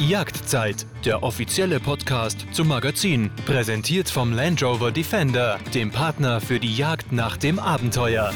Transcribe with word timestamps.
Jagdzeit, 0.00 0.86
der 1.04 1.22
offizielle 1.22 1.78
Podcast 1.78 2.46
zum 2.52 2.68
Magazin, 2.68 3.30
präsentiert 3.44 4.08
vom 4.08 4.32
Land 4.32 4.62
Rover 4.62 4.92
Defender, 4.92 5.58
dem 5.74 5.90
Partner 5.90 6.40
für 6.40 6.58
die 6.58 6.74
Jagd 6.74 7.12
nach 7.12 7.36
dem 7.36 7.58
Abenteuer. 7.58 8.32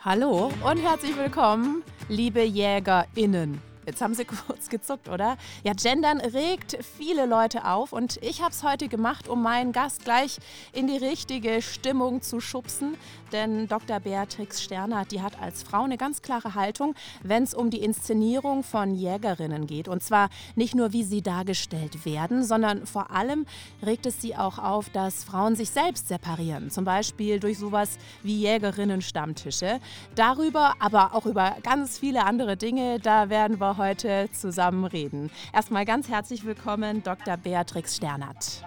Hallo 0.00 0.50
und 0.68 0.78
herzlich 0.78 1.16
willkommen, 1.16 1.84
liebe 2.08 2.42
JägerInnen. 2.42 3.62
Jetzt 3.86 4.00
haben 4.00 4.14
Sie 4.14 4.24
kurz 4.46 4.68
gezuckt, 4.68 5.08
oder? 5.08 5.36
Ja, 5.62 5.72
Gendern 5.74 6.20
regt 6.20 6.78
viele 6.96 7.26
Leute 7.26 7.66
auf 7.66 7.92
und 7.92 8.16
ich 8.22 8.42
habe 8.42 8.50
es 8.50 8.62
heute 8.62 8.88
gemacht, 8.88 9.28
um 9.28 9.42
meinen 9.42 9.72
Gast 9.72 10.04
gleich 10.04 10.38
in 10.72 10.86
die 10.86 10.96
richtige 10.96 11.62
Stimmung 11.62 12.22
zu 12.22 12.40
schubsen. 12.40 12.96
Denn 13.34 13.66
Dr. 13.66 13.98
Beatrix 13.98 14.62
Sternert, 14.62 15.10
die 15.10 15.20
hat 15.20 15.42
als 15.42 15.64
Frau 15.64 15.82
eine 15.82 15.96
ganz 15.96 16.22
klare 16.22 16.54
Haltung, 16.54 16.94
wenn 17.24 17.42
es 17.42 17.52
um 17.52 17.68
die 17.68 17.82
Inszenierung 17.82 18.62
von 18.62 18.94
Jägerinnen 18.94 19.66
geht. 19.66 19.88
Und 19.88 20.04
zwar 20.04 20.28
nicht 20.54 20.76
nur, 20.76 20.92
wie 20.92 21.02
sie 21.02 21.20
dargestellt 21.20 22.06
werden, 22.06 22.44
sondern 22.44 22.86
vor 22.86 23.10
allem 23.10 23.44
regt 23.84 24.06
es 24.06 24.22
sie 24.22 24.36
auch 24.36 24.60
auf, 24.60 24.88
dass 24.88 25.24
Frauen 25.24 25.56
sich 25.56 25.70
selbst 25.70 26.06
separieren. 26.06 26.70
Zum 26.70 26.84
Beispiel 26.84 27.40
durch 27.40 27.58
sowas 27.58 27.98
wie 28.22 28.40
Jägerinnen-Stammtische. 28.42 29.80
Darüber, 30.14 30.74
aber 30.78 31.16
auch 31.16 31.26
über 31.26 31.56
ganz 31.64 31.98
viele 31.98 32.26
andere 32.26 32.56
Dinge, 32.56 33.00
da 33.00 33.30
werden 33.30 33.58
wir 33.60 33.78
heute 33.78 34.28
zusammen 34.30 34.84
reden. 34.84 35.32
Erstmal 35.52 35.84
ganz 35.84 36.08
herzlich 36.08 36.44
willkommen, 36.44 37.02
Dr. 37.02 37.36
Beatrix 37.36 37.96
Sternert. 37.96 38.62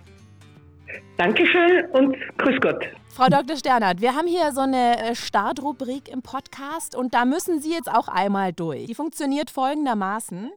Dankeschön 1.15 1.85
und 1.93 2.17
grüß 2.37 2.59
Gott. 2.59 2.83
Frau 3.17 3.29
Dr. 3.29 3.57
Sternert, 3.57 3.99
wir 3.99 4.13
haben 4.13 4.27
hier 4.27 4.51
so 4.51 4.61
eine 4.61 4.99
äh, 4.99 5.15
Startrubrik 5.15 6.07
im 6.07 6.21
Podcast 6.21 6.95
und 6.95 7.15
da 7.15 7.25
müssen 7.25 7.59
Sie 7.59 7.71
jetzt 7.71 7.91
auch 7.91 8.07
einmal 8.07 8.53
durch. 8.53 8.85
Die 8.85 8.93
funktioniert 8.93 9.49
folgendermaßen. 9.49 10.51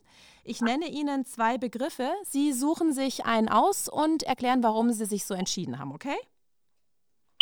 Ich 0.45 0.61
nenne 0.61 0.85
Ihnen 0.89 1.25
zwei 1.25 1.57
Begriffe. 1.57 2.11
Sie 2.23 2.53
suchen 2.53 2.93
sich 2.93 3.25
einen 3.25 3.49
aus 3.49 3.89
und 3.89 4.25
erklären, 4.25 4.63
warum 4.63 4.93
Sie 4.93 5.07
sich 5.07 5.25
so 5.25 5.33
entschieden 5.33 5.79
haben, 5.79 5.91
okay? 5.95 6.19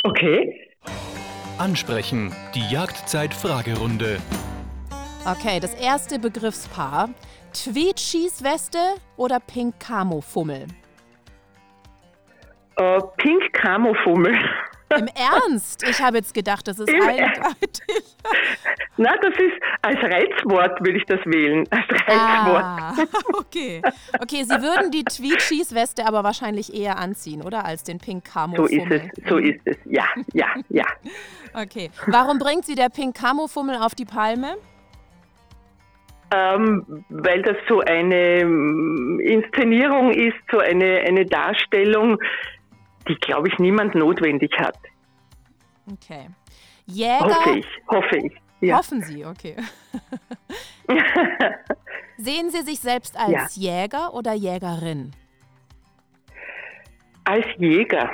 Okay. 0.04 0.56
Ansprechen. 1.58 2.32
Die 2.54 2.72
Jagdzeit-Fragerunde. 2.72 4.20
Okay, 5.26 5.58
das 5.58 5.74
erste 5.74 6.20
Begriffspaar. 6.20 7.10
Tweed-Schießweste 7.54 8.78
oder 9.16 9.40
Pink-Camo-Fummel? 9.40 10.68
Äh, 12.76 13.00
Pink 13.16 13.52
Camo 13.52 13.92
Fummel. 14.04 14.38
Im 14.96 15.06
Ernst? 15.06 15.82
Ich 15.88 16.00
habe 16.00 16.18
jetzt 16.18 16.32
gedacht, 16.34 16.66
das 16.66 16.78
ist 16.78 16.88
eindeutig. 16.88 18.04
Na, 18.96 19.14
das 19.20 19.34
ist 19.34 19.62
als 19.82 19.98
Reizwort 20.02 20.80
würde 20.80 20.98
ich 20.98 21.04
das 21.04 21.20
wählen. 21.24 21.66
Als 21.70 21.84
Reizwort. 21.90 22.64
Ah, 22.64 22.94
okay. 23.34 23.82
Okay, 24.20 24.42
Sie 24.44 24.62
würden 24.62 24.90
die 24.90 25.04
Tweed-Schießweste 25.04 26.06
aber 26.06 26.24
wahrscheinlich 26.24 26.74
eher 26.74 26.98
anziehen, 26.98 27.42
oder? 27.42 27.64
Als 27.64 27.84
den 27.84 27.98
Pink 27.98 28.24
Camo 28.24 28.56
So 28.56 28.64
ist 28.66 28.90
es, 28.90 29.02
so 29.28 29.36
ist 29.36 29.60
es. 29.64 29.76
Ja, 29.84 30.06
ja, 30.32 30.46
ja. 30.68 30.86
Okay. 31.54 31.90
Warum 32.06 32.38
bringt 32.38 32.66
Sie 32.66 32.74
der 32.74 32.90
Pink 32.90 33.16
Camo 33.16 33.46
Fummel 33.48 33.76
auf 33.76 33.94
die 33.94 34.04
Palme? 34.04 34.56
Ähm, 36.30 37.04
weil 37.08 37.40
das 37.42 37.56
so 37.68 37.80
eine 37.80 38.40
ähm, 38.40 39.18
Inszenierung 39.24 40.12
ist, 40.12 40.36
so 40.52 40.58
eine, 40.58 41.00
eine 41.06 41.24
Darstellung, 41.24 42.18
die, 43.08 43.16
glaube 43.16 43.48
ich, 43.48 43.58
niemand 43.58 43.94
notwendig 43.94 44.52
hat. 44.58 44.78
Okay. 45.92 46.28
Jäger. 46.86 47.20
Hoffe 47.20 47.58
ich, 47.58 47.66
hoffe 47.88 48.16
ich. 48.16 48.32
Ja. 48.60 48.78
Hoffen 48.78 49.02
Sie, 49.02 49.24
okay. 49.24 49.56
Sehen 52.16 52.50
Sie 52.50 52.62
sich 52.62 52.80
selbst 52.80 53.16
als 53.16 53.54
Jäger 53.56 54.12
oder 54.14 54.32
Jägerin? 54.32 55.12
Als 57.24 57.46
Jäger. 57.58 58.10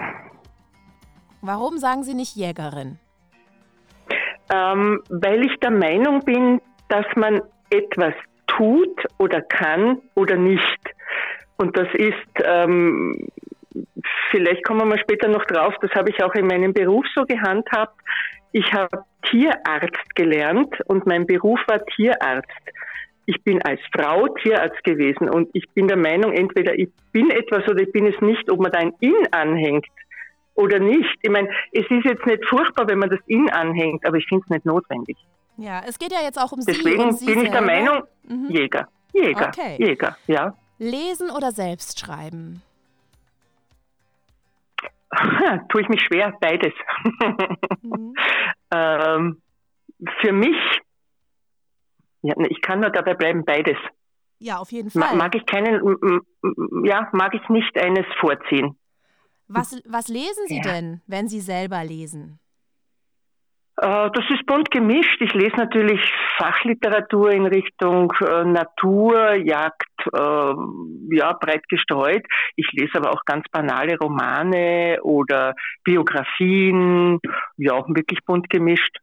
Warum 1.41 1.79
sagen 1.79 2.03
Sie 2.05 2.15
nicht 2.15 2.37
Jägerin? 2.37 2.99
Ähm, 4.53 5.03
weil 5.09 5.47
ich 5.47 5.59
der 5.61 5.71
Meinung 5.71 6.21
bin, 6.25 6.61
dass 6.89 7.07
man 7.17 7.41
etwas 7.71 8.15
tut 8.47 9.05
oder 9.19 9.41
kann 9.41 10.03
oder 10.15 10.37
nicht. 10.37 10.81
Und 11.57 11.77
das 11.77 11.89
ist, 11.95 12.45
ähm, 12.45 13.29
vielleicht 14.31 14.65
kommen 14.65 14.81
wir 14.81 14.87
mal 14.87 14.99
später 14.99 15.29
noch 15.29 15.45
drauf, 15.47 15.75
das 15.81 15.91
habe 15.93 16.11
ich 16.11 16.23
auch 16.23 16.35
in 16.35 16.47
meinem 16.47 16.73
Beruf 16.73 17.05
so 17.15 17.25
gehandhabt. 17.25 17.99
Ich 18.53 18.73
habe 18.73 19.05
Tierarzt 19.31 20.15
gelernt 20.15 20.75
und 20.87 21.07
mein 21.07 21.27
Beruf 21.27 21.61
war 21.67 21.85
Tierarzt. 21.87 22.49
Ich 23.27 23.43
bin 23.43 23.63
als 23.63 23.81
Frau 23.93 24.29
Tierarzt 24.43 24.83
gewesen 24.85 25.29
und 25.31 25.49
ich 25.55 25.69
bin 25.71 25.89
der 25.89 25.97
Meinung, 25.97 26.33
entweder 26.33 26.79
ich 26.79 26.89
bin 27.13 27.31
etwas 27.31 27.67
oder 27.69 27.81
ich 27.81 27.91
bin 27.91 28.07
es 28.07 28.21
nicht, 28.21 28.51
ob 28.51 28.61
man 28.61 28.71
da 28.71 28.79
ein 28.81 28.93
In 29.01 29.15
anhängt 29.33 29.87
oder 30.55 30.79
nicht. 30.79 31.17
Ich 31.23 31.31
meine, 31.31 31.49
es 31.73 31.85
ist 31.91 32.05
jetzt 32.05 32.27
nicht 32.27 32.45
furchtbar, 32.47 32.87
wenn 32.89 32.99
man 32.99 33.11
das 33.11 33.21
In 33.27 33.51
anhängt, 33.51 34.07
aber 34.07 34.19
ich 34.19 34.27
finde 34.29 34.45
es 34.45 34.51
nicht 34.51 34.67
notwendig. 34.67 35.17
Ja, 35.57 35.83
es 35.87 35.99
geht 35.99 36.13
ja 36.13 36.19
jetzt 36.23 36.39
auch 36.39 36.53
um 36.53 36.61
Deswegen 36.67 37.13
Sie 37.13 37.25
Sie 37.25 37.33
bin 37.33 37.45
ich 37.45 37.51
der. 37.51 37.63
Meinung, 37.63 38.03
Mhm. 38.25 38.51
Jäger. 38.51 38.89
Jäger. 39.13 39.49
Okay. 39.49 39.77
Jäger, 39.79 40.17
ja. 40.27 40.55
Lesen 40.79 41.31
oder 41.31 41.51
selbst 41.53 42.01
schreiben? 42.01 42.63
Tue 45.69 45.83
ich 45.83 45.89
mich 45.89 46.03
schwer, 46.03 46.33
beides. 46.41 46.73
Mhm. 47.83 48.15
ähm, 48.75 49.43
für 50.21 50.33
mich, 50.33 50.57
ja, 52.23 52.35
ne, 52.37 52.49
ich 52.49 52.61
kann 52.61 52.81
nur 52.81 52.91
dabei 52.91 53.15
bleiben, 53.15 53.45
beides. 53.45 53.77
Ja, 54.39 54.59
auf 54.59 54.73
jeden 54.73 54.91
Fall. 54.91 55.17
mag 55.17 55.35
ich 55.35 55.47
keinen, 55.47 55.99
ja, 56.85 57.09
mag 57.13 57.35
ich 57.35 57.49
nicht 57.49 57.79
eines 57.79 58.05
vorziehen. 58.21 58.77
Was, 59.49 59.81
was 59.87 60.09
lesen 60.09 60.47
Sie 60.47 60.57
Ja. 60.57 60.63
denn, 60.63 61.03
wenn 61.07 61.29
Sie 61.29 61.41
selber 61.41 61.85
lesen? 61.85 62.41
Äh, 63.77 64.11
das 64.11 64.25
ist 64.31 64.47
bunt 64.47 64.71
gemischt. 64.71 65.21
Ich 65.21 65.35
lese 65.35 65.57
natürlich 65.57 66.01
Fachliteratur 66.39 67.31
in 67.31 67.47
Richtung 67.47 68.13
äh, 68.21 68.45
Natur, 68.45 69.35
Jagd, 69.35 69.85
äh, 70.13 71.17
ja, 71.17 71.33
breit 71.33 71.69
gestreut. 71.69 72.25
Ich 72.57 72.71
lese 72.73 72.99
aber 72.99 73.13
auch 73.13 73.25
ganz 73.25 73.47
banale 73.51 73.97
Romane 73.99 74.99
oder 75.03 75.55
Biografien, 75.85 77.21
ja, 77.57 77.85
wirklich 77.89 78.21
bunt 78.25 78.49
gemischt. 78.51 78.99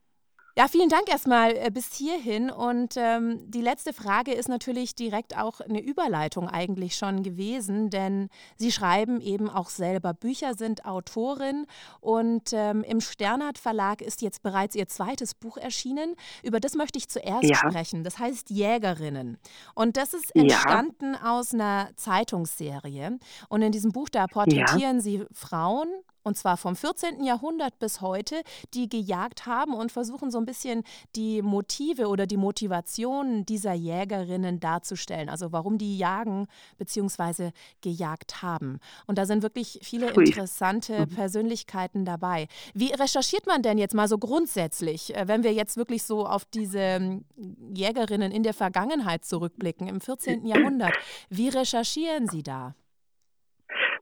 Ja, 0.57 0.67
vielen 0.67 0.89
Dank 0.89 1.09
erstmal 1.09 1.51
äh, 1.55 1.71
bis 1.73 1.93
hierhin. 1.93 2.49
Und 2.51 2.95
ähm, 2.97 3.39
die 3.49 3.61
letzte 3.61 3.93
Frage 3.93 4.33
ist 4.33 4.49
natürlich 4.49 4.95
direkt 4.95 5.37
auch 5.37 5.61
eine 5.61 5.81
Überleitung 5.81 6.49
eigentlich 6.49 6.95
schon 6.95 7.23
gewesen, 7.23 7.89
denn 7.89 8.27
Sie 8.57 8.71
schreiben 8.71 9.21
eben 9.21 9.49
auch 9.49 9.69
selber 9.69 10.13
Bücher, 10.13 10.53
sind 10.53 10.85
Autorin 10.85 11.67
und 12.01 12.51
ähm, 12.51 12.83
im 12.83 12.99
Sternert 12.99 13.57
Verlag 13.57 14.01
ist 14.01 14.21
jetzt 14.21 14.43
bereits 14.43 14.75
Ihr 14.75 14.87
zweites 14.89 15.35
Buch 15.35 15.55
erschienen. 15.57 16.15
Über 16.43 16.59
das 16.59 16.75
möchte 16.75 16.97
ich 16.99 17.07
zuerst 17.07 17.49
Ja. 17.49 17.55
sprechen. 17.55 18.03
Das 18.03 18.19
heißt 18.19 18.49
Jägerinnen. 18.49 19.37
Und 19.73 19.95
das 19.95 20.13
ist 20.13 20.31
Ja. 20.35 20.41
entstanden 20.41 21.15
aus 21.15 21.53
einer 21.53 21.89
Zeitungsserie. 21.95 23.19
Und 23.47 23.61
in 23.61 23.71
diesem 23.71 23.91
Buch, 23.93 24.09
da 24.09 24.27
porträtieren 24.27 24.99
Sie 24.99 25.23
Frauen, 25.31 25.87
und 26.23 26.37
zwar 26.37 26.57
vom 26.57 26.75
14. 26.75 27.23
Jahrhundert 27.23 27.79
bis 27.79 28.01
heute, 28.01 28.41
die 28.73 28.89
gejagt 28.89 29.45
haben 29.45 29.73
und 29.73 29.91
versuchen 29.91 30.31
so 30.31 30.37
ein 30.37 30.45
bisschen 30.45 30.83
die 31.15 31.41
Motive 31.41 32.07
oder 32.07 32.27
die 32.27 32.37
Motivationen 32.37 33.45
dieser 33.45 33.73
Jägerinnen 33.73 34.59
darzustellen. 34.59 35.29
Also 35.29 35.51
warum 35.51 35.77
die 35.77 35.97
jagen 35.97 36.47
bzw. 36.77 37.51
gejagt 37.81 38.41
haben. 38.41 38.79
Und 39.07 39.17
da 39.17 39.25
sind 39.25 39.43
wirklich 39.43 39.79
viele 39.81 40.11
interessante 40.11 41.07
Persönlichkeiten 41.07 42.05
dabei. 42.05 42.47
Wie 42.73 42.91
recherchiert 42.93 43.47
man 43.47 43.61
denn 43.61 43.77
jetzt 43.77 43.93
mal 43.93 44.07
so 44.07 44.17
grundsätzlich, 44.17 45.15
äh, 45.15 45.27
wenn 45.27 45.43
wir 45.43 45.53
jetzt 45.53 45.77
wirklich 45.77 46.03
so 46.03 46.25
auf 46.25 46.45
diese 46.45 46.79
ähm, 46.79 47.25
Jägerinnen 47.73 48.31
in 48.31 48.43
der 48.43 48.53
Vergangenheit 48.53 49.25
zurückblicken, 49.25 49.87
im 49.87 50.01
14. 50.01 50.45
Jahrhundert? 50.45 50.93
Wie 51.29 51.49
recherchieren 51.49 52.27
Sie 52.27 52.43
da? 52.43 52.75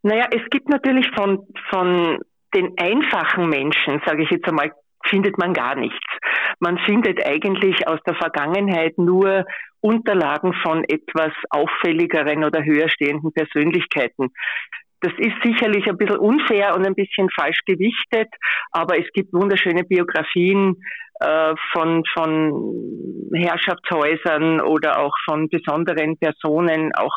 Naja, 0.04 0.28
es 0.32 0.42
gibt 0.50 0.70
natürlich 0.70 1.08
von, 1.16 1.46
von 1.70 2.20
den 2.56 2.74
einfachen 2.78 3.50
Menschen, 3.50 4.02
sage 4.06 4.24
ich 4.24 4.30
jetzt 4.30 4.48
einmal, 4.48 4.72
findet 5.06 5.38
man 5.38 5.54
gar 5.54 5.76
nichts. 5.76 6.06
Man 6.60 6.78
findet 6.80 7.26
eigentlich 7.26 7.88
aus 7.88 8.00
der 8.06 8.16
Vergangenheit 8.16 8.98
nur 8.98 9.46
Unterlagen 9.82 10.54
von 10.62 10.84
etwas 10.84 11.32
auffälligeren 11.50 12.44
oder 12.44 12.64
höher 12.64 12.90
stehenden 12.90 13.32
Persönlichkeiten. 13.32 14.30
Das 15.02 15.14
ist 15.18 15.36
sicherlich 15.42 15.88
ein 15.88 15.98
bisschen 15.98 16.18
unfair 16.18 16.76
und 16.76 16.86
ein 16.86 16.96
bisschen 16.96 17.30
falsch 17.34 17.62
gewichtet, 17.66 18.28
aber 18.72 19.00
es 19.00 19.10
gibt 19.14 19.32
wunderschöne 19.32 19.86
Biografien 19.86 20.76
äh, 21.22 21.54
von, 21.72 22.04
von 22.14 23.30
Herrschaftshäusern 23.34 24.60
oder 24.60 25.00
auch 25.00 25.14
von 25.24 25.48
besonderen 25.48 26.18
Personen, 26.18 26.92
auch 26.96 27.16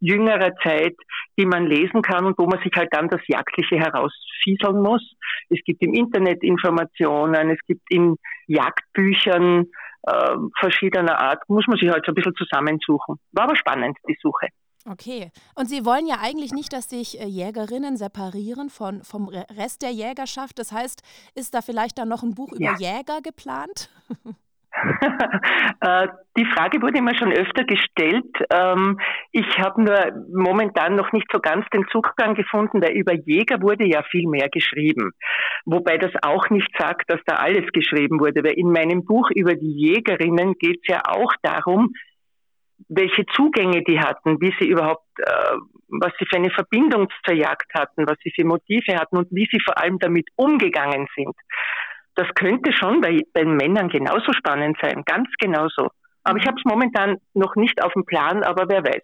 jüngerer 0.00 0.54
Zeit, 0.62 0.96
die 1.38 1.46
man 1.46 1.66
lesen 1.66 2.02
kann 2.02 2.24
und 2.24 2.38
wo 2.38 2.46
man 2.46 2.60
sich 2.62 2.72
halt 2.76 2.88
dann 2.92 3.08
das 3.08 3.20
Jagdliche 3.26 3.76
herausfieseln 3.76 4.82
muss. 4.82 5.02
Es 5.48 5.60
gibt 5.64 5.82
im 5.82 5.94
Internet 5.94 6.42
Informationen, 6.42 7.50
es 7.50 7.60
gibt 7.66 7.82
in 7.90 8.16
Jagdbüchern 8.46 9.66
äh, 10.02 10.34
verschiedener 10.58 11.18
Art, 11.18 11.42
muss 11.48 11.66
man 11.66 11.78
sich 11.78 11.88
halt 11.88 12.04
so 12.04 12.12
ein 12.12 12.14
bisschen 12.14 12.34
zusammensuchen. 12.34 13.16
War 13.32 13.44
aber 13.44 13.56
spannend, 13.56 13.96
die 14.08 14.16
Suche. 14.20 14.48
Okay. 14.88 15.32
Und 15.56 15.68
Sie 15.68 15.84
wollen 15.84 16.06
ja 16.06 16.18
eigentlich 16.22 16.52
nicht, 16.52 16.72
dass 16.72 16.88
sich 16.88 17.20
äh, 17.20 17.26
Jägerinnen 17.26 17.96
separieren 17.96 18.70
von, 18.70 19.02
vom 19.02 19.28
Rest 19.28 19.82
der 19.82 19.90
Jägerschaft. 19.90 20.58
Das 20.58 20.70
heißt, 20.70 21.02
ist 21.34 21.54
da 21.54 21.60
vielleicht 21.60 21.98
dann 21.98 22.08
noch 22.08 22.22
ein 22.22 22.34
Buch 22.34 22.52
ja. 22.56 22.70
über 22.70 22.80
Jäger 22.80 23.20
geplant? 23.22 23.90
Äh, 25.80 26.08
die 26.36 26.46
Frage 26.46 26.80
wurde 26.80 27.02
mir 27.02 27.14
schon 27.14 27.32
öfter 27.32 27.64
gestellt. 27.64 28.24
Ähm, 28.50 28.98
ich 29.30 29.58
habe 29.58 29.82
nur 29.82 30.26
momentan 30.34 30.96
noch 30.96 31.12
nicht 31.12 31.26
so 31.30 31.38
ganz 31.38 31.66
den 31.68 31.86
Zugang 31.88 32.34
gefunden, 32.34 32.80
weil 32.82 32.92
über 32.92 33.12
Jäger 33.12 33.60
wurde 33.60 33.84
ja 33.84 34.02
viel 34.02 34.26
mehr 34.28 34.48
geschrieben. 34.48 35.12
Wobei 35.66 35.98
das 35.98 36.12
auch 36.22 36.48
nicht 36.50 36.70
sagt, 36.78 37.10
dass 37.10 37.20
da 37.26 37.36
alles 37.36 37.70
geschrieben 37.72 38.20
wurde, 38.20 38.42
weil 38.42 38.54
in 38.54 38.72
meinem 38.72 39.04
Buch 39.04 39.30
über 39.34 39.54
die 39.54 39.72
Jägerinnen 39.72 40.54
geht 40.58 40.80
es 40.82 40.88
ja 40.88 41.02
auch 41.06 41.32
darum, 41.42 41.92
welche 42.88 43.24
Zugänge 43.26 43.82
die 43.82 44.00
hatten, 44.00 44.40
wie 44.40 44.54
sie 44.58 44.68
überhaupt, 44.68 45.06
äh, 45.18 45.56
was 45.88 46.12
sie 46.18 46.26
für 46.26 46.36
eine 46.36 46.50
Verbindung 46.50 47.08
zur 47.24 47.34
Jagd 47.34 47.72
hatten, 47.74 48.06
was 48.06 48.16
sie 48.22 48.32
für 48.34 48.44
Motive 48.44 48.96
hatten 48.96 49.16
und 49.16 49.28
wie 49.30 49.48
sie 49.50 49.60
vor 49.64 49.78
allem 49.78 49.98
damit 49.98 50.28
umgegangen 50.36 51.06
sind. 51.14 51.34
Das 52.16 52.26
könnte 52.34 52.72
schon 52.72 53.00
bei, 53.00 53.20
bei 53.32 53.44
Männern 53.44 53.88
genauso 53.88 54.32
spannend 54.32 54.76
sein, 54.82 55.02
ganz 55.04 55.28
genauso. 55.38 55.88
Aber 56.24 56.38
ich 56.38 56.46
habe 56.46 56.56
es 56.58 56.64
momentan 56.64 57.18
noch 57.34 57.54
nicht 57.54 57.82
auf 57.84 57.92
dem 57.92 58.04
Plan, 58.04 58.42
aber 58.42 58.68
wer 58.68 58.82
weiß. 58.82 59.02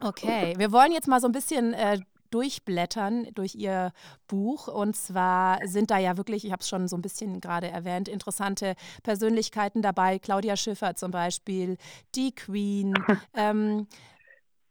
Okay, 0.00 0.54
wir 0.58 0.72
wollen 0.72 0.92
jetzt 0.92 1.08
mal 1.08 1.20
so 1.20 1.28
ein 1.28 1.32
bisschen 1.32 1.72
äh, 1.72 1.98
durchblättern 2.30 3.28
durch 3.34 3.54
Ihr 3.54 3.92
Buch. 4.26 4.66
Und 4.66 4.96
zwar 4.96 5.60
sind 5.66 5.90
da 5.90 5.98
ja 5.98 6.16
wirklich, 6.16 6.44
ich 6.44 6.50
habe 6.50 6.60
es 6.60 6.68
schon 6.68 6.88
so 6.88 6.96
ein 6.96 7.02
bisschen 7.02 7.40
gerade 7.40 7.68
erwähnt, 7.68 8.08
interessante 8.08 8.74
Persönlichkeiten 9.04 9.82
dabei. 9.82 10.18
Claudia 10.18 10.56
Schiffer 10.56 10.96
zum 10.96 11.12
Beispiel, 11.12 11.76
die 12.16 12.34
Queen. 12.34 12.94
ähm, 13.34 13.86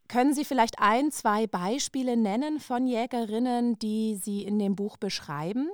können 0.09 0.33
Sie 0.33 0.43
vielleicht 0.43 0.79
ein, 0.79 1.09
zwei 1.11 1.47
Beispiele 1.47 2.17
nennen 2.17 2.59
von 2.59 2.85
Jägerinnen, 2.85 3.79
die 3.79 4.15
Sie 4.15 4.43
in 4.43 4.59
dem 4.59 4.75
Buch 4.75 4.97
beschreiben? 4.97 5.69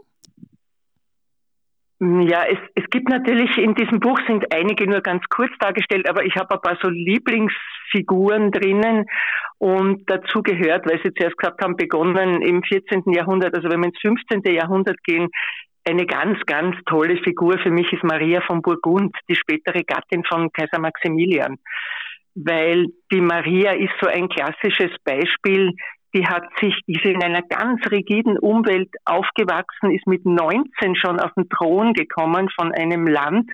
Ja, 2.02 2.46
es, 2.46 2.58
es 2.76 2.90
gibt 2.92 3.10
natürlich 3.10 3.58
in 3.58 3.76
diesem 3.76 4.00
Buch 4.00 4.18
sind 4.26 4.54
einige 4.54 4.90
nur 4.90 5.02
ganz 5.02 5.22
kurz 5.30 5.52
dargestellt, 5.60 6.08
aber 6.08 6.24
ich 6.24 6.34
habe 6.38 6.56
ein 6.56 6.62
paar 6.62 6.78
so 6.82 6.90
Lieblingsfiguren 6.90 8.52
drinnen 8.52 9.06
und 9.58 10.10
dazu 10.10 10.42
gehört, 10.42 10.90
weil 10.90 11.02
Sie 11.04 11.14
zuerst 11.14 11.38
gesagt 11.38 11.62
haben, 11.62 11.76
begonnen 11.76 12.42
im 12.42 12.64
14. 12.64 13.04
Jahrhundert, 13.12 13.54
also 13.54 13.70
wenn 13.70 13.82
wir 13.82 13.88
ins 13.88 14.00
15. 14.00 14.42
Jahrhundert 14.54 15.04
gehen, 15.04 15.28
eine 15.86 16.06
ganz, 16.06 16.40
ganz 16.46 16.78
tolle 16.86 17.18
Figur 17.18 17.58
für 17.60 17.72
mich 17.72 17.92
ist 17.92 18.04
Maria 18.04 18.40
von 18.42 18.62
Burgund, 18.62 19.14
die 19.28 19.36
spätere 19.36 19.84
Gattin 19.84 20.24
von 20.24 20.50
Kaiser 20.54 20.80
Maximilian. 20.80 21.58
Weil 22.36 22.88
die 23.12 23.22
Maria 23.22 23.74
ist 23.74 23.94
so 24.00 24.08
ein 24.08 24.30
klassisches 24.30 24.92
Beispiel, 25.04 25.74
die 26.14 26.26
hat 26.26 26.44
sich, 26.60 26.76
die 26.88 26.94
ist 26.94 27.06
in 27.06 27.24
einer 27.24 27.44
ganz 27.44 27.82
rigiden 27.92 28.38
Umwelt 28.40 28.90
aufgewachsen, 29.06 29.92
ist 29.92 30.08
mit 30.08 30.26
19 30.26 30.96
schon 30.96 31.20
auf 31.20 31.32
den 31.36 31.48
Thron 31.50 31.94
gekommen 31.94 32.50
von 32.56 32.72
einem 32.72 33.08
Land, 33.08 33.50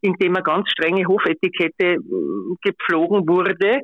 in 0.00 0.14
dem 0.14 0.34
eine 0.34 0.42
ganz 0.42 0.70
strenge 0.70 1.06
Hofetikette 1.06 1.98
mm, 1.98 2.56
gepflogen 2.62 3.26
wurde. 3.26 3.80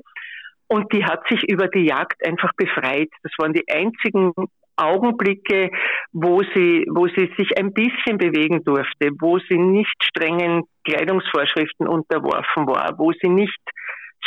Und 0.69 0.93
die 0.93 1.05
hat 1.05 1.27
sich 1.29 1.49
über 1.51 1.69
die 1.69 1.87
Jagd 1.87 2.25
einfach 2.25 2.53
befreit. 2.57 3.09
Das 3.23 3.33
waren 3.39 3.55
die 3.55 3.65
einzigen 3.69 4.33
Augenblicke, 4.77 5.71
wo 6.13 6.43
sie, 6.55 6.87
wo 6.91 7.07
sie 7.09 7.31
sich 7.37 7.59
ein 7.59 7.73
bisschen 7.73 8.19
bewegen 8.19 8.65
durfte, 8.65 9.11
wo 9.21 9.39
sie 9.39 9.59
nicht 9.59 9.95
strengen 10.03 10.65
Kleidungsvorschriften 10.85 11.87
unterworfen 11.87 12.67
war, 12.67 12.95
wo 12.99 13.13
sie 13.21 13.29
nicht 13.29 13.59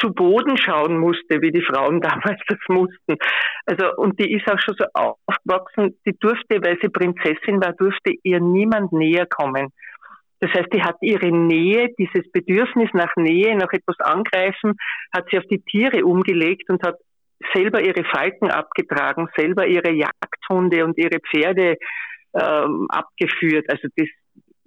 zu 0.03 0.13
Boden 0.13 0.57
schauen 0.57 0.97
musste, 0.97 1.41
wie 1.41 1.51
die 1.51 1.63
Frauen 1.63 2.01
damals 2.01 2.39
das 2.47 2.59
mussten. 2.67 3.17
Also, 3.65 3.95
und 3.95 4.19
die 4.19 4.33
ist 4.33 4.49
auch 4.51 4.59
schon 4.59 4.75
so 4.77 4.85
aufgewachsen, 4.93 5.97
die 6.05 6.17
durfte, 6.19 6.61
weil 6.63 6.77
sie 6.81 6.89
Prinzessin 6.89 7.61
war, 7.61 7.73
durfte 7.73 8.13
ihr 8.23 8.39
niemand 8.39 8.91
näher 8.91 9.25
kommen. 9.25 9.69
Das 10.39 10.51
heißt, 10.51 10.73
die 10.73 10.83
hat 10.83 10.97
ihre 11.01 11.31
Nähe, 11.31 11.89
dieses 11.97 12.29
Bedürfnis 12.33 12.89
nach 12.93 13.15
Nähe, 13.15 13.55
nach 13.55 13.71
etwas 13.71 13.97
angreifen, 13.99 14.73
hat 15.15 15.25
sie 15.31 15.37
auf 15.37 15.45
die 15.49 15.61
Tiere 15.61 16.03
umgelegt 16.03 16.69
und 16.69 16.85
hat 16.85 16.97
selber 17.53 17.81
ihre 17.81 18.03
Falken 18.03 18.51
abgetragen, 18.51 19.29
selber 19.37 19.67
ihre 19.67 19.91
Jagdhunde 19.91 20.83
und 20.83 20.97
ihre 20.97 21.19
Pferde 21.19 21.77
ähm, 22.33 22.87
abgeführt. 22.89 23.67
Also 23.69 23.87
das, 23.95 24.07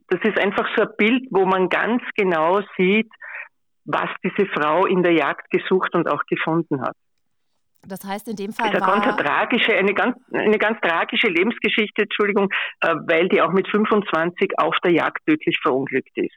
das 0.09 0.21
ist 0.23 0.39
einfach 0.39 0.67
so 0.77 0.83
ein 0.83 0.97
Bild, 0.97 1.27
wo 1.31 1.45
man 1.45 1.69
ganz 1.69 2.03
genau 2.17 2.61
sieht, 2.79 3.11
was 3.87 4.11
diese 4.23 4.47
Frau 4.49 4.87
in 4.87 5.03
der 5.03 5.13
Jagd 5.13 5.51
gesucht 5.51 5.95
und 5.95 6.09
auch 6.09 6.23
gefunden 6.29 6.83
hat. 6.83 6.97
Das 7.87 8.05
heißt, 8.05 8.29
in 8.29 8.37
dem 8.37 8.53
Fall 8.53 8.71
das 8.73 8.81
ist 8.81 8.89
eine 8.89 9.01
ganz 9.01 9.17
tragische, 9.17 9.73
eine 9.73 9.95
ganz, 9.95 10.17
eine 10.33 10.59
ganz 10.59 10.81
tragische 10.81 11.29
Lebensgeschichte, 11.29 12.03
Entschuldigung, 12.03 12.49
äh, 12.81 12.95
weil 13.07 13.29
die 13.29 13.41
auch 13.41 13.53
mit 13.53 13.69
25 13.69 14.59
auf 14.59 14.75
der 14.83 14.93
Jagd 14.93 15.25
tödlich 15.25 15.57
verunglückt 15.63 16.17
ist. 16.17 16.35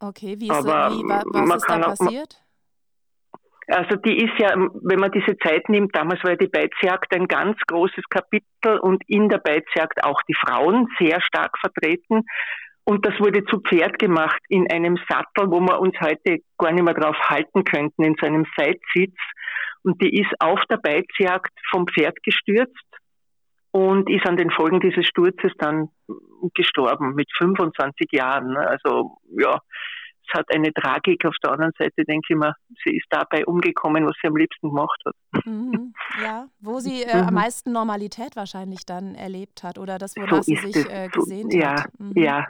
Okay, 0.00 0.36
wie 0.38 0.48
ist, 0.48 0.50
Aber 0.50 0.90
wie, 0.90 1.02
was 1.04 1.56
ist 1.56 1.70
da 1.70 1.78
passiert? 1.78 2.40
Also 3.68 3.96
die 3.96 4.18
ist 4.18 4.38
ja, 4.38 4.54
wenn 4.56 5.00
man 5.00 5.10
diese 5.10 5.38
Zeit 5.38 5.68
nimmt, 5.70 5.96
damals 5.96 6.22
war 6.22 6.32
ja 6.32 6.36
die 6.36 6.48
Beizjagd 6.48 7.14
ein 7.14 7.26
ganz 7.26 7.56
großes 7.66 8.04
Kapitel 8.10 8.78
und 8.80 9.02
in 9.06 9.30
der 9.30 9.38
Beizjagd 9.38 10.04
auch 10.04 10.20
die 10.28 10.34
Frauen 10.34 10.86
sehr 10.98 11.20
stark 11.22 11.56
vertreten. 11.58 12.24
Und 12.84 13.06
das 13.06 13.18
wurde 13.18 13.44
zu 13.46 13.60
Pferd 13.60 13.98
gemacht 13.98 14.40
in 14.48 14.70
einem 14.70 14.98
Sattel, 15.08 15.50
wo 15.50 15.60
wir 15.60 15.80
uns 15.80 15.98
heute 16.00 16.38
gar 16.58 16.72
nicht 16.72 16.84
mehr 16.84 16.94
drauf 16.94 17.16
halten 17.28 17.64
könnten, 17.64 18.02
in 18.04 18.14
so 18.20 18.26
einem 18.26 18.44
Seitsitz. 18.56 19.16
Und 19.82 20.00
die 20.02 20.20
ist 20.20 20.32
auf 20.38 20.60
der 20.70 20.76
Beizjagd 20.76 21.52
vom 21.70 21.86
Pferd 21.86 22.22
gestürzt 22.22 22.86
und 23.70 24.08
ist 24.10 24.26
an 24.26 24.36
den 24.36 24.50
Folgen 24.50 24.80
dieses 24.80 25.06
Sturzes 25.06 25.52
dann 25.58 25.88
gestorben 26.54 27.14
mit 27.14 27.28
25 27.38 28.12
Jahren. 28.12 28.56
Also 28.56 29.18
ja, 29.38 29.58
es 30.26 30.38
hat 30.38 30.46
eine 30.54 30.72
Tragik. 30.72 31.24
Auf 31.24 31.36
der 31.42 31.52
anderen 31.52 31.72
Seite 31.78 32.04
denke 32.04 32.26
ich 32.28 32.36
mir, 32.36 32.54
sie 32.84 32.96
ist 32.96 33.06
dabei 33.10 33.44
umgekommen, 33.46 34.06
was 34.06 34.14
sie 34.20 34.28
am 34.28 34.36
liebsten 34.36 34.68
gemacht 34.68 35.00
hat. 35.06 35.46
Mhm, 35.46 35.94
ja, 36.22 36.46
wo 36.60 36.78
sie 36.78 37.02
äh, 37.02 37.16
mhm. 37.16 37.28
am 37.28 37.34
meisten 37.34 37.72
Normalität 37.72 38.36
wahrscheinlich 38.36 38.86
dann 38.86 39.14
erlebt 39.14 39.62
hat 39.62 39.78
oder 39.78 39.98
das, 39.98 40.16
wonach 40.16 40.36
so 40.36 40.42
sie 40.42 40.56
sich 40.56 40.76
äh, 40.90 41.08
gesehen 41.08 41.50
so, 41.50 41.58
hat. 41.58 41.64
Ja, 41.64 41.84
mhm. 41.98 42.12
ja, 42.14 42.46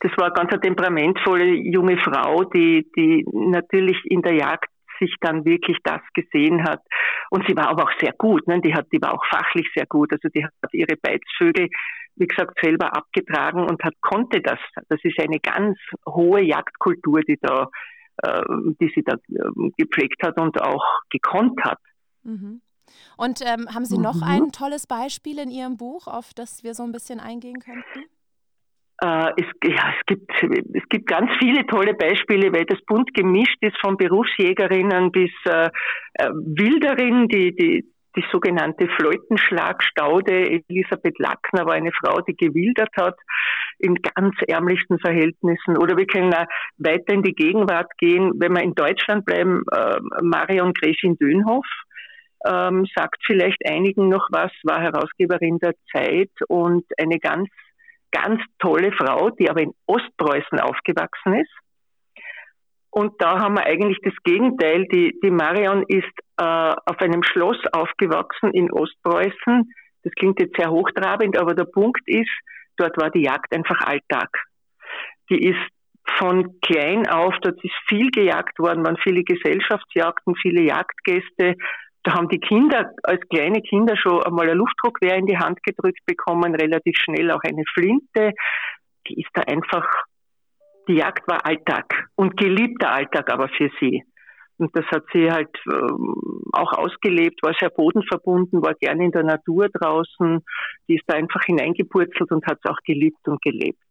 das 0.00 0.12
war 0.16 0.32
ganz 0.32 0.52
eine 0.52 0.60
temperamentvolle 0.60 1.46
junge 1.46 1.98
Frau, 1.98 2.44
die, 2.44 2.90
die 2.96 3.24
natürlich 3.32 3.98
in 4.04 4.22
der 4.22 4.34
Jagd 4.34 4.70
sich 5.00 5.14
dann 5.20 5.44
wirklich 5.44 5.78
das 5.84 6.00
gesehen 6.14 6.64
hat. 6.64 6.80
Und 7.30 7.44
sie 7.46 7.56
war 7.56 7.68
aber 7.68 7.84
auch 7.84 7.92
sehr 8.00 8.12
gut, 8.18 8.46
ne? 8.48 8.60
die, 8.60 8.74
hat, 8.74 8.86
die 8.92 9.00
war 9.00 9.14
auch 9.14 9.24
fachlich 9.26 9.68
sehr 9.74 9.86
gut. 9.86 10.12
Also 10.12 10.28
die 10.28 10.44
hat 10.44 10.52
ihre 10.72 10.96
Beizvögel, 10.96 11.68
wie 12.16 12.26
gesagt, 12.26 12.58
selber 12.60 12.96
abgetragen 12.96 13.64
und 13.68 13.82
hat, 13.84 13.94
konnte 14.00 14.40
das. 14.40 14.58
Das 14.88 14.98
ist 15.02 15.18
eine 15.20 15.38
ganz 15.40 15.78
hohe 16.06 16.42
Jagdkultur, 16.42 17.20
die 17.20 17.38
da, 17.40 17.68
äh, 18.22 18.42
die 18.80 18.90
sie 18.94 19.02
da 19.04 19.14
äh, 19.14 19.70
gepflegt 19.76 20.22
hat 20.22 20.40
und 20.40 20.60
auch 20.60 20.84
gekonnt 21.10 21.60
hat. 21.62 21.78
Mhm. 22.24 22.60
Und 23.18 23.42
ähm, 23.42 23.68
haben 23.74 23.84
Sie 23.84 23.98
noch 23.98 24.16
mhm. 24.16 24.22
ein 24.22 24.52
tolles 24.52 24.86
Beispiel 24.86 25.38
in 25.38 25.50
Ihrem 25.50 25.76
Buch, 25.76 26.06
auf 26.06 26.32
das 26.34 26.64
wir 26.64 26.72
so 26.72 26.84
ein 26.84 26.92
bisschen 26.92 27.20
eingehen 27.20 27.60
könnten? 27.60 28.08
Äh, 29.00 29.30
es, 29.36 29.46
ja, 29.64 29.94
es, 29.96 30.06
gibt, 30.06 30.30
es 30.74 30.88
gibt 30.88 31.06
ganz 31.06 31.30
viele 31.38 31.64
tolle 31.66 31.94
Beispiele, 31.94 32.52
weil 32.52 32.64
das 32.64 32.80
bunt 32.86 33.14
gemischt 33.14 33.58
ist 33.60 33.78
von 33.80 33.96
Berufsjägerinnen 33.96 35.12
bis 35.12 35.30
äh, 35.44 35.68
äh, 36.14 36.30
Wilderinnen, 36.30 37.28
die, 37.28 37.54
die, 37.54 37.84
die 38.16 38.24
sogenannte 38.32 38.88
Fleutenschlagstaude. 38.96 40.62
Elisabeth 40.68 41.18
Lackner 41.18 41.64
war 41.66 41.74
eine 41.74 41.92
Frau, 41.92 42.20
die 42.22 42.36
gewildert 42.36 42.90
hat 42.96 43.16
in 43.78 43.94
ganz 43.94 44.34
ärmlichsten 44.48 44.98
Verhältnissen. 44.98 45.78
Oder 45.78 45.96
wir 45.96 46.06
können 46.06 46.34
auch 46.34 46.46
weiter 46.78 47.14
in 47.14 47.22
die 47.22 47.34
Gegenwart 47.34 47.90
gehen, 47.98 48.32
wenn 48.36 48.52
wir 48.52 48.62
in 48.62 48.74
Deutschland 48.74 49.24
bleiben, 49.24 49.62
äh, 49.70 49.98
Marion 50.22 50.72
Gräfin 50.72 51.16
Dönhoff. 51.18 51.66
Ähm, 52.48 52.86
sagt 52.96 53.20
vielleicht 53.26 53.58
einigen 53.68 54.08
noch 54.08 54.28
was, 54.30 54.52
war 54.62 54.80
Herausgeberin 54.80 55.58
der 55.58 55.74
Zeit 55.92 56.30
und 56.46 56.84
eine 56.96 57.18
ganz 57.18 57.48
ganz 58.12 58.42
tolle 58.58 58.92
Frau, 58.92 59.30
die 59.30 59.50
aber 59.50 59.62
in 59.62 59.74
Ostpreußen 59.86 60.60
aufgewachsen 60.60 61.34
ist. 61.34 61.52
Und 62.90 63.14
da 63.20 63.38
haben 63.38 63.54
wir 63.54 63.66
eigentlich 63.66 63.98
das 64.02 64.14
Gegenteil. 64.24 64.86
Die, 64.86 65.18
die 65.22 65.30
Marion 65.30 65.84
ist 65.88 66.06
äh, 66.38 66.42
auf 66.42 66.98
einem 66.98 67.22
Schloss 67.22 67.58
aufgewachsen 67.72 68.52
in 68.52 68.72
Ostpreußen. 68.72 69.72
Das 70.02 70.12
klingt 70.14 70.40
jetzt 70.40 70.56
sehr 70.56 70.70
hochtrabend, 70.70 71.38
aber 71.38 71.54
der 71.54 71.64
Punkt 71.64 72.02
ist, 72.06 72.30
dort 72.76 72.96
war 72.96 73.10
die 73.10 73.22
Jagd 73.22 73.54
einfach 73.54 73.80
Alltag. 73.82 74.30
Die 75.30 75.48
ist 75.48 75.60
von 76.16 76.58
klein 76.60 77.06
auf, 77.06 77.34
dort 77.42 77.62
ist 77.62 77.74
viel 77.86 78.10
gejagt 78.10 78.58
worden, 78.58 78.84
waren 78.84 78.96
viele 78.96 79.22
Gesellschaftsjagden, 79.22 80.34
viele 80.36 80.62
Jagdgäste. 80.62 81.54
Da 82.08 82.14
haben 82.14 82.30
die 82.30 82.40
Kinder 82.40 82.90
als 83.02 83.20
kleine 83.28 83.60
Kinder 83.60 83.94
schon 83.94 84.22
einmal 84.22 84.48
ein 84.48 84.56
Luftdruckwehr 84.56 85.16
in 85.16 85.26
die 85.26 85.36
Hand 85.36 85.62
gedrückt 85.62 86.00
bekommen, 86.06 86.54
relativ 86.54 86.96
schnell 86.96 87.30
auch 87.30 87.42
eine 87.42 87.64
Flinte. 87.74 88.32
Die 89.06 89.20
ist 89.20 89.28
da 89.34 89.42
einfach, 89.42 89.86
die 90.88 90.94
Jagd 90.94 91.28
war 91.28 91.44
Alltag 91.44 92.08
und 92.14 92.38
geliebter 92.38 92.92
Alltag 92.92 93.30
aber 93.30 93.50
für 93.50 93.68
sie. 93.78 94.04
Und 94.56 94.74
das 94.74 94.86
hat 94.86 95.04
sie 95.12 95.30
halt 95.30 95.54
ähm, 95.70 96.44
auch 96.54 96.72
ausgelebt, 96.72 97.42
war 97.42 97.52
sehr 97.60 97.68
bodenverbunden, 97.68 98.62
war 98.62 98.72
gerne 98.72 99.04
in 99.04 99.12
der 99.12 99.24
Natur 99.24 99.68
draußen. 99.68 100.42
Die 100.88 100.94
ist 100.94 101.04
da 101.06 101.14
einfach 101.14 101.44
hineingepurzelt 101.44 102.32
und 102.32 102.46
hat 102.46 102.58
es 102.64 102.70
auch 102.70 102.78
geliebt 102.86 103.28
und 103.28 103.42
gelebt. 103.42 103.82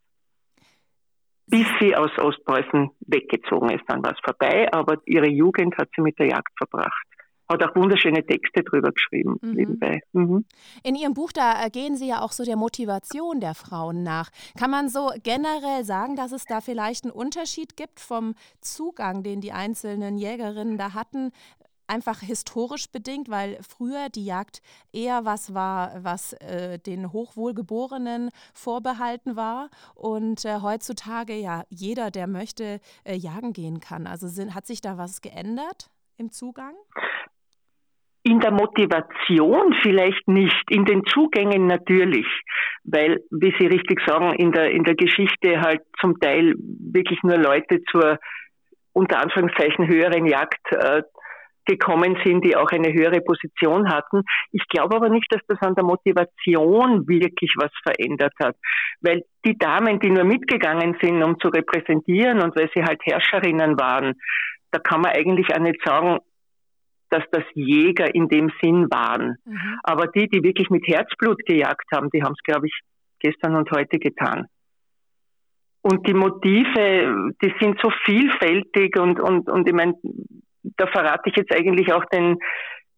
Bis 1.46 1.68
sie 1.80 1.96
aus 1.96 2.18
Ostpreußen 2.18 2.90
weggezogen 3.06 3.70
ist, 3.70 3.84
dann 3.88 4.04
war 4.04 4.14
es 4.14 4.20
vorbei, 4.26 4.68
aber 4.74 4.98
ihre 5.06 5.30
Jugend 5.30 5.78
hat 5.78 5.90
sie 5.96 6.02
mit 6.02 6.18
der 6.18 6.30
Jagd 6.30 6.52
verbracht 6.58 7.06
hat 7.50 7.64
auch 7.64 7.76
wunderschöne 7.76 8.26
Texte 8.26 8.64
drüber 8.64 8.92
geschrieben 8.92 9.38
mhm. 9.42 9.54
nebenbei. 9.54 10.02
Mhm. 10.14 10.46
In 10.84 10.96
Ihrem 10.96 11.14
Buch, 11.14 11.32
da 11.32 11.68
gehen 11.70 11.96
Sie 11.96 12.08
ja 12.08 12.22
auch 12.22 12.32
so 12.32 12.44
der 12.44 12.58
Motivation 12.58 13.40
der 13.40 13.56
Frauen 13.56 14.04
nach. 14.04 14.30
Kann 14.58 14.72
man 14.72 14.90
so 14.90 15.12
generell 15.24 15.84
sagen, 15.84 16.16
dass 16.16 16.32
es 16.32 16.46
da 16.46 16.62
vielleicht 16.62 17.06
einen 17.06 17.14
Unterschied 17.14 17.78
gibt 17.78 18.00
vom 18.00 18.36
Zugang, 18.62 19.24
den 19.24 19.42
die 19.42 19.52
einzelnen 19.52 20.18
Jägerinnen 20.18 20.78
da 20.78 20.94
hatten, 20.94 21.32
einfach 21.88 22.20
historisch 22.20 22.90
bedingt, 22.92 23.30
weil 23.30 23.58
früher 23.68 24.10
die 24.10 24.26
Jagd 24.26 24.62
eher 24.92 25.26
was 25.26 25.54
war, 25.54 26.04
was 26.04 26.34
äh, 26.34 26.80
den 26.80 27.12
Hochwohlgeborenen 27.14 28.30
vorbehalten 28.54 29.36
war 29.36 29.70
und 29.96 30.46
äh, 30.46 30.60
heutzutage 30.62 31.34
ja 31.34 31.64
jeder, 31.70 32.12
der 32.12 32.28
möchte, 32.28 32.80
äh, 33.06 33.16
jagen 33.16 33.54
gehen 33.54 33.80
kann. 33.80 34.06
Also 34.06 34.28
sind, 34.28 34.54
hat 34.54 34.68
sich 34.68 34.82
da 34.82 34.98
was 34.98 35.22
geändert 35.22 35.90
im 36.18 36.32
Zugang? 36.32 36.76
In 38.28 38.42
der 38.42 38.52
Motivation 38.52 39.74
vielleicht 39.82 40.28
nicht, 40.28 40.64
in 40.70 40.84
den 40.84 41.06
Zugängen 41.06 41.66
natürlich, 41.66 42.28
weil, 42.84 43.22
wie 43.32 43.54
Sie 43.58 43.68
richtig 43.68 44.02
sagen, 44.06 44.34
in 44.34 44.52
der, 44.52 44.72
in 44.72 44.84
der 44.84 44.96
Geschichte 44.96 45.62
halt 45.62 45.82
zum 46.02 46.20
Teil 46.20 46.54
wirklich 46.58 47.24
nur 47.24 47.38
Leute 47.38 47.82
zur 47.90 48.20
unter 48.92 49.22
Anführungszeichen 49.22 49.88
höheren 49.88 50.26
Jagd 50.26 50.60
äh, 50.72 51.04
gekommen 51.64 52.18
sind, 52.26 52.44
die 52.44 52.58
auch 52.58 52.70
eine 52.72 52.92
höhere 52.92 53.22
Position 53.22 53.90
hatten. 53.90 54.24
Ich 54.52 54.68
glaube 54.68 54.98
aber 54.98 55.08
nicht, 55.08 55.28
dass 55.30 55.42
das 55.48 55.62
an 55.62 55.76
der 55.76 55.86
Motivation 55.86 57.08
wirklich 57.08 57.54
was 57.58 57.72
verändert 57.84 58.34
hat, 58.42 58.58
weil 59.00 59.24
die 59.46 59.58
Damen, 59.58 60.00
die 60.02 60.10
nur 60.10 60.26
mitgegangen 60.26 60.98
sind, 61.02 61.24
um 61.24 61.40
zu 61.40 61.48
repräsentieren 61.48 62.42
und 62.42 62.58
weil 62.58 62.70
sie 62.74 62.84
halt 62.84 63.00
Herrscherinnen 63.06 63.80
waren, 63.80 64.16
da 64.72 64.80
kann 64.80 65.02
man 65.02 65.12
eigentlich 65.12 65.48
auch 65.56 65.62
nicht 65.62 65.80
sagen, 65.86 66.18
dass 67.10 67.24
das 67.32 67.44
Jäger 67.54 68.14
in 68.14 68.28
dem 68.28 68.52
Sinn 68.62 68.88
waren. 68.90 69.38
Mhm. 69.46 69.80
Aber 69.84 70.08
die, 70.08 70.28
die 70.28 70.44
wirklich 70.44 70.70
mit 70.70 70.88
Herzblut 70.88 71.46
gejagt 71.46 71.86
haben, 71.92 72.10
die 72.12 72.24
haben 72.24 72.34
es, 72.34 72.44
glaube 72.44 72.68
ich, 72.68 72.80
gestern 73.20 73.56
und 73.56 73.72
heute 73.72 74.00
getan. 74.00 74.48
Und 75.82 76.06
die 76.08 76.14
Motive, 76.14 77.32
die 77.42 77.54
sind 77.60 77.80
so 77.82 77.90
vielfältig 78.04 79.00
und, 79.00 79.20
und, 79.20 79.50
und 79.50 79.68
ich 79.68 79.74
meine, 79.74 79.94
da 80.76 80.88
verrate 80.88 81.30
ich 81.30 81.38
jetzt 81.38 81.54
eigentlich 81.54 81.94
auch 81.94 82.04
den, 82.06 82.38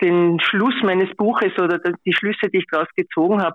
den 0.02 0.40
Schluss 0.40 0.74
meines 0.82 1.14
Buches 1.16 1.52
oder 1.60 1.80
die 2.06 2.14
Schlüsse, 2.14 2.50
die 2.50 2.60
ich 2.60 2.66
daraus 2.72 2.88
gezogen 2.96 3.42
habe. 3.42 3.54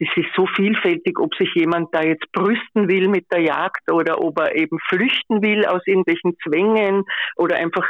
Das 0.00 0.08
ist 0.16 0.28
so 0.36 0.46
vielfältig, 0.46 1.18
ob 1.18 1.34
sich 1.36 1.54
jemand 1.54 1.94
da 1.94 2.02
jetzt 2.02 2.30
brüsten 2.32 2.88
will 2.88 3.08
mit 3.08 3.26
der 3.30 3.40
Jagd 3.40 3.90
oder 3.90 4.20
ob 4.20 4.38
er 4.40 4.54
eben 4.56 4.78
flüchten 4.88 5.42
will 5.42 5.64
aus 5.64 5.82
irgendwelchen 5.86 6.36
Zwängen 6.42 7.04
oder 7.36 7.56
einfach 7.56 7.88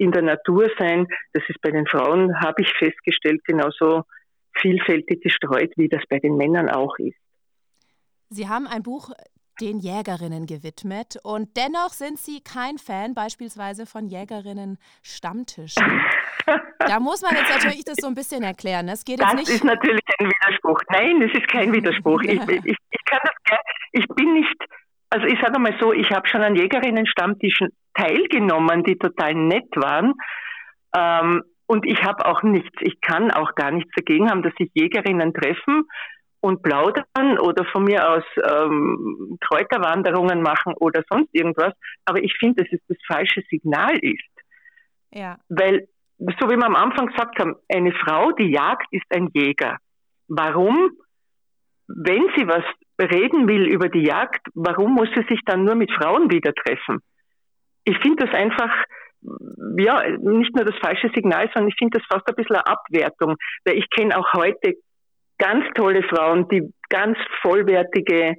in 0.00 0.12
der 0.12 0.22
Natur 0.22 0.70
sein, 0.78 1.06
das 1.34 1.42
ist 1.48 1.60
bei 1.60 1.70
den 1.70 1.86
Frauen, 1.86 2.34
habe 2.40 2.62
ich 2.62 2.72
festgestellt, 2.78 3.44
genauso 3.44 4.04
vielfältig 4.58 5.22
gestreut, 5.22 5.72
wie 5.76 5.88
das 5.88 6.02
bei 6.08 6.18
den 6.18 6.36
Männern 6.36 6.70
auch 6.70 6.98
ist. 6.98 7.18
Sie 8.30 8.48
haben 8.48 8.66
ein 8.66 8.82
Buch 8.82 9.10
den 9.60 9.78
Jägerinnen 9.78 10.46
gewidmet 10.46 11.18
und 11.22 11.54
dennoch 11.58 11.90
sind 11.90 12.18
Sie 12.18 12.40
kein 12.40 12.78
Fan 12.78 13.14
beispielsweise 13.14 13.84
von 13.84 14.06
Jägerinnen 14.06 14.78
Stammtischen. 15.02 16.00
da 16.78 16.98
muss 16.98 17.20
man 17.20 17.34
jetzt 17.36 17.50
natürlich 17.50 17.84
das 17.84 17.96
so 18.00 18.06
ein 18.06 18.14
bisschen 18.14 18.42
erklären. 18.42 18.88
Es 18.88 19.04
geht 19.04 19.20
das 19.20 19.34
nicht 19.34 19.50
ist 19.50 19.64
natürlich 19.64 20.00
ein 20.18 20.30
Widerspruch. 20.30 20.80
Nein, 20.88 21.20
es 21.20 21.38
ist 21.38 21.48
kein 21.48 21.74
Widerspruch. 21.74 22.22
Ich, 22.22 22.40
ich, 22.48 22.64
ich 22.64 23.00
das, 23.10 23.58
ich 23.92 24.06
bin 24.08 24.32
nicht 24.32 24.56
also 25.10 25.26
ich 25.26 25.38
sage 25.40 25.58
mal 25.58 25.74
so, 25.80 25.92
ich 25.92 26.10
habe 26.10 26.28
schon 26.28 26.42
an 26.42 26.54
Jägerinnen-Stammtischen 26.54 27.70
teilgenommen, 27.94 28.84
die 28.84 28.96
total 28.96 29.34
nett 29.34 29.68
waren. 29.74 30.14
Ähm, 30.96 31.42
und 31.66 31.86
ich 31.86 32.02
habe 32.02 32.26
auch 32.26 32.42
nichts, 32.42 32.76
ich 32.80 33.00
kann 33.00 33.30
auch 33.30 33.54
gar 33.54 33.70
nichts 33.70 33.90
dagegen 33.94 34.30
haben, 34.30 34.42
dass 34.42 34.54
sich 34.54 34.70
Jägerinnen 34.74 35.32
treffen 35.34 35.84
und 36.40 36.62
plaudern 36.62 37.38
oder 37.40 37.64
von 37.66 37.84
mir 37.84 38.08
aus 38.08 38.24
ähm, 38.36 39.38
Kräuterwanderungen 39.40 40.42
machen 40.42 40.74
oder 40.78 41.02
sonst 41.08 41.28
irgendwas. 41.32 41.74
Aber 42.06 42.22
ich 42.22 42.34
finde, 42.38 42.64
dass 42.64 42.72
es 42.72 42.80
das 42.88 42.96
falsche 43.06 43.42
Signal 43.50 43.96
ist. 43.98 44.20
Ja. 45.12 45.38
Weil, 45.48 45.88
so 46.18 46.48
wie 46.48 46.56
wir 46.56 46.66
am 46.66 46.76
Anfang 46.76 47.06
gesagt 47.06 47.38
haben, 47.38 47.56
eine 47.68 47.92
Frau, 47.92 48.32
die 48.32 48.50
jagt, 48.50 48.86
ist 48.90 49.06
ein 49.10 49.28
Jäger. 49.32 49.78
Warum? 50.28 50.90
Wenn 51.88 52.28
sie 52.36 52.46
was 52.46 52.64
reden 53.00 53.48
will 53.48 53.66
über 53.66 53.88
die 53.88 54.04
Jagd, 54.04 54.46
warum 54.54 54.94
muss 54.94 55.08
sie 55.14 55.24
sich 55.28 55.40
dann 55.46 55.64
nur 55.64 55.74
mit 55.74 55.90
Frauen 55.92 56.30
wieder 56.30 56.52
treffen? 56.52 57.00
Ich 57.84 57.96
finde 57.98 58.26
das 58.26 58.34
einfach, 58.34 58.70
ja, 59.78 60.02
nicht 60.18 60.54
nur 60.54 60.64
das 60.64 60.76
falsche 60.82 61.10
Signal, 61.14 61.48
sondern 61.52 61.68
ich 61.68 61.76
finde 61.78 61.98
das 61.98 62.06
fast 62.10 62.28
ein 62.28 62.34
bisschen 62.34 62.56
eine 62.56 62.66
Abwertung, 62.66 63.36
weil 63.64 63.78
ich 63.78 63.88
kenne 63.90 64.16
auch 64.16 64.32
heute 64.34 64.74
ganz 65.38 65.64
tolle 65.74 66.02
Frauen, 66.02 66.48
die 66.48 66.72
ganz 66.90 67.16
vollwertige 67.40 68.34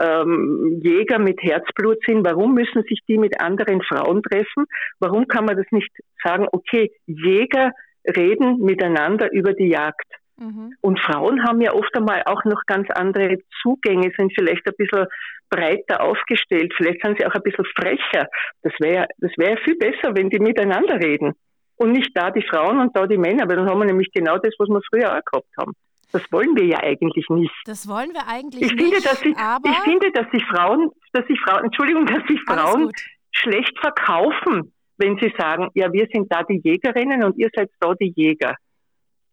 ähm, 0.00 0.80
Jäger 0.82 1.18
mit 1.18 1.42
Herzblut 1.42 1.98
sind. 2.06 2.24
Warum 2.24 2.54
müssen 2.54 2.82
sich 2.84 3.00
die 3.08 3.18
mit 3.18 3.40
anderen 3.40 3.82
Frauen 3.82 4.22
treffen? 4.22 4.64
Warum 5.00 5.26
kann 5.28 5.44
man 5.44 5.56
das 5.56 5.66
nicht 5.70 5.90
sagen, 6.22 6.46
okay, 6.52 6.90
Jäger 7.06 7.72
reden 8.16 8.60
miteinander 8.60 9.30
über 9.32 9.52
die 9.52 9.68
Jagd? 9.68 10.06
Mhm. 10.38 10.74
Und 10.80 11.00
Frauen 11.00 11.44
haben 11.44 11.60
ja 11.60 11.72
oft 11.72 11.94
einmal 11.96 12.22
auch 12.26 12.44
noch 12.44 12.62
ganz 12.66 12.88
andere 12.90 13.38
Zugänge, 13.60 14.12
sind 14.16 14.32
vielleicht 14.34 14.66
ein 14.66 14.74
bisschen 14.76 15.06
breiter 15.50 16.02
aufgestellt, 16.02 16.72
vielleicht 16.76 17.02
sind 17.02 17.18
sie 17.18 17.26
auch 17.26 17.34
ein 17.34 17.42
bisschen 17.42 17.64
frecher. 17.76 18.28
Das 18.62 18.72
wäre 18.78 19.06
das 19.18 19.32
wäre 19.36 19.56
viel 19.64 19.76
besser, 19.76 20.14
wenn 20.14 20.30
die 20.30 20.38
miteinander 20.38 20.96
reden. 21.00 21.34
Und 21.76 21.92
nicht 21.92 22.10
da 22.14 22.30
die 22.30 22.42
Frauen 22.42 22.80
und 22.80 22.96
da 22.96 23.06
die 23.06 23.18
Männer, 23.18 23.48
weil 23.48 23.56
dann 23.56 23.68
haben 23.68 23.78
wir 23.78 23.86
nämlich 23.86 24.10
genau 24.12 24.38
das, 24.38 24.54
was 24.58 24.68
wir 24.68 24.80
früher 24.90 25.16
auch 25.16 25.24
gehabt 25.24 25.50
haben. 25.58 25.72
Das 26.12 26.22
wollen 26.32 26.56
wir 26.56 26.64
ja 26.64 26.78
eigentlich 26.82 27.28
nicht. 27.28 27.54
Das 27.66 27.86
wollen 27.88 28.12
wir 28.12 28.26
eigentlich 28.26 28.62
ich 28.62 28.72
nicht. 28.72 28.82
Finde, 28.82 29.00
dass 29.02 29.22
ich, 29.22 29.36
aber 29.36 29.68
ich 29.68 29.78
finde, 29.80 30.10
dass 30.12 30.30
sich 30.30 30.44
Frauen, 30.46 30.90
dass 31.12 31.26
sich 31.26 31.38
Frauen, 31.40 31.64
Entschuldigung, 31.64 32.06
dass 32.06 32.26
sich 32.26 32.40
Frauen 32.42 32.90
schlecht 33.32 33.78
verkaufen, 33.78 34.72
wenn 34.96 35.18
sie 35.18 35.32
sagen, 35.38 35.68
ja, 35.74 35.92
wir 35.92 36.08
sind 36.12 36.32
da 36.32 36.42
die 36.42 36.60
Jägerinnen 36.64 37.22
und 37.22 37.38
ihr 37.38 37.50
seid 37.54 37.70
da 37.80 37.94
die 37.94 38.12
Jäger. 38.16 38.56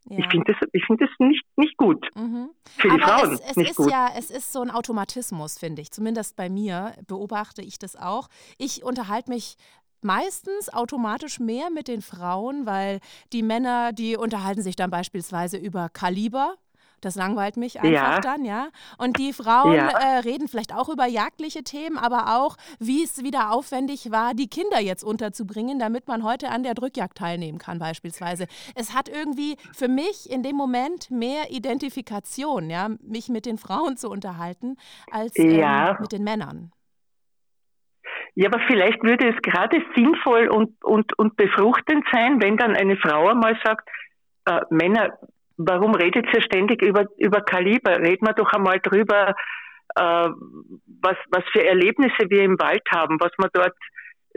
Ja. 0.10 0.20
Ich 0.20 0.28
finde 0.28 0.54
das, 0.54 0.70
ich 0.72 0.86
find 0.86 1.02
das 1.02 1.10
nicht, 1.20 1.44
nicht 1.56 1.78
gut. 1.78 2.08
Mhm. 2.16 2.50
Für 2.78 2.90
die 2.90 3.02
Aber 3.02 3.20
Frauen. 3.20 3.34
Es, 3.34 3.40
es 3.42 3.56
nicht 3.56 3.70
ist 3.72 3.78
gut. 3.78 3.92
ja, 3.92 4.10
es 4.16 4.30
ist 4.30 4.54
so 4.54 4.62
ein 4.62 4.70
Automatismus, 4.70 5.58
finde 5.58 5.82
ich. 5.82 5.92
Zumindest 5.92 6.36
bei 6.36 6.50
mir 6.50 6.94
beobachte 7.08 7.62
ich 7.62 7.80
das 7.80 7.96
auch. 7.96 8.28
Ich 8.58 8.84
unterhalte 8.84 9.32
mich 9.32 9.56
meistens 10.02 10.72
automatisch 10.72 11.40
mehr 11.40 11.72
mit 11.72 11.88
den 11.88 12.02
Frauen, 12.02 12.68
weil 12.68 13.00
die 13.34 13.42
Männer, 13.42 13.92
die 13.92 14.16
unterhalten 14.16 14.62
sich 14.62 14.76
dann 14.76 14.92
beispielsweise 14.92 15.58
über 15.58 15.90
Kaliber, 15.90 16.56
das 17.06 17.16
langweilt 17.16 17.58
mich 17.58 17.80
einfach 17.80 18.16
ja. 18.16 18.20
dann, 18.20 18.44
ja. 18.46 18.70
Und 18.98 19.18
die 19.20 19.32
Frauen 19.32 19.76
ja. 19.76 19.90
äh, 19.90 20.20
reden 20.20 20.48
vielleicht 20.48 20.74
auch 20.74 20.90
über 20.90 21.06
jagdliche 21.06 21.64
Themen, 21.64 21.98
aber 21.98 22.36
auch, 22.38 22.58
wie 22.80 23.04
es 23.04 23.24
wieder 23.24 23.52
aufwendig 23.52 24.12
war, 24.12 24.34
die 24.34 24.48
Kinder 24.48 24.80
jetzt 24.80 25.04
unterzubringen, 25.04 25.80
damit 25.80 26.08
man 26.08 26.24
heute 26.24 26.50
an 26.50 26.64
der 26.64 26.74
Drückjagd 26.74 27.18
teilnehmen 27.18 27.60
kann, 27.60 27.80
beispielsweise. 27.80 28.48
Es 28.76 28.94
hat 28.96 29.08
irgendwie 29.08 29.58
für 29.74 29.88
mich 29.88 30.30
in 30.30 30.44
dem 30.44 30.56
Moment 30.56 31.12
mehr 31.12 31.52
Identifikation, 31.52 32.70
ja, 32.70 32.90
mich 33.02 33.30
mit 33.30 33.46
den 33.46 33.58
Frauen 33.58 33.98
zu 33.98 34.10
unterhalten, 34.10 34.78
als 35.12 35.38
ähm, 35.38 35.52
ja. 35.52 35.98
mit 36.00 36.12
den 36.12 36.24
Männern. 36.24 36.72
Ja, 38.36 38.50
aber 38.50 38.60
vielleicht 38.68 39.02
würde 39.04 39.30
es 39.30 39.42
gerade 39.42 39.82
sinnvoll 39.96 40.48
und, 40.50 40.84
und, 40.84 41.18
und 41.18 41.38
befruchtend 41.38 42.04
sein, 42.12 42.42
wenn 42.42 42.58
dann 42.58 42.76
eine 42.76 42.98
Frau 42.98 43.30
einmal 43.30 43.58
sagt, 43.64 43.88
äh, 44.46 44.62
Männer, 44.70 45.18
warum 45.58 45.96
redet 45.96 46.26
ihr 46.34 46.42
ständig 46.42 46.82
über, 46.82 47.06
über 47.18 47.42
Kaliber? 47.42 48.00
Reden 48.00 48.26
wir 48.26 48.34
doch 48.34 48.52
einmal 48.54 48.80
drüber, 48.80 49.36
äh, 49.96 50.30
was, 51.02 51.18
was 51.30 51.44
für 51.52 51.66
Erlebnisse 51.66 52.30
wir 52.30 52.44
im 52.44 52.60
Wald 52.60 52.84
haben, 52.92 53.18
was 53.20 53.32
man 53.38 53.50
dort 53.54 53.76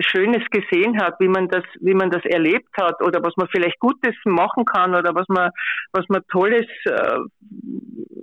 Schönes 0.00 0.44
gesehen 0.50 1.00
hat, 1.00 1.18
wie 1.18 1.28
man 1.28 1.48
das, 1.48 1.64
wie 1.80 1.94
man 1.94 2.10
das 2.10 2.24
erlebt 2.24 2.70
hat 2.80 3.02
oder 3.02 3.20
was 3.22 3.36
man 3.36 3.48
vielleicht 3.48 3.80
Gutes 3.80 4.14
machen 4.24 4.64
kann 4.64 4.94
oder 4.94 5.14
was 5.14 5.26
man, 5.28 5.50
was 5.92 6.04
man 6.08 6.22
Tolles, 6.30 6.66
äh, 6.84 7.18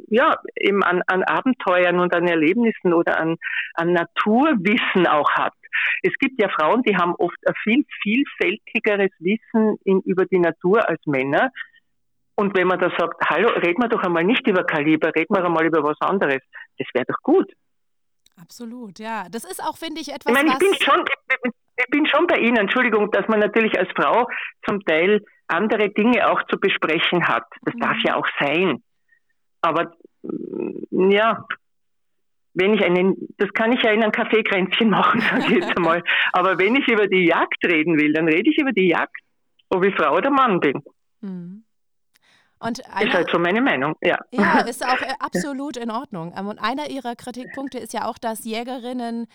ja, 0.08 0.38
eben 0.56 0.84
an, 0.84 1.02
an 1.08 1.24
Abenteuern 1.24 2.00
und 2.00 2.16
an 2.16 2.28
Erlebnissen 2.28 2.94
oder 2.94 3.20
an, 3.20 3.36
an 3.74 3.92
Naturwissen 3.92 5.06
auch 5.08 5.30
hat. 5.32 5.54
Es 6.02 6.14
gibt 6.20 6.42
ja 6.42 6.48
Frauen, 6.48 6.84
die 6.84 6.96
haben 6.96 7.16
oft 7.18 7.38
ein 7.46 7.54
viel 7.64 7.86
vielfältigeres 8.02 9.12
Wissen 9.20 9.78
in, 9.84 10.00
über 10.02 10.26
die 10.26 10.40
Natur 10.40 10.88
als 10.88 11.06
Männer. 11.06 11.52
Und 12.36 12.56
wenn 12.58 12.68
man 12.68 12.80
da 12.80 12.92
sagt, 12.98 13.30
hallo, 13.30 13.50
reden 13.50 13.82
wir 13.82 13.88
doch 13.88 14.04
einmal 14.04 14.24
nicht 14.24 14.46
über 14.48 14.64
Kaliber, 14.66 15.12
reden 15.16 15.34
wir 15.36 15.44
einmal 15.44 15.66
über 15.66 15.84
was 15.84 16.00
anderes, 16.02 16.42
das 16.78 16.88
wäre 16.94 17.06
doch 17.06 17.22
gut. 17.22 17.52
Absolut, 18.42 19.00
ja. 19.00 19.28
Das 19.32 19.46
ist 19.46 19.64
auch, 19.64 19.78
finde 19.78 20.02
ich, 20.02 20.10
etwas. 20.10 20.26
Ich 20.26 20.34
meine, 20.34 20.52
ich 20.52 20.60
bin 20.60 20.74
schon, 20.80 21.06
ich 21.78 21.88
bin 21.90 22.06
schon 22.06 22.28
bei 22.28 22.38
Ihnen, 22.38 22.58
Entschuldigung, 22.58 23.10
dass 23.12 23.28
man 23.28 23.40
natürlich 23.40 23.78
als 23.80 23.90
Frau 23.96 24.28
zum 24.68 24.84
Teil 24.84 25.24
andere 25.48 25.90
Dinge 25.90 26.30
auch 26.30 26.42
zu 26.48 26.60
besprechen 26.60 27.28
hat. 27.28 27.46
Das 27.62 27.76
mhm. 27.76 27.80
darf 27.80 27.98
ja 28.04 28.16
auch 28.16 28.28
sein. 28.40 28.84
Aber 29.62 29.94
mm, 30.24 31.12
ja, 31.12 31.46
wenn 32.54 32.74
ich 32.74 32.84
einen, 32.84 33.16
das 33.38 33.52
kann 33.54 33.74
ich 33.74 33.82
ja 33.84 33.92
in 33.92 34.04
ein 34.04 34.12
Kaffeekränzchen 34.12 34.90
machen, 34.90 35.22
sage 35.22 35.44
ich 35.44 35.50
jetzt 35.62 35.78
einmal. 35.78 36.02
Aber 36.34 36.58
wenn 36.58 36.76
ich 36.76 36.88
über 36.88 37.08
die 37.08 37.26
Jagd 37.26 37.64
reden 37.66 37.98
will, 37.98 38.14
dann 38.14 38.28
rede 38.28 38.50
ich 38.50 38.58
über 38.58 38.72
die 38.72 38.88
Jagd, 38.88 39.16
ob 39.70 39.84
ich 39.84 39.94
Frau 39.96 40.16
oder 40.16 40.32
Mann 40.32 40.60
bin. 40.60 40.82
Mhm. 41.22 41.65
Und 42.60 42.86
einer, 42.90 43.08
ist 43.08 43.14
halt 43.14 43.30
so 43.32 43.40
meine 43.40 43.62
Meinung, 43.62 43.96
ja. 44.02 44.18
Ja, 44.32 44.60
ist 44.68 44.86
auch 44.86 45.02
äh, 45.02 45.14
absolut 45.20 45.78
in 45.78 45.92
Ordnung. 45.92 46.34
Ähm, 46.38 46.48
und 46.48 46.60
einer 46.60 46.90
ihrer 46.90 47.16
Kritikpunkte 47.16 47.78
ist 47.78 47.94
ja 47.94 48.08
auch, 48.08 48.18
dass 48.18 48.46
Jägerinnen 48.46 49.28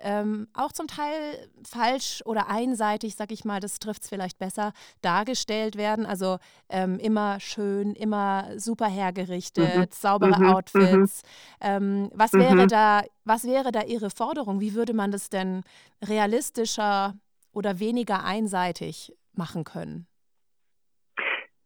ähm, 0.00 0.48
auch 0.54 0.72
zum 0.72 0.86
Teil 0.86 1.48
falsch 1.64 2.22
oder 2.24 2.48
einseitig, 2.48 3.16
sag 3.16 3.32
ich 3.32 3.44
mal, 3.44 3.60
das 3.60 3.78
trifft 3.78 4.02
es 4.02 4.08
vielleicht 4.08 4.38
besser, 4.38 4.72
dargestellt 5.00 5.76
werden. 5.76 6.06
Also 6.06 6.38
ähm, 6.68 6.98
immer 6.98 7.40
schön, 7.40 7.94
immer 7.94 8.58
super 8.58 8.86
hergerichtet, 8.86 9.76
mhm. 9.76 9.86
saubere 9.90 10.40
mhm. 10.40 10.50
Outfits. 10.50 11.22
Mhm. 11.22 11.28
Ähm, 11.60 12.10
was 12.14 12.32
wäre 12.32 12.54
mhm. 12.54 12.68
da, 12.68 13.02
was 13.24 13.44
wäre 13.44 13.72
da 13.72 13.82
Ihre 13.82 14.10
Forderung? 14.10 14.60
Wie 14.60 14.74
würde 14.74 14.94
man 14.94 15.10
das 15.10 15.30
denn 15.30 15.62
realistischer 16.04 17.14
oder 17.52 17.80
weniger 17.80 18.24
einseitig 18.24 19.16
machen 19.32 19.64
können? 19.64 20.06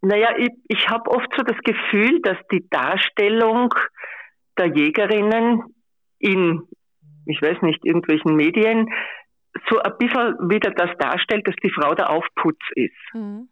Naja, 0.02 0.34
ich, 0.36 0.50
ich 0.68 0.88
habe 0.88 1.10
oft 1.10 1.28
so 1.36 1.42
das 1.44 1.56
Gefühl, 1.58 2.20
dass 2.22 2.36
die 2.50 2.68
Darstellung 2.68 3.72
der 4.58 4.66
Jägerinnen 4.66 5.62
in, 6.18 6.62
ich 7.26 7.40
weiß 7.40 7.62
nicht, 7.62 7.84
irgendwelchen 7.84 8.34
Medien 8.34 8.90
so 9.70 9.78
ein 9.78 9.92
bisschen 9.98 10.50
wieder 10.50 10.70
das 10.70 10.90
darstellt, 10.98 11.46
dass 11.46 11.54
die 11.62 11.70
Frau 11.70 11.94
der 11.94 12.10
Aufputz 12.10 12.60
ist. 12.74 13.14
Mhm. 13.14 13.48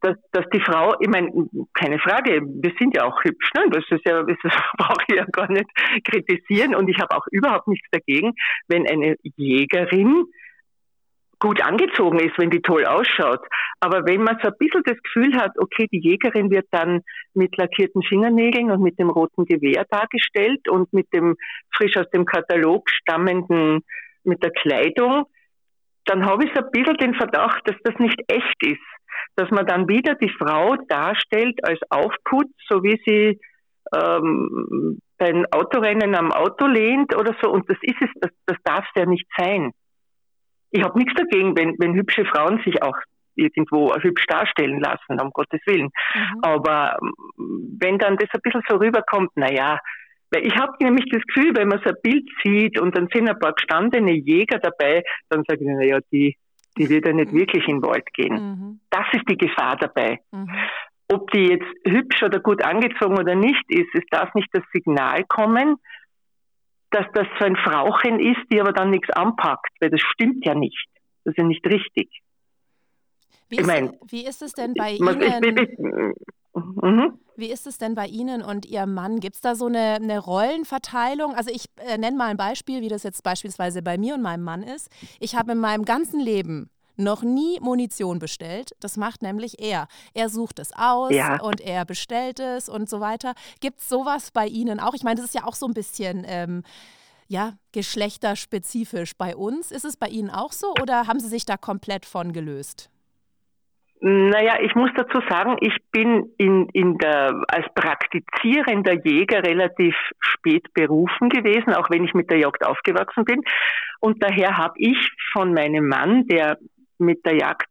Dass, 0.00 0.16
dass 0.32 0.44
die 0.52 0.60
Frau, 0.60 0.94
ich 1.00 1.08
meine, 1.08 1.30
keine 1.74 1.98
Frage, 1.98 2.42
wir 2.42 2.72
sind 2.78 2.94
ja 2.94 3.04
auch 3.04 3.24
hübsch, 3.24 3.50
ne? 3.54 3.64
das 3.70 3.84
ist 3.90 4.04
ja, 4.06 4.22
das 4.22 4.36
brauche 4.76 5.02
ich 5.08 5.16
ja 5.16 5.24
gar 5.24 5.50
nicht 5.50 5.68
kritisieren 6.04 6.74
und 6.74 6.88
ich 6.88 7.00
habe 7.00 7.16
auch 7.16 7.26
überhaupt 7.32 7.66
nichts 7.66 7.88
dagegen, 7.90 8.34
wenn 8.68 8.86
eine 8.86 9.16
Jägerin 9.22 10.26
gut 11.40 11.62
angezogen 11.62 12.18
ist, 12.18 12.36
wenn 12.38 12.50
die 12.50 12.62
toll 12.62 12.84
ausschaut. 12.84 13.40
Aber 13.80 14.04
wenn 14.06 14.22
man 14.22 14.38
so 14.42 14.48
ein 14.48 14.58
bisschen 14.58 14.82
das 14.84 15.00
Gefühl 15.02 15.36
hat, 15.36 15.52
okay, 15.58 15.86
die 15.92 16.00
Jägerin 16.00 16.50
wird 16.50 16.66
dann 16.70 17.02
mit 17.34 17.56
lackierten 17.56 18.02
Fingernägeln 18.02 18.70
und 18.70 18.82
mit 18.82 18.98
dem 18.98 19.10
roten 19.10 19.44
Gewehr 19.44 19.86
dargestellt 19.88 20.68
und 20.68 20.92
mit 20.92 21.06
dem 21.12 21.36
frisch 21.76 21.96
aus 21.96 22.10
dem 22.10 22.24
Katalog 22.24 22.88
stammenden, 22.90 23.80
mit 24.24 24.42
der 24.42 24.50
Kleidung, 24.50 25.26
dann 26.06 26.26
habe 26.26 26.44
ich 26.44 26.50
so 26.54 26.62
ein 26.62 26.70
bisschen 26.72 26.96
den 26.96 27.14
Verdacht, 27.14 27.60
dass 27.66 27.76
das 27.84 27.94
nicht 27.98 28.20
echt 28.28 28.62
ist. 28.62 28.80
Dass 29.36 29.50
man 29.50 29.66
dann 29.66 29.88
wieder 29.88 30.14
die 30.14 30.30
Frau 30.30 30.76
darstellt 30.88 31.58
als 31.64 31.80
Aufputz, 31.90 32.50
so 32.68 32.82
wie 32.82 33.00
sie 33.06 33.40
ähm, 33.94 34.98
beim 35.18 35.46
Autorennen 35.50 36.14
am 36.14 36.32
Auto 36.32 36.66
lehnt 36.66 37.14
oder 37.14 37.34
so. 37.40 37.50
Und 37.50 37.68
das 37.70 37.78
ist 37.82 38.00
es, 38.00 38.08
das, 38.20 38.30
das 38.46 38.56
darf 38.64 38.84
es 38.86 39.00
ja 39.00 39.06
nicht 39.06 39.26
sein 39.36 39.72
ich 40.70 40.82
habe 40.82 40.98
nichts 40.98 41.14
dagegen, 41.14 41.56
wenn, 41.56 41.76
wenn 41.78 41.94
hübsche 41.94 42.24
Frauen 42.24 42.60
sich 42.64 42.82
auch 42.82 42.96
irgendwo 43.34 43.94
hübsch 43.94 44.26
darstellen 44.26 44.80
lassen, 44.80 45.20
um 45.20 45.30
Gottes 45.30 45.60
Willen. 45.66 45.90
Mhm. 46.14 46.40
Aber 46.42 46.98
ähm, 47.00 47.78
wenn 47.80 47.98
dann 47.98 48.16
das 48.16 48.28
ein 48.32 48.40
bisschen 48.42 48.62
so 48.68 48.76
rüberkommt, 48.76 49.30
naja, 49.36 49.78
weil 50.30 50.46
ich 50.46 50.54
habe 50.56 50.72
nämlich 50.80 51.06
das 51.10 51.22
Gefühl, 51.22 51.56
wenn 51.56 51.68
man 51.68 51.80
so 51.82 51.90
ein 51.90 51.96
Bild 52.02 52.28
sieht 52.44 52.78
und 52.80 52.96
dann 52.96 53.08
sind 53.12 53.28
ein 53.28 53.38
paar 53.38 53.54
gestandene 53.54 54.12
Jäger 54.12 54.58
dabei, 54.58 55.02
dann 55.30 55.42
sage 55.48 55.60
ich, 55.62 55.68
naja, 55.68 56.00
die, 56.12 56.36
die 56.76 56.88
wird 56.88 57.06
ja 57.06 57.12
nicht 57.12 57.32
wirklich 57.32 57.66
in 57.66 57.80
den 57.80 57.82
Wald 57.82 58.06
gehen. 58.12 58.34
Mhm. 58.34 58.80
Das 58.90 59.06
ist 59.12 59.24
die 59.28 59.38
Gefahr 59.38 59.76
dabei. 59.76 60.18
Mhm. 60.32 60.50
Ob 61.10 61.30
die 61.30 61.46
jetzt 61.46 61.66
hübsch 61.86 62.22
oder 62.22 62.40
gut 62.40 62.62
angezogen 62.62 63.18
oder 63.18 63.34
nicht 63.34 63.64
ist, 63.68 63.88
es 63.94 64.04
darf 64.10 64.34
nicht 64.34 64.48
das 64.52 64.64
Signal 64.72 65.24
kommen, 65.26 65.76
dass 66.90 67.06
das 67.14 67.26
so 67.38 67.44
ein 67.44 67.56
Frauchen 67.56 68.20
ist, 68.20 68.40
die 68.50 68.60
aber 68.60 68.72
dann 68.72 68.90
nichts 68.90 69.10
anpackt, 69.10 69.70
weil 69.80 69.90
das 69.90 70.00
stimmt 70.00 70.44
ja 70.44 70.54
nicht. 70.54 70.88
Das 71.24 71.32
ist 71.32 71.38
ja 71.38 71.44
nicht 71.44 71.64
richtig. 71.66 72.08
Wie, 73.48 73.56
ich 73.56 73.60
ist, 73.60 73.66
mein, 73.66 73.96
wie 74.08 74.26
ist 74.26 74.42
es 74.42 74.52
denn 74.52 74.74
bei 74.74 74.92
Ihnen? 74.92 75.42
Ich, 75.42 75.62
ich, 75.62 75.78
mhm. 75.78 77.18
Wie 77.36 77.50
ist 77.50 77.66
es 77.66 77.78
denn 77.78 77.94
bei 77.94 78.06
Ihnen 78.06 78.42
und 78.42 78.66
Ihrem 78.66 78.94
Mann? 78.94 79.20
Gibt 79.20 79.36
es 79.36 79.40
da 79.40 79.54
so 79.54 79.66
eine, 79.66 79.94
eine, 79.94 80.18
Rollenverteilung? 80.18 81.34
Also 81.34 81.50
ich 81.54 81.66
äh, 81.76 81.96
nenne 81.96 82.16
mal 82.16 82.26
ein 82.26 82.36
Beispiel, 82.36 82.80
wie 82.80 82.88
das 82.88 83.04
jetzt 83.04 83.22
beispielsweise 83.22 83.82
bei 83.82 83.96
mir 83.96 84.14
und 84.14 84.22
meinem 84.22 84.44
Mann 84.44 84.62
ist. 84.62 84.90
Ich 85.20 85.36
habe 85.36 85.52
in 85.52 85.58
meinem 85.58 85.84
ganzen 85.84 86.20
Leben 86.20 86.70
noch 86.98 87.22
nie 87.22 87.58
Munition 87.60 88.18
bestellt. 88.18 88.72
Das 88.80 88.96
macht 88.96 89.22
nämlich 89.22 89.60
er. 89.60 89.88
Er 90.14 90.28
sucht 90.28 90.58
es 90.58 90.72
aus 90.76 91.12
ja. 91.12 91.40
und 91.40 91.60
er 91.60 91.84
bestellt 91.84 92.40
es 92.40 92.68
und 92.68 92.88
so 92.88 93.00
weiter. 93.00 93.34
Gibt 93.60 93.80
es 93.80 93.88
sowas 93.88 94.30
bei 94.30 94.46
Ihnen 94.46 94.80
auch? 94.80 94.94
Ich 94.94 95.04
meine, 95.04 95.16
das 95.16 95.26
ist 95.26 95.34
ja 95.34 95.44
auch 95.44 95.54
so 95.54 95.66
ein 95.66 95.74
bisschen. 95.74 96.24
Ähm, 96.26 96.62
ja, 97.30 97.52
geschlechterspezifisch 97.72 99.12
bei 99.16 99.36
uns. 99.36 99.70
Ist 99.70 99.84
es 99.84 99.98
bei 99.98 100.08
Ihnen 100.08 100.30
auch 100.30 100.52
so 100.52 100.72
oder 100.80 101.06
haben 101.06 101.20
Sie 101.20 101.28
sich 101.28 101.44
da 101.44 101.58
komplett 101.58 102.06
von 102.06 102.32
gelöst? 102.32 102.90
Naja, 104.00 104.58
ich 104.62 104.74
muss 104.76 104.90
dazu 104.94 105.20
sagen, 105.28 105.56
ich 105.60 105.76
bin 105.90 106.32
in, 106.38 106.68
in 106.72 106.98
der, 106.98 107.42
als 107.48 107.66
praktizierender 107.74 108.94
Jäger 109.04 109.42
relativ 109.42 109.94
spät 110.20 110.72
berufen 110.72 111.28
gewesen, 111.28 111.74
auch 111.74 111.90
wenn 111.90 112.04
ich 112.04 112.14
mit 112.14 112.30
der 112.30 112.38
Jagd 112.38 112.64
aufgewachsen 112.64 113.24
bin. 113.24 113.42
Und 114.00 114.22
daher 114.22 114.56
habe 114.56 114.74
ich 114.76 114.96
von 115.32 115.52
meinem 115.52 115.88
Mann, 115.88 116.28
der 116.28 116.58
mit 116.98 117.24
der 117.24 117.36
Jagd 117.36 117.68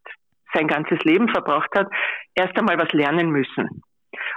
sein 0.54 0.66
ganzes 0.66 0.98
Leben 1.04 1.28
verbracht 1.28 1.70
hat, 1.74 1.88
erst 2.34 2.56
einmal 2.58 2.78
was 2.78 2.92
lernen 2.92 3.30
müssen. 3.30 3.82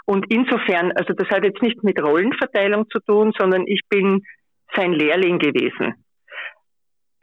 Und 0.05 0.25
insofern, 0.29 0.91
also 0.93 1.13
das 1.13 1.29
hat 1.29 1.43
jetzt 1.43 1.61
nicht 1.61 1.83
mit 1.83 2.01
Rollenverteilung 2.01 2.89
zu 2.89 2.99
tun, 2.99 3.33
sondern 3.37 3.65
ich 3.67 3.81
bin 3.89 4.23
sein 4.75 4.93
Lehrling 4.93 5.39
gewesen. 5.39 5.95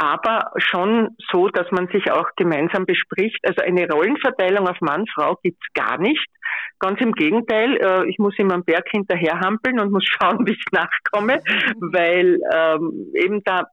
Aber 0.00 0.52
schon 0.59 1.09
so, 1.33 1.48
dass 1.48 1.68
man 1.72 1.88
sich 1.88 2.11
auch 2.12 2.28
gemeinsam 2.37 2.87
bespricht. 2.87 3.40
Also 3.42 3.62
eine 3.62 3.88
Rollenverteilung 3.90 4.68
auf 4.68 4.81
Mann, 4.81 5.04
Frau 5.12 5.37
gibt's 5.42 5.66
gar 5.74 5.98
nicht. 5.98 6.24
Ganz 6.78 7.00
im 7.00 7.12
Gegenteil, 7.12 7.76
äh, 7.76 8.09
ich 8.09 8.18
muss 8.18 8.38
ihm 8.38 8.52
am 8.52 8.62
Berg 8.62 8.87
hinterherhampeln 8.90 9.81
und 9.81 9.90
muss 9.90 10.04
schauen, 10.20 10.46
wie 10.46 10.52
ich 10.52 10.64
nachkomme, 10.70 11.40
weil 11.81 12.38
ähm, 12.54 13.12
eben 13.14 13.42
da 13.42 13.64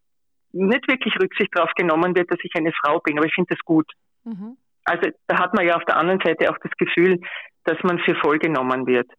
nicht 0.55 0.87
wirklich 0.87 1.13
Rücksicht 1.21 1.49
darauf 1.53 1.71
genommen 1.75 2.15
wird, 2.15 2.31
dass 2.31 2.39
ich 2.41 2.51
eine 2.55 2.71
Frau 2.71 2.99
bin, 2.99 3.17
aber 3.17 3.27
ich 3.27 3.35
finde 3.35 3.53
das 3.53 3.59
gut. 3.65 3.91
Mhm. 4.23 4.57
Also 4.85 5.09
da 5.27 5.39
hat 5.39 5.53
man 5.53 5.65
ja 5.65 5.75
auf 5.75 5.85
der 5.85 5.97
anderen 5.97 6.21
Seite 6.23 6.49
auch 6.49 6.57
das 6.61 6.71
Gefühl, 6.77 7.19
dass 7.63 7.77
man 7.83 7.99
für 7.99 8.15
voll 8.15 8.39
genommen 8.39 8.87
wird. 8.87 9.09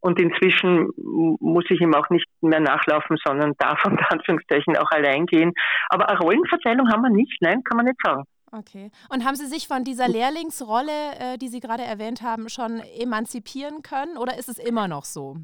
Und 0.00 0.18
inzwischen 0.18 0.88
muss 0.96 1.64
ich 1.68 1.80
ihm 1.80 1.94
auch 1.94 2.08
nicht 2.08 2.26
mehr 2.40 2.60
nachlaufen, 2.60 3.18
sondern 3.24 3.52
darf 3.58 3.84
unter 3.84 4.10
Anführungszeichen 4.10 4.76
auch 4.76 4.90
allein 4.90 5.26
gehen. 5.26 5.52
Aber 5.90 6.08
eine 6.08 6.18
Rollenverteilung 6.18 6.90
haben 6.90 7.02
wir 7.02 7.10
nicht, 7.10 7.36
nein, 7.40 7.62
kann 7.64 7.76
man 7.76 7.86
nicht 7.86 8.00
sagen. 8.02 8.24
Okay. 8.52 8.90
Und 9.10 9.24
haben 9.24 9.36
Sie 9.36 9.46
sich 9.46 9.68
von 9.68 9.84
dieser 9.84 10.08
Lehrlingsrolle, 10.08 11.12
äh, 11.20 11.38
die 11.38 11.46
Sie 11.48 11.60
gerade 11.60 11.84
erwähnt 11.84 12.22
haben, 12.22 12.48
schon 12.48 12.80
emanzipieren 12.98 13.82
können 13.82 14.16
oder 14.16 14.36
ist 14.38 14.48
es 14.48 14.58
immer 14.58 14.88
noch 14.88 15.04
so? 15.04 15.36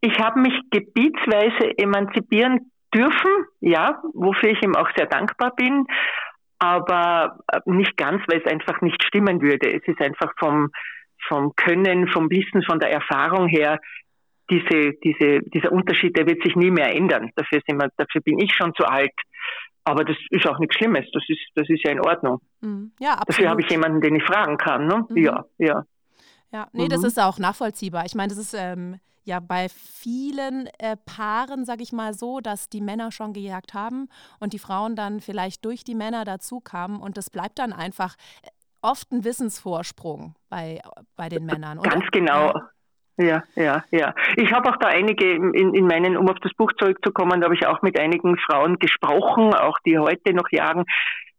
Ich 0.00 0.18
habe 0.18 0.40
mich 0.40 0.54
gebietsweise 0.70 1.76
emanzipieren 1.76 2.70
dürfen, 2.94 3.30
ja, 3.60 4.00
wofür 4.14 4.50
ich 4.50 4.62
ihm 4.62 4.74
auch 4.74 4.88
sehr 4.96 5.06
dankbar 5.06 5.54
bin, 5.54 5.86
aber 6.58 7.38
äh, 7.52 7.60
nicht 7.66 7.96
ganz, 7.96 8.22
weil 8.28 8.40
es 8.40 8.50
einfach 8.50 8.80
nicht 8.80 9.02
stimmen 9.02 9.40
würde. 9.40 9.72
Es 9.72 9.86
ist 9.86 10.00
einfach 10.00 10.32
vom, 10.38 10.70
vom 11.26 11.54
Können, 11.56 12.08
vom 12.08 12.30
Wissen, 12.30 12.62
von 12.62 12.80
der 12.80 12.90
Erfahrung 12.90 13.48
her, 13.48 13.78
diese, 14.50 14.94
diese, 15.04 15.40
dieser 15.40 15.72
Unterschied, 15.72 16.16
der 16.16 16.26
wird 16.26 16.42
sich 16.42 16.56
nie 16.56 16.70
mehr 16.70 16.94
ändern. 16.94 17.30
Dafür, 17.36 17.60
sind 17.66 17.80
wir, 17.80 17.90
dafür 17.96 18.22
bin 18.22 18.38
ich 18.38 18.54
schon 18.54 18.74
zu 18.74 18.84
alt. 18.84 19.12
Aber 19.84 20.04
das 20.04 20.16
ist 20.30 20.46
auch 20.46 20.58
nichts 20.58 20.76
Schlimmes. 20.76 21.06
Das 21.12 21.22
ist, 21.28 21.40
das 21.54 21.68
ist 21.68 21.82
ja 21.84 21.92
in 21.92 22.00
Ordnung. 22.00 22.40
Mhm. 22.60 22.92
Ja, 23.00 23.12
absolut. 23.12 23.28
Dafür 23.28 23.50
habe 23.50 23.60
ich 23.62 23.70
jemanden, 23.70 24.00
den 24.00 24.16
ich 24.16 24.24
fragen 24.24 24.56
kann. 24.56 24.86
Ne? 24.86 25.06
Mhm. 25.08 25.16
Ja, 25.16 25.44
ja. 25.58 25.84
Ja, 26.52 26.68
nee, 26.72 26.84
mhm. 26.84 26.88
das 26.88 27.04
ist 27.04 27.20
auch 27.20 27.38
nachvollziehbar. 27.38 28.04
Ich 28.06 28.14
meine, 28.14 28.30
das 28.30 28.38
ist 28.38 28.54
ähm, 28.54 28.98
ja 29.24 29.40
bei 29.40 29.68
vielen 29.68 30.68
äh, 30.78 30.96
Paaren, 31.04 31.64
sage 31.64 31.82
ich 31.82 31.92
mal 31.92 32.14
so, 32.14 32.40
dass 32.40 32.68
die 32.68 32.80
Männer 32.80 33.12
schon 33.12 33.32
gejagt 33.32 33.74
haben 33.74 34.08
und 34.40 34.52
die 34.52 34.58
Frauen 34.58 34.96
dann 34.96 35.20
vielleicht 35.20 35.64
durch 35.64 35.84
die 35.84 35.94
Männer 35.94 36.24
dazu 36.24 36.60
kamen 36.60 37.00
und 37.00 37.16
das 37.16 37.30
bleibt 37.30 37.58
dann 37.58 37.72
einfach 37.72 38.14
äh, 38.42 38.48
oft 38.80 39.12
ein 39.12 39.24
Wissensvorsprung 39.24 40.34
bei, 40.48 40.80
bei 41.16 41.28
den 41.28 41.44
Männern. 41.44 41.78
Oder? 41.78 41.90
Ganz 41.90 42.06
genau. 42.12 42.54
Ja, 43.18 43.42
ja, 43.56 43.84
ja. 43.90 44.14
Ich 44.36 44.52
habe 44.52 44.70
auch 44.70 44.76
da 44.76 44.86
einige 44.86 45.32
in, 45.32 45.74
in 45.74 45.86
meinen, 45.86 46.16
um 46.16 46.28
auf 46.28 46.38
das 46.40 46.54
Buch 46.54 46.72
zurückzukommen, 46.78 47.40
da 47.40 47.46
habe 47.46 47.56
ich 47.56 47.66
auch 47.66 47.82
mit 47.82 47.98
einigen 47.98 48.38
Frauen 48.38 48.78
gesprochen, 48.78 49.54
auch 49.54 49.76
die 49.84 49.98
heute 49.98 50.32
noch 50.32 50.48
jagen. 50.52 50.84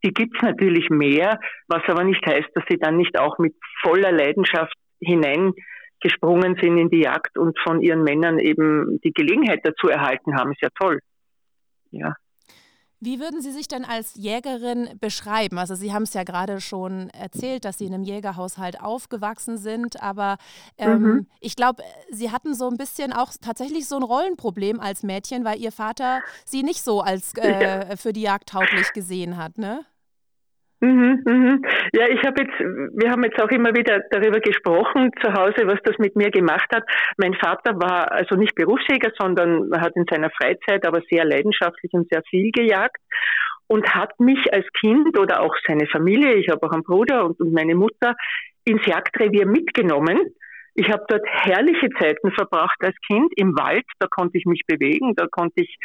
Die 0.03 0.11
gibt 0.11 0.35
es 0.35 0.41
natürlich 0.41 0.89
mehr, 0.89 1.39
was 1.67 1.81
aber 1.87 2.03
nicht 2.03 2.25
heißt, 2.25 2.49
dass 2.53 2.65
sie 2.69 2.77
dann 2.77 2.97
nicht 2.97 3.17
auch 3.17 3.37
mit 3.37 3.55
voller 3.81 4.11
Leidenschaft 4.11 4.73
hinein 5.01 5.53
gesprungen 6.01 6.57
sind 6.61 6.77
in 6.77 6.89
die 6.89 7.01
Jagd 7.01 7.37
und 7.37 7.57
von 7.59 7.81
ihren 7.81 8.03
Männern 8.03 8.39
eben 8.39 8.99
die 9.03 9.11
Gelegenheit 9.11 9.61
dazu 9.63 9.87
erhalten 9.87 10.35
haben, 10.35 10.51
ist 10.51 10.61
ja 10.61 10.69
toll. 10.77 10.99
ja. 11.91 12.15
Wie 13.01 13.21
würden 13.21 13.41
Sie 13.41 13.51
sich 13.51 13.69
denn 13.69 13.85
als 13.85 14.15
Jägerin 14.15 14.89
beschreiben? 14.99 15.57
Also 15.57 15.73
Sie 15.73 15.93
haben 15.93 16.03
es 16.03 16.13
ja 16.13 16.23
gerade 16.23 16.59
schon 16.59 17.09
erzählt, 17.11 17.63
dass 17.63 17.77
Sie 17.77 17.85
in 17.85 17.93
einem 17.93 18.03
Jägerhaushalt 18.03 18.81
aufgewachsen 18.81 19.57
sind, 19.57 20.03
aber 20.03 20.37
ähm, 20.77 21.01
mhm. 21.01 21.27
ich 21.39 21.55
glaube, 21.55 21.81
Sie 22.09 22.29
hatten 22.29 22.53
so 22.53 22.67
ein 22.67 22.75
bisschen 22.75 23.13
auch 23.13 23.31
tatsächlich 23.41 23.87
so 23.87 23.95
ein 23.95 24.03
Rollenproblem 24.03 24.81
als 24.81 25.03
Mädchen, 25.03 25.45
weil 25.45 25.59
Ihr 25.59 25.71
Vater 25.71 26.21
Sie 26.43 26.61
nicht 26.61 26.83
so 26.83 26.99
als 26.99 27.33
äh, 27.37 27.95
für 27.95 28.11
die 28.11 28.21
Jagd 28.21 28.49
tauglich 28.49 28.91
gesehen 28.91 29.37
hat, 29.37 29.57
ne? 29.57 29.85
Mhm, 30.81 31.21
mhm. 31.25 31.65
Ja, 31.93 32.07
ich 32.07 32.23
habe 32.23 32.43
jetzt, 32.43 32.57
wir 32.59 33.11
haben 33.11 33.23
jetzt 33.25 33.41
auch 33.41 33.49
immer 33.49 33.75
wieder 33.75 33.99
darüber 34.11 34.39
gesprochen 34.39 35.11
zu 35.21 35.33
Hause, 35.33 35.67
was 35.67 35.79
das 35.83 35.97
mit 35.97 36.15
mir 36.15 36.31
gemacht 36.31 36.69
hat. 36.73 36.83
Mein 37.17 37.33
Vater 37.33 37.75
war 37.75 38.11
also 38.11 38.35
nicht 38.35 38.55
Berufsjäger, 38.55 39.11
sondern 39.19 39.69
hat 39.81 39.95
in 39.95 40.05
seiner 40.09 40.29
Freizeit 40.29 40.85
aber 40.85 41.01
sehr 41.09 41.25
leidenschaftlich 41.25 41.91
und 41.93 42.07
sehr 42.09 42.23
viel 42.29 42.51
gejagt 42.51 43.01
und 43.67 43.93
hat 43.93 44.19
mich 44.19 44.53
als 44.53 44.65
Kind 44.79 45.17
oder 45.19 45.41
auch 45.41 45.53
seine 45.67 45.85
Familie, 45.87 46.35
ich 46.35 46.49
habe 46.49 46.65
auch 46.65 46.71
einen 46.71 46.83
Bruder 46.83 47.25
und, 47.25 47.39
und 47.39 47.53
meine 47.53 47.75
Mutter, 47.75 48.15
ins 48.63 48.85
Jagdrevier 48.85 49.45
mitgenommen. 49.45 50.17
Ich 50.75 50.89
habe 50.89 51.03
dort 51.09 51.25
herrliche 51.25 51.89
Zeiten 51.99 52.31
verbracht 52.31 52.77
als 52.81 52.95
Kind 53.05 53.33
im 53.35 53.55
Wald, 53.57 53.85
da 53.99 54.07
konnte 54.07 54.37
ich 54.37 54.45
mich 54.45 54.63
bewegen, 54.65 55.13
da 55.15 55.27
konnte 55.29 55.61
ich 55.61 55.77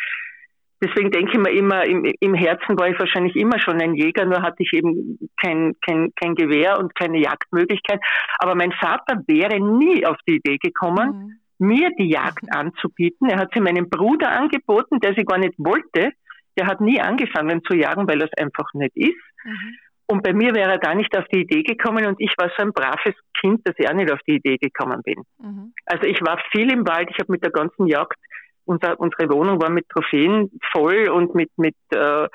Deswegen 0.85 1.11
denke 1.11 1.33
ich 1.33 1.38
mir 1.38 1.51
immer, 1.51 1.85
im, 1.85 2.05
im, 2.05 2.35
Herzen 2.35 2.79
war 2.79 2.90
ich 2.90 2.99
wahrscheinlich 2.99 3.35
immer 3.37 3.59
schon 3.59 3.81
ein 3.81 3.94
Jäger, 3.94 4.27
nur 4.27 4.42
hatte 4.42 4.62
ich 4.62 4.73
eben 4.75 5.18
kein, 5.40 5.75
kein, 5.81 6.12
kein 6.20 6.35
Gewehr 6.35 6.79
und 6.79 6.94
keine 6.94 7.18
Jagdmöglichkeit. 7.18 8.01
Aber 8.38 8.55
mein 8.55 8.73
Vater 8.73 9.23
wäre 9.27 9.59
nie 9.61 10.05
auf 10.05 10.18
die 10.29 10.37
Idee 10.37 10.59
gekommen, 10.59 11.38
mhm. 11.59 11.66
mir 11.66 11.90
die 11.99 12.11
Jagd 12.11 12.44
anzubieten. 12.55 13.31
Er 13.31 13.38
hat 13.38 13.53
sie 13.55 13.61
meinem 13.61 13.88
Bruder 13.88 14.31
angeboten, 14.31 15.01
der 15.01 15.14
sie 15.14 15.25
gar 15.25 15.38
nicht 15.38 15.55
wollte. 15.57 16.12
Der 16.59 16.66
hat 16.66 16.83
nie 16.83 17.01
angefangen 17.01 17.62
zu 17.64 17.75
jagen, 17.75 18.07
weil 18.07 18.18
das 18.18 18.31
einfach 18.37 18.68
nicht 18.75 18.94
ist. 18.94 19.16
Mhm. 19.44 19.79
Und 20.07 20.23
bei 20.23 20.35
mir 20.35 20.55
wäre 20.55 20.73
er 20.73 20.79
da 20.79 20.94
nicht 20.94 21.16
auf 21.16 21.25
die 21.33 21.40
Idee 21.40 21.62
gekommen 21.62 22.05
und 22.05 22.20
ich 22.20 22.35
war 22.37 22.51
so 22.59 22.62
ein 22.62 22.73
braves 22.75 23.14
Kind, 23.40 23.66
dass 23.66 23.75
ich 23.79 23.88
auch 23.88 23.94
nicht 23.94 24.12
auf 24.12 24.20
die 24.29 24.35
Idee 24.35 24.59
gekommen 24.59 25.01
bin. 25.03 25.23
Mhm. 25.38 25.73
Also 25.87 26.05
ich 26.05 26.20
war 26.20 26.38
viel 26.53 26.70
im 26.70 26.87
Wald, 26.87 27.09
ich 27.11 27.18
habe 27.18 27.33
mit 27.33 27.42
der 27.42 27.51
ganzen 27.51 27.87
Jagd 27.87 28.18
unser, 28.64 28.98
unsere 28.98 29.31
Wohnung 29.31 29.61
war 29.61 29.70
mit 29.70 29.88
Trophäen 29.88 30.50
voll 30.72 31.09
und 31.09 31.35
mit, 31.35 31.50
mit, 31.57 31.77
äh, 31.92 32.24
äh, 32.24 32.29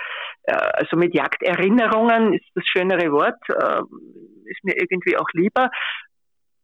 also 0.45 0.97
mit 0.97 1.13
Jagderinnerungen 1.13 2.33
ist 2.33 2.45
das 2.55 2.65
schönere 2.65 3.11
Wort, 3.11 3.39
äh, 3.49 3.81
ist 4.45 4.63
mir 4.63 4.75
irgendwie 4.75 5.17
auch 5.17 5.29
lieber. 5.33 5.69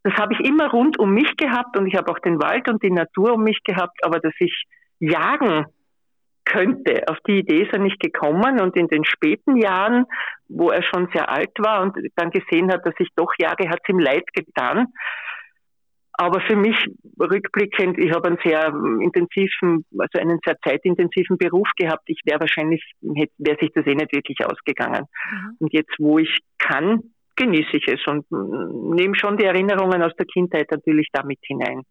Das 0.03 0.13
habe 0.15 0.33
ich 0.33 0.47
immer 0.47 0.69
rund 0.69 0.99
um 0.99 1.13
mich 1.13 1.35
gehabt 1.35 1.77
und 1.77 1.87
ich 1.87 1.95
habe 1.95 2.11
auch 2.11 2.19
den 2.19 2.41
Wald 2.41 2.67
und 2.69 2.83
die 2.83 2.91
Natur 2.91 3.33
um 3.33 3.43
mich 3.43 3.63
gehabt, 3.63 4.03
aber 4.03 4.19
dass 4.19 4.33
ich 4.39 4.65
jagen 4.99 5.65
könnte, 6.45 7.03
auf 7.07 7.17
die 7.27 7.39
Idee 7.39 7.63
ist 7.63 7.73
er 7.73 7.79
nicht 7.79 7.99
gekommen 7.99 8.61
und 8.61 8.75
in 8.77 8.87
den 8.87 9.03
späten 9.03 9.57
Jahren, 9.57 10.05
wo 10.47 10.69
er 10.69 10.83
schon 10.83 11.09
sehr 11.11 11.29
alt 11.29 11.57
war 11.57 11.81
und 11.81 11.97
dann 12.15 12.29
gesehen 12.29 12.71
hat, 12.71 12.85
dass 12.85 12.93
ich 12.99 13.09
doch 13.15 13.33
jage, 13.39 13.67
hat 13.67 13.79
es 13.81 13.89
ihm 13.89 13.99
leid 13.99 14.25
getan 14.33 14.87
aber 16.17 16.41
für 16.41 16.55
mich 16.55 16.77
rückblickend, 17.19 17.97
ich 17.97 18.11
habe 18.11 18.27
einen 18.29 18.37
sehr 18.43 18.67
intensiven, 19.01 19.85
also 19.97 20.19
einen 20.19 20.39
sehr 20.45 20.57
zeitintensiven 20.63 21.37
Beruf 21.37 21.69
gehabt. 21.77 22.03
Ich 22.07 22.21
wäre 22.25 22.39
wahrscheinlich, 22.39 22.83
wäre 23.01 23.57
sich 23.59 23.71
das 23.73 23.85
eh 23.85 23.95
nicht 23.95 24.13
wirklich 24.13 24.45
ausgegangen. 24.45 25.05
Mhm. 25.31 25.57
Und 25.59 25.73
jetzt, 25.73 25.93
wo 25.97 26.19
ich 26.19 26.39
kann, 26.57 27.01
genieße 27.35 27.77
ich 27.77 27.87
es 27.87 28.05
und 28.07 28.25
nehme 28.31 29.15
schon 29.15 29.37
die 29.37 29.43
Erinnerungen 29.43 30.01
aus 30.01 30.15
der 30.17 30.25
Kindheit 30.25 30.71
natürlich 30.71 31.09
damit 31.11 31.39
hinein. 31.41 31.81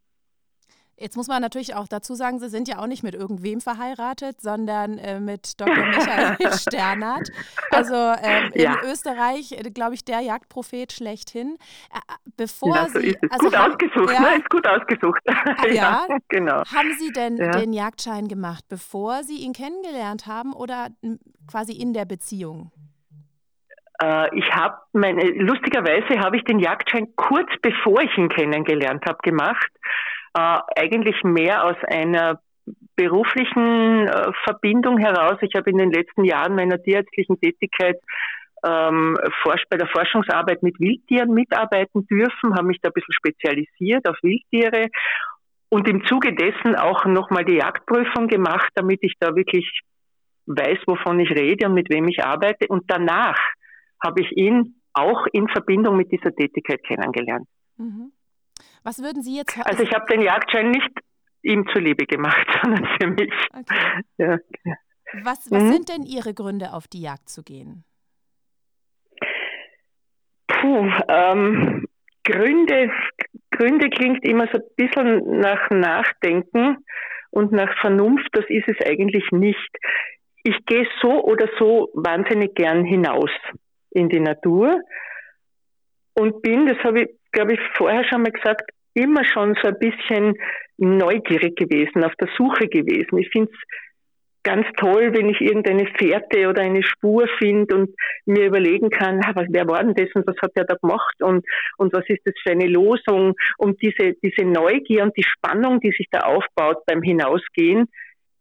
Jetzt 0.96 1.16
muss 1.16 1.26
man 1.26 1.42
natürlich 1.42 1.74
auch 1.74 1.88
dazu 1.88 2.14
sagen, 2.14 2.38
Sie 2.38 2.48
sind 2.48 2.68
ja 2.68 2.78
auch 2.78 2.86
nicht 2.86 3.02
mit 3.02 3.14
irgendwem 3.14 3.60
verheiratet, 3.60 4.40
sondern 4.40 4.98
äh, 4.98 5.18
mit 5.18 5.60
Dr. 5.60 5.74
Michael 5.74 6.52
Sternert. 6.58 7.30
Also 7.70 7.94
ähm, 7.94 8.52
ja. 8.54 8.74
in 8.74 8.90
Österreich, 8.90 9.52
äh, 9.52 9.70
glaube 9.70 9.94
ich, 9.94 10.04
der 10.04 10.20
Jagdprophet 10.20 10.92
schlechthin. 10.92 11.56
Äh, 11.92 11.98
bevor 12.36 12.76
ja, 12.76 12.88
so 12.88 13.00
Sie, 13.00 13.16
also 13.28 13.46
gut 13.46 13.56
haben, 13.56 13.72
ausgesucht, 13.72 14.12
ja, 14.12 14.20
ne? 14.20 14.36
ist 14.36 14.50
gut 14.50 14.66
ausgesucht. 14.66 15.20
Ah, 15.26 15.66
ja, 15.72 16.06
genau. 16.28 16.62
Haben 16.64 16.92
Sie 16.98 17.12
denn 17.12 17.36
den 17.36 17.72
Jagdschein 17.72 18.28
gemacht, 18.28 18.64
bevor 18.68 19.24
Sie 19.24 19.38
ihn 19.38 19.52
kennengelernt 19.52 20.26
haben 20.26 20.52
oder 20.52 20.88
quasi 21.48 21.72
in 21.72 21.92
der 21.92 22.04
Beziehung? 22.04 22.70
Äh, 24.00 24.38
ich 24.38 24.50
habe 24.52 24.76
meine, 24.92 25.24
lustigerweise 25.30 26.20
habe 26.20 26.36
ich 26.36 26.44
den 26.44 26.58
Jagdschein 26.58 27.14
kurz 27.16 27.50
bevor 27.62 28.00
ich 28.02 28.16
ihn 28.16 28.28
kennengelernt 28.28 29.04
habe 29.06 29.18
gemacht 29.22 29.70
äh, 30.34 30.58
eigentlich 30.76 31.22
mehr 31.22 31.64
aus 31.64 31.76
einer 31.86 32.40
beruflichen 32.96 34.08
äh, 34.08 34.32
Verbindung 34.44 34.98
heraus. 34.98 35.38
Ich 35.42 35.54
habe 35.54 35.70
in 35.70 35.78
den 35.78 35.90
letzten 35.90 36.24
Jahren 36.24 36.54
meiner 36.54 36.82
tierärztlichen 36.82 37.40
Tätigkeit 37.40 37.96
ähm, 38.64 39.18
bei 39.68 39.76
der 39.76 39.88
Forschungsarbeit 39.88 40.62
mit 40.62 40.78
Wildtieren 40.80 41.34
mitarbeiten 41.34 42.06
dürfen, 42.06 42.54
habe 42.54 42.68
mich 42.68 42.78
da 42.80 42.88
ein 42.88 42.94
bisschen 42.94 43.12
spezialisiert 43.12 44.08
auf 44.08 44.16
Wildtiere 44.22 44.88
und 45.68 45.88
im 45.88 46.04
Zuge 46.06 46.34
dessen 46.34 46.76
auch 46.76 47.04
nochmal 47.04 47.44
die 47.44 47.56
Jagdprüfung 47.56 48.28
gemacht, 48.28 48.68
damit 48.74 49.00
ich 49.02 49.14
da 49.18 49.34
wirklich 49.34 49.68
weiß, 50.46 50.78
wovon 50.86 51.20
ich 51.20 51.30
rede 51.30 51.66
und 51.66 51.74
mit 51.74 51.90
wem 51.90 52.08
ich 52.08 52.24
arbeite. 52.24 52.68
Und 52.68 52.84
danach 52.86 53.38
habe 54.02 54.22
ich 54.22 54.30
ihn 54.36 54.80
auch 54.92 55.26
in 55.32 55.48
Verbindung 55.48 55.96
mit 55.96 56.12
dieser 56.12 56.34
Tätigkeit 56.34 56.82
kennengelernt. 56.84 57.46
Mhm. 57.76 58.12
Was 58.84 59.02
würden 59.02 59.22
Sie 59.22 59.36
jetzt... 59.36 59.58
Also 59.66 59.82
ich 59.82 59.92
habe 59.92 60.06
den 60.06 60.20
Jagdschein 60.20 60.70
nicht 60.70 60.90
ihm 61.42 61.66
zuliebe 61.72 62.06
gemacht, 62.06 62.46
sondern 62.62 62.86
für 63.00 63.06
mich. 63.08 63.32
Okay. 63.52 64.02
Ja. 64.18 64.38
Was, 65.22 65.50
was 65.50 65.62
mhm. 65.62 65.72
sind 65.72 65.88
denn 65.88 66.02
Ihre 66.02 66.34
Gründe, 66.34 66.72
auf 66.72 66.88
die 66.88 67.02
Jagd 67.02 67.28
zu 67.28 67.42
gehen? 67.42 67.84
Puh, 70.46 70.90
ähm, 71.08 71.86
Gründe, 72.24 72.90
Gründe 73.50 73.90
klingt 73.90 74.24
immer 74.24 74.46
so 74.52 74.58
ein 74.58 74.64
bisschen 74.76 75.40
nach 75.40 75.70
Nachdenken 75.70 76.78
und 77.30 77.52
nach 77.52 77.78
Vernunft, 77.80 78.28
das 78.32 78.44
ist 78.48 78.68
es 78.68 78.86
eigentlich 78.86 79.30
nicht. 79.30 79.70
Ich 80.42 80.56
gehe 80.66 80.86
so 81.00 81.22
oder 81.22 81.48
so 81.58 81.90
wahnsinnig 81.94 82.54
gern 82.54 82.84
hinaus 82.84 83.30
in 83.90 84.08
die 84.08 84.20
Natur 84.20 84.80
und 86.14 86.42
bin, 86.42 86.66
das 86.66 86.78
habe 86.78 87.02
ich, 87.02 87.08
glaube 87.32 87.54
ich, 87.54 87.60
vorher 87.76 88.04
schon 88.04 88.22
mal 88.22 88.32
gesagt, 88.32 88.70
immer 88.94 89.24
schon 89.24 89.56
so 89.62 89.68
ein 89.68 89.78
bisschen 89.78 90.34
neugierig 90.78 91.56
gewesen, 91.56 92.04
auf 92.04 92.14
der 92.16 92.28
Suche 92.36 92.68
gewesen. 92.68 93.18
Ich 93.18 93.28
finde 93.30 93.50
es 93.52 93.58
ganz 94.44 94.66
toll, 94.76 95.12
wenn 95.14 95.28
ich 95.28 95.40
irgendeine 95.40 95.86
Fährte 95.98 96.48
oder 96.48 96.62
eine 96.62 96.82
Spur 96.82 97.26
finde 97.38 97.74
und 97.74 97.94
mir 98.26 98.46
überlegen 98.46 98.90
kann, 98.90 99.20
wer 99.48 99.66
war 99.66 99.82
denn 99.82 99.94
das 99.94 100.14
und 100.14 100.26
was 100.26 100.36
hat 100.42 100.52
der 100.54 100.64
da 100.64 100.74
gemacht 100.74 101.16
und, 101.22 101.44
und 101.78 101.92
was 101.92 102.04
ist 102.08 102.20
das 102.24 102.34
für 102.42 102.52
eine 102.52 102.66
Losung 102.66 103.34
und 103.56 103.80
diese, 103.82 104.14
diese 104.22 104.44
Neugier 104.44 105.02
und 105.02 105.16
die 105.16 105.24
Spannung, 105.24 105.80
die 105.80 105.90
sich 105.90 106.06
da 106.10 106.20
aufbaut 106.20 106.84
beim 106.86 107.02
Hinausgehen, 107.02 107.88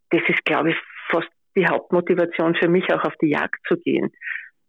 das 0.10 0.22
ist, 0.28 0.44
glaube 0.46 0.72
ich, 0.72 0.78
fast 1.10 1.30
die 1.56 1.68
Hauptmotivation 1.68 2.56
für 2.56 2.68
mich, 2.68 2.92
auch 2.94 3.04
auf 3.04 3.16
die 3.22 3.30
Jagd 3.30 3.60
zu 3.68 3.78
gehen. 3.78 4.12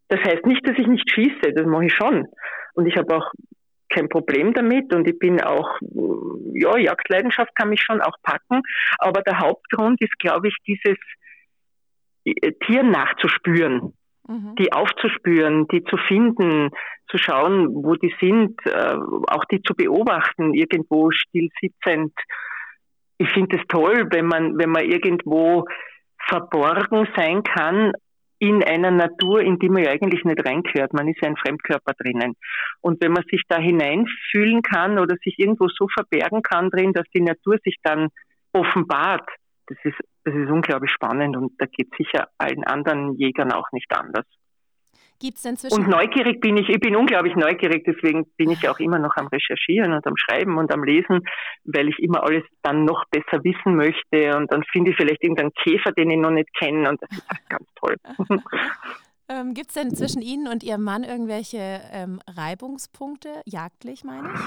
Das 0.08 0.20
heißt 0.20 0.46
nicht, 0.46 0.66
dass 0.66 0.78
ich 0.78 0.86
nicht 0.86 1.10
schieße, 1.10 1.52
das 1.54 1.66
mache 1.66 1.86
ich 1.86 1.92
schon. 1.92 2.26
Und 2.74 2.86
ich 2.86 2.96
habe 2.96 3.16
auch 3.16 3.32
kein 3.88 4.08
Problem 4.08 4.52
damit 4.54 4.92
und 4.94 5.06
ich 5.06 5.18
bin 5.18 5.40
auch, 5.40 5.78
ja, 6.52 6.76
Jagdleidenschaft 6.76 7.54
kann 7.54 7.70
mich 7.70 7.82
schon 7.82 8.00
auch 8.00 8.16
packen, 8.22 8.62
aber 8.98 9.22
der 9.22 9.38
Hauptgrund 9.38 10.00
ist, 10.00 10.18
glaube 10.18 10.48
ich, 10.48 10.56
dieses 10.66 10.98
äh, 12.24 12.52
Tieren 12.64 12.90
nachzuspüren, 12.90 13.92
mhm. 14.26 14.54
die 14.58 14.72
aufzuspüren, 14.72 15.68
die 15.68 15.84
zu 15.84 15.96
finden, 15.96 16.70
zu 17.08 17.18
schauen, 17.18 17.68
wo 17.74 17.94
die 17.94 18.14
sind, 18.20 18.58
äh, 18.66 18.96
auch 19.28 19.44
die 19.46 19.62
zu 19.62 19.74
beobachten, 19.74 20.54
irgendwo 20.54 21.10
still 21.10 21.48
sitzend. 21.60 22.12
Ich 23.18 23.28
finde 23.30 23.56
es 23.58 23.62
toll, 23.68 24.08
wenn 24.10 24.26
man, 24.26 24.58
wenn 24.58 24.70
man 24.70 24.84
irgendwo 24.84 25.66
verborgen 26.26 27.06
sein 27.16 27.42
kann, 27.42 27.92
in 28.44 28.62
einer 28.62 28.90
Natur, 28.90 29.40
in 29.40 29.58
die 29.58 29.70
man 29.70 29.84
ja 29.84 29.90
eigentlich 29.90 30.22
nicht 30.22 30.44
reingehört. 30.44 30.92
Man 30.92 31.08
ist 31.08 31.18
ja 31.22 31.28
ein 31.28 31.36
Fremdkörper 31.36 31.94
drinnen. 31.94 32.34
Und 32.82 33.02
wenn 33.02 33.12
man 33.12 33.24
sich 33.30 33.42
da 33.48 33.58
hineinfühlen 33.58 34.60
kann 34.60 34.98
oder 34.98 35.16
sich 35.24 35.38
irgendwo 35.38 35.68
so 35.68 35.88
verbergen 35.88 36.42
kann 36.42 36.68
drin, 36.68 36.92
dass 36.92 37.06
die 37.14 37.22
Natur 37.22 37.56
sich 37.64 37.76
dann 37.82 38.08
offenbart, 38.52 39.26
das 39.68 39.78
ist, 39.84 39.96
das 40.24 40.34
ist 40.34 40.50
unglaublich 40.50 40.90
spannend 40.90 41.38
und 41.38 41.52
da 41.58 41.64
geht 41.64 41.88
sicher 41.96 42.28
allen 42.36 42.64
anderen 42.64 43.14
Jägern 43.16 43.50
auch 43.50 43.72
nicht 43.72 43.90
anders. 43.96 44.26
Gibt's 45.24 45.40
denn 45.40 45.56
zwischen 45.56 45.74
und 45.74 45.88
neugierig 45.88 46.38
bin 46.42 46.58
ich, 46.58 46.68
ich 46.68 46.78
bin 46.80 46.94
unglaublich 46.94 47.34
neugierig, 47.34 47.82
deswegen 47.86 48.26
bin 48.36 48.50
ich 48.50 48.68
auch 48.68 48.78
immer 48.78 48.98
noch 48.98 49.16
am 49.16 49.28
Recherchieren 49.28 49.94
und 49.94 50.06
am 50.06 50.18
Schreiben 50.18 50.58
und 50.58 50.70
am 50.70 50.84
Lesen, 50.84 51.20
weil 51.64 51.88
ich 51.88 51.98
immer 51.98 52.22
alles 52.24 52.42
dann 52.60 52.84
noch 52.84 53.06
besser 53.10 53.42
wissen 53.42 53.74
möchte 53.74 54.36
und 54.36 54.52
dann 54.52 54.62
finde 54.64 54.90
ich 54.90 54.98
vielleicht 54.98 55.22
irgendeinen 55.22 55.54
Käfer, 55.54 55.92
den 55.92 56.10
ich 56.10 56.18
noch 56.18 56.30
nicht 56.30 56.54
kenne 56.58 56.90
und 56.90 57.00
das 57.00 57.10
ist 57.10 57.48
ganz 57.48 57.66
toll. 57.76 57.96
ähm, 59.30 59.54
Gibt 59.54 59.68
es 59.68 59.74
denn 59.76 59.94
zwischen 59.94 60.20
Ihnen 60.20 60.46
und 60.46 60.62
Ihrem 60.62 60.82
Mann 60.82 61.04
irgendwelche 61.04 61.80
ähm, 61.90 62.20
Reibungspunkte, 62.28 63.30
jagdlich 63.46 64.04
meine 64.04 64.28
ich? 64.30 64.40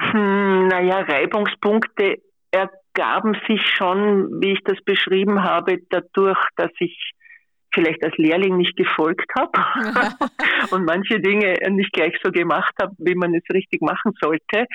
Hm, 0.00 0.68
naja, 0.68 1.00
Reibungspunkte 1.00 2.22
ergaben 2.52 3.36
sich 3.46 3.60
schon, 3.76 4.40
wie 4.40 4.52
ich 4.52 4.64
das 4.64 4.78
beschrieben 4.86 5.44
habe, 5.44 5.76
dadurch, 5.90 6.40
dass 6.56 6.70
ich 6.78 7.12
vielleicht 7.74 8.04
als 8.04 8.16
Lehrling 8.16 8.56
nicht 8.56 8.76
gefolgt 8.76 9.30
habe 9.36 9.52
und 10.70 10.84
manche 10.84 11.20
Dinge 11.20 11.56
nicht 11.70 11.92
gleich 11.92 12.14
so 12.22 12.30
gemacht 12.30 12.74
habe, 12.80 12.94
wie 12.98 13.14
man 13.14 13.34
es 13.34 13.42
richtig 13.52 13.82
machen 13.82 14.12
sollte. 14.20 14.66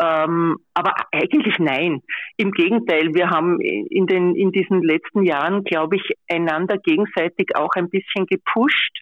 Ähm, 0.00 0.58
aber 0.74 0.94
eigentlich 1.12 1.58
nein. 1.58 2.00
Im 2.36 2.52
Gegenteil, 2.52 3.14
wir 3.14 3.30
haben 3.30 3.60
in, 3.60 4.06
den, 4.06 4.34
in 4.34 4.52
diesen 4.52 4.82
letzten 4.82 5.24
Jahren, 5.24 5.64
glaube 5.64 5.96
ich, 5.96 6.02
einander 6.30 6.78
gegenseitig 6.78 7.54
auch 7.54 7.70
ein 7.74 7.90
bisschen 7.90 8.26
gepusht, 8.26 8.98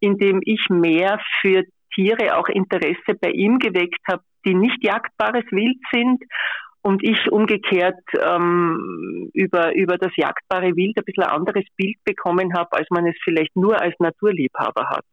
indem 0.00 0.40
ich 0.44 0.64
mehr 0.68 1.20
für 1.40 1.64
Tiere 1.94 2.36
auch 2.36 2.48
Interesse 2.48 3.14
bei 3.20 3.30
ihm 3.30 3.58
geweckt 3.58 4.00
habe, 4.08 4.22
die 4.46 4.54
nicht 4.54 4.82
jagdbares 4.82 5.44
Wild 5.50 5.78
sind 5.92 6.22
und 6.82 7.02
ich 7.02 7.30
umgekehrt 7.30 8.00
ähm, 8.18 9.30
über, 9.34 9.74
über 9.74 9.98
das 9.98 10.12
jagdbare 10.16 10.74
Wild 10.76 10.96
ein 10.96 11.04
bisschen 11.04 11.24
ein 11.24 11.30
anderes 11.30 11.64
Bild 11.76 11.96
bekommen 12.04 12.54
habe, 12.54 12.72
als 12.72 12.88
man 12.90 13.06
es 13.06 13.16
vielleicht 13.22 13.54
nur 13.54 13.80
als 13.80 13.94
Naturliebhaber 13.98 14.88
hat. 14.88 15.04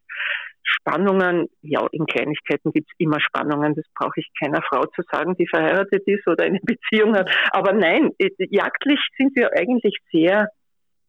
Spannungen, 0.63 1.47
ja, 1.61 1.85
in 1.91 2.05
Kleinigkeiten 2.05 2.71
gibt 2.71 2.89
es 2.89 2.95
immer 2.97 3.19
Spannungen, 3.19 3.73
das 3.75 3.85
brauche 3.95 4.19
ich 4.19 4.29
keiner 4.39 4.61
Frau 4.61 4.85
zu 4.95 5.01
sagen, 5.11 5.35
die 5.37 5.47
verheiratet 5.47 6.03
ist 6.05 6.27
oder 6.27 6.43
eine 6.43 6.59
Beziehung 6.61 7.15
hat. 7.15 7.29
Aber 7.51 7.73
nein, 7.73 8.11
äh, 8.17 8.29
jagdlich 8.37 8.99
sind 9.17 9.35
wir 9.35 9.51
eigentlich 9.53 9.97
sehr 10.11 10.49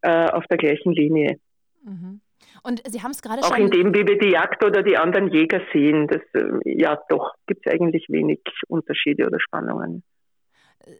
äh, 0.03 0.31
auf 0.31 0.44
der 0.47 0.59
gleichen 0.59 0.92
Linie. 0.92 1.38
Mhm. 1.83 2.21
Und 2.62 2.83
Sie 2.87 3.03
haben 3.03 3.11
es 3.11 3.23
gerade 3.23 3.42
schon. 3.42 3.53
Auch 3.53 3.59
in 3.59 3.71
dem, 3.71 3.94
wie 3.94 4.07
wir 4.07 4.18
die 4.18 4.31
Jagd 4.31 4.64
oder 4.64 4.83
die 4.83 4.97
anderen 4.97 5.29
Jäger 5.29 5.61
sehen, 5.73 6.07
das, 6.07 6.23
äh, 6.35 6.51
ja, 6.64 6.99
doch, 7.09 7.35
gibt 7.47 7.66
es 7.66 7.73
eigentlich 7.73 8.07
wenig 8.09 8.40
Unterschiede 8.68 9.27
oder 9.27 9.40
Spannungen. 9.40 10.03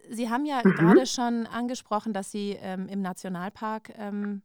Sie 0.09 0.29
haben 0.29 0.45
ja 0.45 0.61
mhm. 0.63 0.75
gerade 0.75 1.05
schon 1.05 1.47
angesprochen, 1.47 2.13
dass 2.13 2.31
Sie 2.31 2.57
ähm, 2.61 2.87
im 2.87 3.01
Nationalpark 3.01 3.91
ähm, 3.97 4.41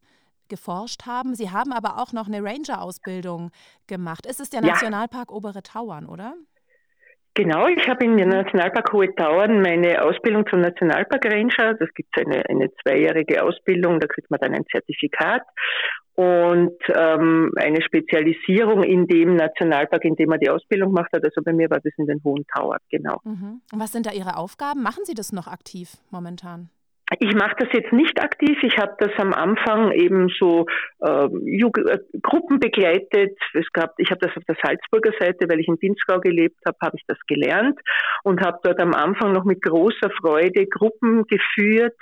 geforscht 0.49 1.07
haben. 1.07 1.35
Sie 1.35 1.51
haben 1.51 1.73
aber 1.73 1.99
auch 1.99 2.13
noch 2.13 2.29
eine 2.29 2.43
Ranger-Ausbildung 2.43 3.51
gemacht. 3.87 4.27
Ist 4.27 4.41
es 4.41 4.51
der 4.51 4.63
ja. 4.63 4.69
Nationalpark 4.73 5.33
Obere 5.33 5.63
Tauern, 5.63 6.07
oder? 6.07 6.35
Genau, 7.37 7.67
ich 7.67 7.89
habe 7.89 8.05
im 8.05 8.15
Nationalpark 8.15 8.93
Hohe 8.93 9.13
Tauern 9.17 9.61
meine 9.61 10.05
Ausbildung 10.05 10.47
zum 10.47 10.61
Nationalpark 10.61 11.25
Ranger. 11.25 11.75
Das 11.75 11.93
gibt 11.95 12.17
eine, 12.17 12.45
eine 12.49 12.71
zweijährige 12.83 13.43
Ausbildung, 13.43 13.99
da 13.99 14.07
kriegt 14.07 14.31
man 14.31 14.39
dann 14.41 14.55
ein 14.55 14.65
Zertifikat 14.71 15.43
und 16.15 16.77
ähm, 16.95 17.51
eine 17.57 17.83
Spezialisierung 17.83 18.83
in 18.85 19.07
dem 19.07 19.35
Nationalpark, 19.35 20.05
in 20.05 20.15
dem 20.15 20.29
man 20.29 20.39
die 20.39 20.49
Ausbildung 20.49 20.95
gemacht 20.95 21.11
hat. 21.13 21.25
Also 21.25 21.43
bei 21.43 21.53
mir 21.53 21.69
war 21.71 21.81
das 21.81 21.93
in 21.97 22.07
den 22.07 22.23
Hohen 22.23 22.45
Tauern, 22.55 22.79
genau. 22.89 23.21
Mhm. 23.25 23.61
Und 23.73 23.81
was 23.81 23.93
sind 23.93 24.07
da 24.07 24.13
Ihre 24.13 24.37
Aufgaben? 24.37 24.83
Machen 24.83 25.05
Sie 25.05 25.15
das 25.15 25.33
noch 25.33 25.49
aktiv 25.49 25.97
momentan? 26.11 26.71
Ich 27.21 27.35
mache 27.35 27.57
das 27.59 27.69
jetzt 27.73 27.93
nicht 27.93 28.19
aktiv. 28.21 28.57
Ich 28.63 28.79
habe 28.79 28.95
das 28.99 29.11
am 29.19 29.35
Anfang 29.35 29.93
eben 29.93 30.31
so 30.39 30.65
äh, 31.01 31.27
äh, 31.27 31.99
Gruppen 32.23 32.61
begleitet. 32.61 33.37
Es 33.53 33.71
gab, 33.73 33.93
ich 33.99 34.11
habe 34.11 34.27
das 34.27 34.35
auf 34.37 34.45
der 34.45 34.57
Salzburger 34.63 35.13
Seite, 35.21 35.47
weil 35.49 35.61
ich 35.61 35.69
in 35.69 35.79
Pinzgau 35.79 36.19
gelebt 36.21 36.57
habe, 36.67 36.79
habe 36.81 36.97
ich 36.97 37.05
das 37.07 37.19
gelernt 37.27 37.79
und 38.23 38.41
habe 38.41 38.59
dort 38.63 38.81
am 38.81 38.95
Anfang 38.95 39.33
noch 39.33 39.45
mit 39.45 39.61
großer 39.61 40.11
Freude 40.19 40.67
Gruppen 40.67 41.25
geführt. 41.27 41.97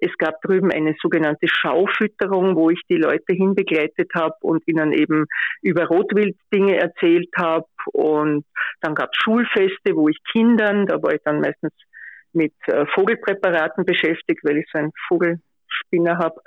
Es 0.00 0.16
gab 0.18 0.42
drüben 0.42 0.70
eine 0.70 0.94
sogenannte 1.00 1.48
Schaufütterung, 1.48 2.54
wo 2.54 2.68
ich 2.68 2.80
die 2.90 2.98
Leute 2.98 3.32
hinbegleitet 3.32 4.10
habe 4.14 4.34
und 4.42 4.66
ihnen 4.68 4.92
eben 4.92 5.26
über 5.62 5.86
Rotwild 5.86 6.36
Dinge 6.52 6.76
erzählt 6.76 7.30
habe. 7.38 7.66
Und 7.86 8.44
dann 8.82 8.94
gab 8.94 9.10
es 9.12 9.22
Schulfeste, 9.22 9.96
wo 9.96 10.08
ich 10.08 10.18
Kindern, 10.30 10.86
da 10.86 11.02
war 11.02 11.14
ich 11.14 11.22
dann 11.24 11.40
meistens 11.40 11.72
mit 12.34 12.52
äh, 12.66 12.86
Vogelpräparaten 12.94 13.84
beschäftigt, 13.84 14.40
weil 14.44 14.58
ich 14.58 14.66
so 14.72 14.78
einen 14.78 14.92
Vogelspinner 15.08 16.18
habe. 16.18 16.40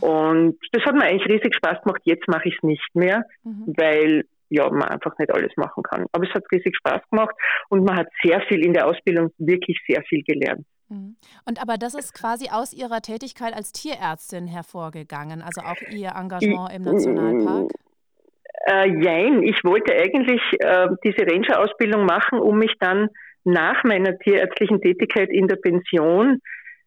Und 0.00 0.58
das 0.72 0.84
hat 0.84 0.94
mir 0.94 1.04
eigentlich 1.04 1.28
riesig 1.28 1.54
Spaß 1.54 1.82
gemacht. 1.82 2.02
Jetzt 2.04 2.28
mache 2.28 2.48
ich 2.48 2.56
es 2.56 2.62
nicht 2.62 2.94
mehr, 2.94 3.24
mhm. 3.44 3.74
weil 3.76 4.24
ja, 4.48 4.68
man 4.68 4.88
einfach 4.88 5.16
nicht 5.18 5.32
alles 5.32 5.52
machen 5.56 5.82
kann. 5.82 6.06
Aber 6.12 6.28
es 6.28 6.34
hat 6.34 6.44
riesig 6.52 6.76
Spaß 6.76 7.00
gemacht 7.10 7.34
und 7.70 7.84
man 7.84 7.96
hat 7.96 8.08
sehr 8.22 8.40
viel 8.42 8.64
in 8.64 8.74
der 8.74 8.86
Ausbildung 8.86 9.30
wirklich 9.38 9.80
sehr 9.88 10.02
viel 10.02 10.22
gelernt. 10.24 10.66
Mhm. 10.92 11.16
Und 11.46 11.60
aber 11.60 11.78
das 11.78 11.94
ist 11.94 12.14
quasi 12.14 12.48
aus 12.50 12.74
Ihrer 12.74 13.00
Tätigkeit 13.00 13.54
als 13.54 13.72
Tierärztin 13.72 14.46
hervorgegangen, 14.46 15.42
also 15.42 15.62
auch 15.62 15.80
Ihr 15.90 16.12
Engagement 16.14 16.72
im 16.74 16.82
Nationalpark? 16.82 17.70
Äh, 18.66 19.02
jein, 19.02 19.42
ich 19.42 19.64
wollte 19.64 19.92
eigentlich 19.94 20.42
äh, 20.60 20.88
diese 21.02 21.26
Ranger-Ausbildung 21.26 22.04
machen, 22.04 22.38
um 22.38 22.58
mich 22.58 22.74
dann 22.78 23.08
nach 23.44 23.84
meiner 23.84 24.18
tierärztlichen 24.18 24.80
Tätigkeit 24.80 25.30
in 25.30 25.48
der 25.48 25.56
Pension 25.56 26.40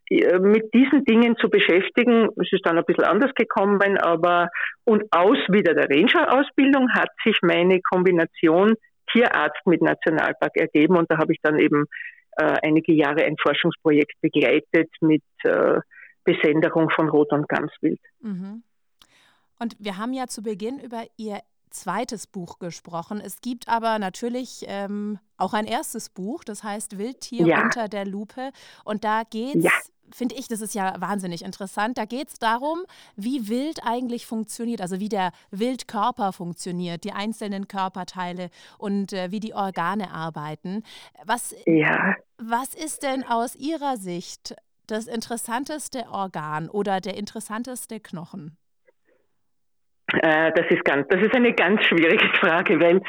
äh, 0.10 0.40
mit 0.40 0.74
diesen 0.74 1.04
Dingen 1.06 1.36
zu 1.38 1.50
beschäftigen. 1.50 2.30
Es 2.42 2.52
ist 2.52 2.66
dann 2.66 2.78
ein 2.78 2.86
bisschen 2.86 3.06
anders 3.06 3.34
gekommen, 3.36 3.98
aber 3.98 4.50
und 4.84 5.04
aus 5.12 5.38
wieder 5.50 5.74
der 5.74 5.90
Ranger-Ausbildung 5.90 6.90
hat 6.94 7.10
sich 7.24 7.38
meine 7.42 7.82
Kombination 7.82 8.76
Tierarzt 9.12 9.66
mit 9.66 9.82
Nationalpark 9.82 10.58
ergeben 10.58 10.98
und 10.98 11.12
da 11.12 11.18
habe 11.18 11.34
ich 11.34 11.40
dann 11.42 11.60
eben 11.60 11.86
äh, 12.38 12.58
einige 12.64 12.92
Jahre 12.94 13.24
ein 13.24 13.36
Forschungsprojekt 13.42 14.20
begleitet 14.22 14.90
mit 15.02 15.24
äh, 15.44 15.80
Besenderung 16.24 16.90
von 16.90 17.08
Rot- 17.10 17.32
und 17.32 17.48
Gamswild. 17.48 18.00
Mhm. 18.22 18.64
Und 19.60 19.76
wir 19.80 19.98
haben 19.98 20.14
ja 20.14 20.28
zu 20.28 20.44
Beginn 20.44 20.80
über 20.80 21.04
Ihr 21.18 21.40
zweites 21.76 22.28
Buch 22.28 22.60
gesprochen. 22.60 23.22
Es 23.22 23.42
gibt 23.42 23.68
aber 23.68 24.00
natürlich 24.00 24.66
ähm, 24.68 25.20
auch 25.38 25.54
ein 25.54 25.66
erstes 25.66 26.10
Buch, 26.10 26.44
das 26.44 26.64
heißt 26.64 26.98
Wildtier 26.98 27.46
ja. 27.46 27.64
unter 27.64 27.88
der 27.88 28.06
Lupe. 28.06 28.52
Und 28.84 29.04
da 29.04 29.24
geht 29.24 29.56
es, 29.56 29.64
ja. 29.66 29.72
finde 30.12 30.36
ich, 30.36 30.48
das 30.48 30.62
ist 30.62 30.74
ja 30.74 31.00
wahnsinnig 31.00 31.44
interessant, 31.44 31.98
da 31.98 32.06
geht 32.06 32.30
es 32.30 32.40
darum, 32.40 32.80
wie 33.16 33.48
Wild 33.48 33.82
eigentlich 33.84 34.26
funktioniert, 34.26 34.82
also 34.82 35.00
wie 35.00 35.10
der 35.10 35.32
Wildkörper 35.52 36.34
funktioniert, 36.34 37.04
die 37.04 37.12
einzelnen 37.12 37.68
Körperteile 37.68 38.50
und 38.78 39.14
äh, 39.14 39.32
wie 39.32 39.40
die 39.40 39.54
Organe 39.54 40.12
arbeiten. 40.12 40.84
Was, 41.26 41.56
ja. 41.66 42.16
was 42.38 42.74
ist 42.74 43.04
denn 43.04 43.24
aus 43.24 43.56
Ihrer 43.56 43.98
Sicht 43.98 44.56
das 44.88 45.08
interessanteste 45.08 46.08
Organ 46.10 46.70
oder 46.70 47.02
der 47.02 47.18
interessanteste 47.18 48.00
Knochen? 48.00 48.58
Äh, 50.14 50.52
das 50.54 50.68
ist 50.70 50.86
ganz, 50.86 51.08
das 51.10 51.22
ist 51.22 51.36
eine 51.36 51.54
ganz 51.54 51.84
schwierige 51.86 52.28
Frage, 52.40 52.80
weil 52.80 53.02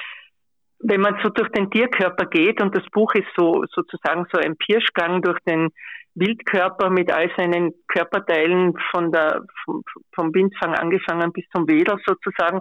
wenn 0.80 1.00
man 1.00 1.18
so 1.22 1.30
durch 1.30 1.48
den 1.50 1.70
Tierkörper 1.70 2.26
geht 2.26 2.60
und 2.60 2.76
das 2.76 2.84
Buch 2.90 3.14
ist 3.14 3.28
so 3.36 3.64
sozusagen 3.70 4.26
so 4.32 4.38
ein 4.38 4.56
Pirschgang 4.56 5.22
durch 5.22 5.38
den 5.46 5.70
Wildkörper 6.14 6.90
mit 6.90 7.12
all 7.12 7.30
seinen 7.36 7.72
Körperteilen 7.88 8.74
von 8.90 9.12
der 9.12 9.44
vom, 9.64 9.82
vom 10.14 10.34
Windfang 10.34 10.74
angefangen 10.74 11.32
bis 11.32 11.44
zum 11.54 11.68
Wedel 11.68 11.96
sozusagen, 12.06 12.60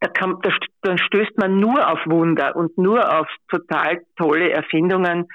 da, 0.00 0.08
kann, 0.08 0.38
da, 0.42 0.50
dann 0.82 0.98
stößt 0.98 1.38
man 1.38 1.60
nur 1.60 1.88
auf 1.88 2.00
Wunder 2.06 2.56
und 2.56 2.76
nur 2.76 3.20
auf 3.20 3.28
total 3.48 4.02
tolle 4.16 4.50
Erfindungen. 4.50 5.28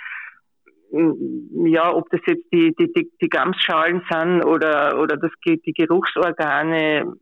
Ja, 0.92 1.94
ob 1.94 2.10
das 2.10 2.22
jetzt 2.26 2.46
die, 2.52 2.74
die, 2.76 2.92
die, 2.94 3.12
die 3.22 3.30
Gamsschalen 3.30 4.04
sind 4.10 4.44
oder, 4.44 5.00
oder 5.00 5.18
das, 5.18 5.32
die 5.46 5.74
Geruchsorgane, 5.74 7.14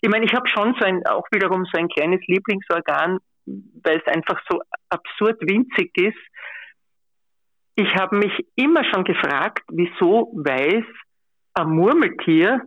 ich 0.00 0.08
meine, 0.08 0.24
ich 0.24 0.32
habe 0.32 0.48
schon 0.48 0.74
so 0.78 0.84
ein, 0.84 1.06
auch 1.06 1.26
wiederum 1.30 1.64
so 1.64 1.78
ein 1.78 1.88
kleines 1.88 2.20
Lieblingsorgan, 2.26 3.18
weil 3.46 4.02
es 4.04 4.14
einfach 4.14 4.40
so 4.50 4.60
absurd 4.88 5.40
winzig 5.42 5.90
ist. 5.96 6.18
Ich 7.74 7.94
habe 7.94 8.16
mich 8.16 8.32
immer 8.56 8.84
schon 8.84 9.04
gefragt, 9.04 9.62
wieso 9.70 10.32
weiß 10.34 10.84
ein 11.54 11.70
Murmeltier 11.70 12.62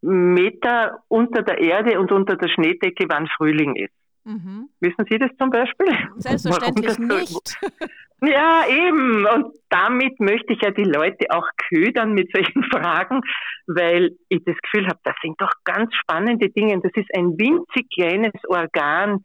Meter 0.00 1.02
unter 1.08 1.42
der 1.42 1.58
Erde 1.58 1.98
und 1.98 2.12
unter 2.12 2.36
der 2.36 2.48
Schneedecke, 2.48 3.06
wann 3.08 3.26
Frühling 3.36 3.74
ist. 3.76 3.92
Mhm. 4.24 4.68
Wissen 4.80 5.04
Sie 5.08 5.18
das 5.18 5.30
zum 5.38 5.50
Beispiel? 5.50 5.88
Selbstverständlich 6.18 6.98
nicht. 6.98 7.58
Ja, 8.20 8.64
eben. 8.68 9.26
Und 9.26 9.54
damit 9.68 10.18
möchte 10.18 10.52
ich 10.52 10.60
ja 10.60 10.70
die 10.72 10.84
Leute 10.84 11.26
auch 11.30 11.46
ködern 11.68 12.12
mit 12.12 12.30
solchen 12.32 12.64
Fragen, 12.70 13.20
weil 13.66 14.16
ich 14.28 14.42
das 14.44 14.56
Gefühl 14.58 14.88
habe, 14.88 14.98
das 15.04 15.14
sind 15.22 15.40
doch 15.40 15.52
ganz 15.64 15.94
spannende 15.94 16.48
Dinge. 16.50 16.80
Das 16.80 16.92
ist 16.94 17.08
ein 17.16 17.38
winzig 17.38 17.88
kleines 17.94 18.32
Organ, 18.48 19.24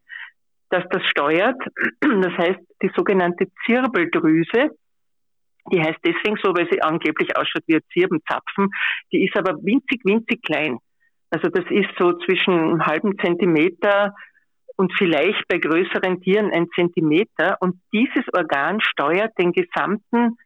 das 0.69 0.84
das 0.89 1.03
steuert. 1.08 1.62
Das 2.01 2.38
heißt, 2.38 2.60
die 2.82 2.91
sogenannte 2.95 3.47
Zirbeldrüse. 3.65 4.69
Die 5.71 5.82
heißt 5.82 5.99
deswegen 6.06 6.38
so, 6.43 6.53
weil 6.53 6.67
sie 6.69 6.82
angeblich 6.82 7.36
ausschaut 7.38 7.63
wie 7.67 7.75
ein 7.75 7.82
Zirbenzapfen. 7.93 8.69
Die 9.12 9.25
ist 9.25 9.36
aber 9.38 9.56
winzig, 9.63 10.01
winzig 10.03 10.43
klein. 10.43 10.77
Also 11.32 11.47
das 11.49 11.65
ist 11.69 11.89
so 11.97 12.13
zwischen 12.19 12.53
einem 12.53 12.86
halben 12.86 13.17
Zentimeter 13.17 14.13
und 14.76 14.94
vielleicht 14.98 15.48
bei 15.48 15.58
größeren 15.58 16.22
Tieren 16.22 16.52
ein 16.52 16.68
Zentimeter. 16.76 17.58
Und 17.60 17.80
dieses 17.92 18.26
Organ 18.34 18.82
steuert 18.82 19.38
den 19.38 19.52
gesamten 19.52 20.38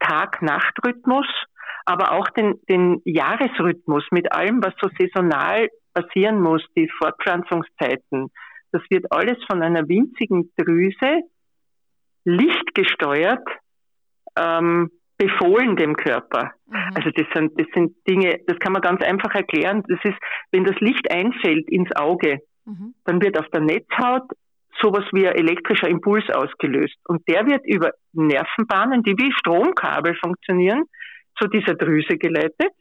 Tag-Nacht-Rhythmus, 0.00 1.26
aber 1.84 2.12
auch 2.12 2.28
den, 2.30 2.60
den 2.68 3.00
Jahresrhythmus 3.04 4.04
mit 4.10 4.32
allem, 4.32 4.62
was 4.62 4.74
so 4.80 4.88
saisonal 4.98 5.68
passieren 5.94 6.40
muss, 6.40 6.64
die 6.76 6.88
Fortpflanzungszeiten. 6.98 8.30
Das 8.72 8.82
wird 8.90 9.10
alles 9.10 9.38
von 9.50 9.62
einer 9.62 9.88
winzigen 9.88 10.52
Drüse 10.56 11.22
lichtgesteuert 12.24 13.46
ähm, 14.36 14.90
befohlen 15.16 15.76
dem 15.76 15.96
Körper. 15.96 16.52
Mhm. 16.66 16.90
Also 16.94 17.10
das 17.10 17.26
sind, 17.34 17.58
das 17.60 17.66
sind 17.74 17.96
Dinge, 18.06 18.38
das 18.46 18.58
kann 18.58 18.72
man 18.72 18.82
ganz 18.82 19.02
einfach 19.02 19.34
erklären. 19.34 19.82
Das 19.88 19.98
ist, 20.04 20.18
wenn 20.52 20.64
das 20.64 20.76
Licht 20.80 21.10
einfällt 21.10 21.68
ins 21.70 21.94
Auge, 21.96 22.40
mhm. 22.68 22.94
dann 23.04 23.20
wird 23.20 23.38
auf 23.38 23.48
der 23.48 23.60
Netzhaut 23.60 24.30
sowas 24.80 25.04
wie 25.12 25.26
ein 25.26 25.34
elektrischer 25.34 25.88
Impuls 25.88 26.24
ausgelöst. 26.30 26.96
Und 27.06 27.26
der 27.28 27.46
wird 27.46 27.66
über 27.66 27.90
Nervenbahnen, 28.12 29.02
die 29.02 29.16
wie 29.18 29.32
Stromkabel 29.32 30.14
funktionieren, 30.16 30.84
zu 31.40 31.48
dieser 31.48 31.74
Drüse 31.74 32.16
geleitet. 32.16 32.72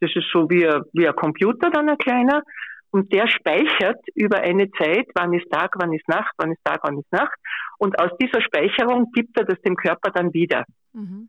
Das 0.00 0.10
ist 0.14 0.26
so 0.32 0.50
wie 0.50 0.66
ein, 0.66 0.82
wie 0.92 1.08
ein 1.08 1.14
Computer, 1.14 1.70
dann 1.70 1.88
ein 1.88 1.98
kleiner. 1.98 2.42
Und 2.90 3.12
der 3.12 3.28
speichert 3.28 4.00
über 4.14 4.38
eine 4.38 4.70
Zeit, 4.72 5.06
wann 5.14 5.32
ist 5.32 5.50
Tag, 5.50 5.74
wann 5.78 5.92
ist 5.92 6.08
Nacht, 6.08 6.32
wann 6.38 6.52
ist 6.52 6.64
Tag, 6.64 6.80
wann 6.82 6.98
ist 6.98 7.12
Nacht. 7.12 7.36
Und 7.78 7.98
aus 8.00 8.10
dieser 8.20 8.40
Speicherung 8.40 9.10
gibt 9.12 9.36
er 9.38 9.44
das 9.44 9.60
dem 9.62 9.76
Körper 9.76 10.10
dann 10.10 10.32
wieder. 10.32 10.64
Mhm. 10.92 11.28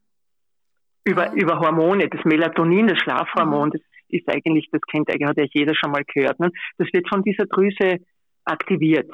Über, 1.04 1.28
ja. 1.28 1.34
über 1.34 1.60
Hormone, 1.60 2.10
das 2.10 2.24
Melatonin, 2.26 2.88
das 2.88 3.00
Schlafhormon, 3.00 3.70
mhm. 3.70 3.72
das 3.74 3.82
ist 4.10 4.28
eigentlich, 4.30 4.70
das 4.72 4.82
kennt 4.82 5.10
eigentlich, 5.10 5.28
hat 5.28 5.38
ja 5.38 5.46
jeder 5.52 5.76
schon 5.76 5.92
mal 5.92 6.04
gehört. 6.04 6.40
Ne? 6.40 6.52
Das 6.78 6.88
wird 6.94 7.08
von 7.10 7.24
dieser 7.24 7.46
Drüse 7.46 8.00
aktiviert. 8.46 9.10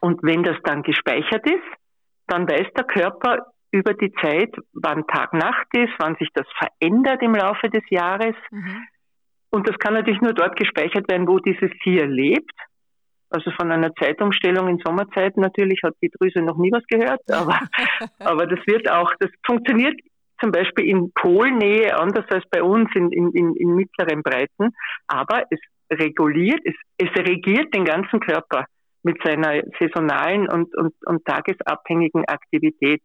Und 0.00 0.22
wenn 0.22 0.42
das 0.42 0.56
dann 0.64 0.82
gespeichert 0.82 1.44
ist, 1.46 1.64
dann 2.26 2.48
weiß 2.48 2.66
der 2.76 2.84
Körper 2.84 3.46
über 3.72 3.94
die 3.94 4.12
Zeit, 4.20 4.54
wann 4.72 5.06
Tag-Nacht 5.06 5.66
ist, 5.74 5.92
wann 5.98 6.16
sich 6.16 6.28
das 6.34 6.46
verändert 6.58 7.22
im 7.22 7.34
Laufe 7.34 7.68
des 7.68 7.82
Jahres. 7.90 8.34
Mhm. 8.50 8.86
Und 9.50 9.68
das 9.68 9.78
kann 9.78 9.94
natürlich 9.94 10.20
nur 10.20 10.34
dort 10.34 10.56
gespeichert 10.56 11.10
werden, 11.10 11.26
wo 11.26 11.38
dieses 11.38 11.70
Tier 11.82 12.06
lebt. 12.06 12.52
Also 13.30 13.50
von 13.52 13.72
einer 13.72 13.94
Zeitumstellung 13.94 14.68
in 14.68 14.78
Sommerzeiten 14.84 15.40
natürlich 15.40 15.80
hat 15.82 15.94
die 16.02 16.10
Drüse 16.10 16.40
noch 16.40 16.58
nie 16.58 16.70
was 16.70 16.84
gehört, 16.86 17.20
aber, 17.30 17.60
aber 18.18 18.46
das 18.46 18.58
wird 18.66 18.90
auch, 18.90 19.10
das 19.20 19.30
funktioniert 19.44 19.98
zum 20.42 20.52
Beispiel 20.52 20.88
in 20.88 21.12
Polnähe 21.12 21.96
anders 21.96 22.24
als 22.30 22.44
bei 22.50 22.62
uns 22.62 22.90
in, 22.94 23.10
in, 23.12 23.30
in, 23.32 23.54
in 23.56 23.74
mittleren 23.74 24.22
Breiten, 24.22 24.74
aber 25.06 25.44
es 25.50 25.60
reguliert, 25.90 26.60
es, 26.64 26.74
es 26.98 27.10
regiert 27.16 27.72
den 27.74 27.84
ganzen 27.84 28.20
Körper 28.20 28.66
mit 29.02 29.22
seiner 29.22 29.62
saisonalen 29.78 30.48
und, 30.48 30.74
und, 30.76 30.94
und 31.06 31.24
tagesabhängigen 31.24 32.24
Aktivität. 32.26 33.02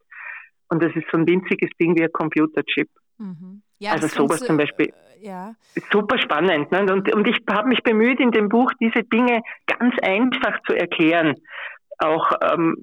Und 0.69 0.83
das 0.83 0.95
ist 0.95 1.05
so 1.11 1.17
ein 1.17 1.27
winziges 1.27 1.69
Ding 1.79 1.97
wie 1.97 2.03
ein 2.03 2.11
Computerchip. 2.11 2.89
Mhm. 3.17 3.61
Ja, 3.79 3.91
also 3.91 4.07
sowas 4.07 4.41
zum 4.41 4.57
Beispiel. 4.57 4.87
Äh, 4.87 5.25
ja. 5.25 5.55
Super 5.91 6.17
spannend. 6.19 6.71
Ne? 6.71 6.81
Und, 6.91 7.13
und 7.13 7.27
ich 7.27 7.37
habe 7.49 7.67
mich 7.67 7.81
bemüht, 7.83 8.19
in 8.19 8.31
dem 8.31 8.49
Buch 8.49 8.71
diese 8.79 9.03
Dinge 9.03 9.41
ganz 9.65 9.95
einfach 10.01 10.59
zu 10.67 10.73
erklären. 10.73 11.35
Auch 11.99 12.31
ähm, 12.41 12.75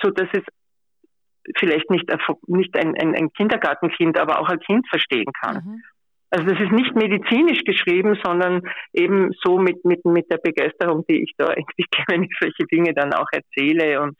so, 0.00 0.10
dass 0.10 0.28
es 0.32 0.42
vielleicht 1.58 1.90
nicht, 1.90 2.04
nicht 2.46 2.76
ein, 2.76 2.94
ein, 3.00 3.14
ein 3.14 3.32
Kindergartenkind, 3.32 4.18
aber 4.18 4.40
auch 4.40 4.48
ein 4.48 4.60
Kind 4.60 4.86
verstehen 4.88 5.30
kann. 5.40 5.56
Mhm. 5.56 5.82
Also 6.30 6.46
das 6.46 6.60
ist 6.60 6.72
nicht 6.72 6.94
medizinisch 6.94 7.62
geschrieben, 7.64 8.18
sondern 8.22 8.62
eben 8.92 9.30
so 9.44 9.58
mit, 9.58 9.84
mit, 9.84 10.04
mit 10.04 10.30
der 10.30 10.38
Begeisterung, 10.38 11.04
die 11.08 11.22
ich 11.22 11.32
da 11.36 11.46
entwickle, 11.52 12.04
wenn 12.08 12.24
ich 12.24 12.32
solche 12.40 12.64
Dinge 12.66 12.92
dann 12.94 13.12
auch 13.12 13.28
erzähle. 13.32 14.00
Und 14.00 14.16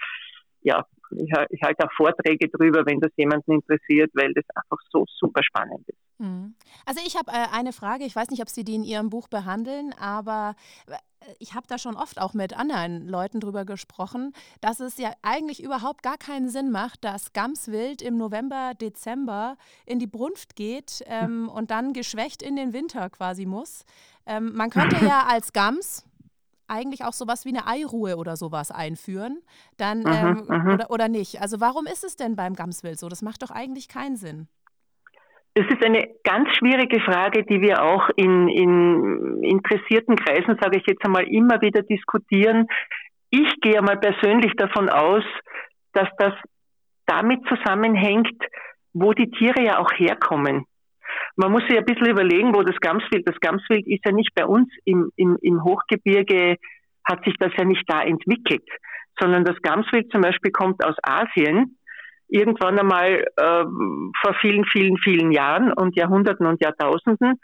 ja, 0.62 0.85
ich, 1.12 1.33
ich 1.51 1.62
halte 1.62 1.85
auch 1.85 1.92
Vorträge 1.97 2.49
drüber, 2.49 2.85
wenn 2.87 3.01
das 3.01 3.12
jemanden 3.16 3.53
interessiert, 3.53 4.11
weil 4.14 4.33
das 4.35 4.45
einfach 4.55 4.79
so 4.90 5.05
super 5.09 5.42
spannend 5.42 5.88
ist. 5.88 5.99
Mhm. 6.19 6.55
Also 6.87 7.01
ich 7.07 7.16
habe 7.16 7.31
äh, 7.31 7.47
eine 7.53 7.73
Frage, 7.73 8.05
ich 8.05 8.16
weiß 8.16 8.31
nicht, 8.31 8.42
ob 8.42 8.49
Sie 8.49 8.64
die 8.64 8.75
in 8.75 8.85
Ihrem 8.85 9.11
Buch 9.11 9.29
behandeln, 9.29 9.95
aber 9.99 10.55
äh, 10.88 10.97
ich 11.38 11.55
habe 11.55 11.66
da 11.69 11.79
schon 11.79 11.97
oft 11.97 12.21
auch 12.21 12.35
mit 12.35 12.57
anderen 12.57 13.07
Leuten 13.09 13.40
drüber 13.40 13.64
gesprochen, 13.64 14.33
dass 14.61 14.81
es 14.81 14.97
ja 14.97 15.12
eigentlich 15.23 15.62
überhaupt 15.62 16.03
gar 16.03 16.16
keinen 16.16 16.49
Sinn 16.49 16.71
macht, 16.71 17.05
dass 17.05 17.33
Gamswild 17.33 18.01
im 18.01 18.16
November, 18.16 18.73
Dezember 18.81 19.57
in 19.85 19.99
die 19.99 20.07
Brunft 20.07 20.57
geht 20.57 21.03
ähm, 21.07 21.49
und 21.55 21.71
dann 21.71 21.92
geschwächt 21.92 22.42
in 22.42 22.57
den 22.57 22.73
Winter 22.73 23.11
quasi 23.11 23.45
muss. 23.45 23.85
Ähm, 24.25 24.55
man 24.55 24.71
könnte 24.71 24.97
ja 25.05 25.27
als 25.29 25.53
Gams 25.53 26.05
eigentlich 26.68 27.05
auch 27.05 27.12
sowas 27.12 27.44
wie 27.44 27.50
eine 27.50 27.66
Eiruhe 27.66 28.16
oder 28.16 28.37
sowas 28.37 28.70
einführen, 28.70 29.40
dann 29.76 30.05
ähm, 30.07 30.72
oder, 30.74 30.90
oder 30.90 31.09
nicht. 31.09 31.40
Also 31.40 31.61
warum 31.61 31.87
ist 31.87 32.05
es 32.05 32.16
denn 32.16 32.37
beim 32.37 32.55
Gamswild 32.55 32.98
so? 32.98 33.09
Das 33.09 33.22
macht 33.22 33.42
doch 33.42 33.50
eigentlich 33.50 33.88
keinen 33.88 34.16
Sinn. 34.16 34.48
Das 35.55 35.64
ist 35.68 35.83
eine 35.83 36.07
ganz 36.22 36.50
schwierige 36.59 37.00
Frage, 37.00 37.42
die 37.44 37.62
wir 37.62 37.83
auch 37.83 38.11
in, 38.16 38.48
in 38.48 39.42
interessierten 39.42 40.14
Kreisen, 40.14 40.59
sage 40.61 40.76
ich 40.76 40.85
jetzt 40.87 41.02
einmal, 41.02 41.26
immer 41.26 41.62
wieder 41.62 41.81
diskutieren. 41.83 42.66
Ich 43.31 43.61
gehe 43.62 43.81
mal 43.81 43.96
persönlich 43.96 44.52
davon 44.57 44.90
aus, 44.90 45.24
dass 45.94 46.09
das 46.18 46.35
damit 47.07 47.40
zusammenhängt, 47.48 48.37
wo 48.92 49.14
die 49.14 49.31
Tiere 49.31 49.62
ja 49.62 49.79
auch 49.79 49.90
herkommen. 49.92 50.66
Man 51.37 51.53
muss 51.53 51.62
sich 51.68 51.77
ein 51.77 51.85
bisschen 51.85 52.09
überlegen, 52.09 52.55
wo 52.55 52.62
das 52.62 52.77
Gamswild, 52.81 53.29
das 53.29 53.38
Gamswild 53.40 53.87
ist 53.87 54.05
ja 54.05 54.12
nicht 54.12 54.35
bei 54.35 54.46
uns 54.46 54.68
im, 54.85 55.11
im, 55.16 55.37
im 55.42 55.62
Hochgebirge, 55.62 56.57
hat 57.05 57.25
sich 57.25 57.35
das 57.38 57.53
ja 57.57 57.64
nicht 57.64 57.85
da 57.87 58.03
entwickelt, 58.03 58.68
sondern 59.20 59.44
das 59.44 59.61
Gamswild 59.62 60.11
zum 60.11 60.22
Beispiel 60.22 60.51
kommt 60.51 60.85
aus 60.85 60.96
Asien 61.03 61.79
irgendwann 62.29 62.79
einmal 62.79 63.25
äh, 63.37 63.64
vor 64.20 64.35
vielen, 64.40 64.64
vielen, 64.66 64.99
vielen 64.99 65.31
Jahren 65.31 65.72
und 65.72 65.96
Jahrhunderten 65.96 66.46
und 66.46 66.61
Jahrtausenden. 66.62 67.40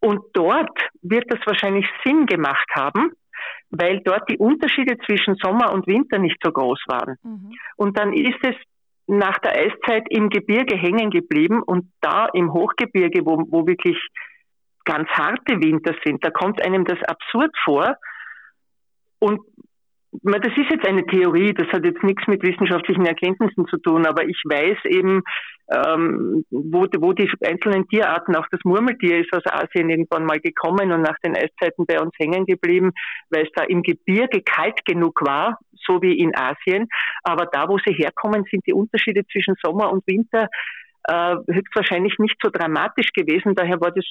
Und 0.00 0.20
dort 0.34 0.78
wird 1.02 1.24
das 1.32 1.40
wahrscheinlich 1.46 1.86
Sinn 2.04 2.26
gemacht 2.26 2.68
haben, 2.74 3.12
weil 3.70 4.00
dort 4.04 4.28
die 4.30 4.38
Unterschiede 4.38 4.98
zwischen 5.06 5.36
Sommer 5.36 5.72
und 5.72 5.86
Winter 5.86 6.18
nicht 6.18 6.36
so 6.44 6.52
groß 6.52 6.82
waren. 6.86 7.16
Mhm. 7.22 7.52
Und 7.76 7.98
dann 7.98 8.12
ist 8.12 8.38
es 8.42 8.54
nach 9.06 9.38
der 9.38 9.52
Eiszeit 9.52 10.06
im 10.10 10.28
Gebirge 10.28 10.76
hängen 10.76 11.10
geblieben 11.10 11.62
und 11.62 11.92
da 12.00 12.26
im 12.26 12.52
Hochgebirge, 12.52 13.24
wo, 13.24 13.44
wo 13.48 13.66
wirklich 13.66 13.98
ganz 14.84 15.08
harte 15.10 15.60
Winter 15.60 15.94
sind, 16.04 16.24
da 16.24 16.30
kommt 16.30 16.62
einem 16.64 16.84
das 16.84 17.02
absurd 17.04 17.54
vor. 17.64 17.96
Und 19.18 19.40
das 20.22 20.52
ist 20.56 20.70
jetzt 20.70 20.86
eine 20.86 21.04
Theorie, 21.06 21.52
das 21.54 21.68
hat 21.68 21.84
jetzt 21.84 22.02
nichts 22.02 22.26
mit 22.26 22.42
wissenschaftlichen 22.42 23.06
Erkenntnissen 23.06 23.66
zu 23.66 23.78
tun, 23.78 24.06
aber 24.06 24.24
ich 24.24 24.40
weiß 24.44 24.78
eben, 24.84 25.22
ähm, 25.72 26.44
wo, 26.50 26.86
wo 26.98 27.12
die 27.12 27.30
einzelnen 27.44 27.88
Tierarten, 27.88 28.36
auch 28.36 28.46
das 28.50 28.60
Murmeltier 28.64 29.18
ist 29.18 29.32
aus 29.32 29.42
Asien 29.46 29.90
irgendwann 29.90 30.24
mal 30.24 30.38
gekommen 30.38 30.92
und 30.92 31.02
nach 31.02 31.18
den 31.24 31.36
Eiszeiten 31.36 31.86
bei 31.86 32.00
uns 32.00 32.12
hängen 32.18 32.46
geblieben, 32.46 32.92
weil 33.30 33.44
es 33.44 33.52
da 33.54 33.64
im 33.64 33.82
Gebirge 33.82 34.42
kalt 34.42 34.84
genug 34.84 35.20
war, 35.22 35.58
so 35.86 36.00
wie 36.02 36.18
in 36.18 36.36
Asien. 36.36 36.88
Aber 37.24 37.46
da, 37.46 37.68
wo 37.68 37.78
sie 37.78 37.94
herkommen, 37.94 38.44
sind 38.50 38.66
die 38.66 38.72
Unterschiede 38.72 39.26
zwischen 39.26 39.54
Sommer 39.62 39.92
und 39.92 40.06
Winter 40.06 40.48
äh, 41.08 41.36
höchstwahrscheinlich 41.48 42.18
nicht 42.18 42.36
so 42.42 42.50
dramatisch 42.50 43.12
gewesen. 43.12 43.54
Daher 43.54 43.80
war 43.80 43.90
das 43.90 44.04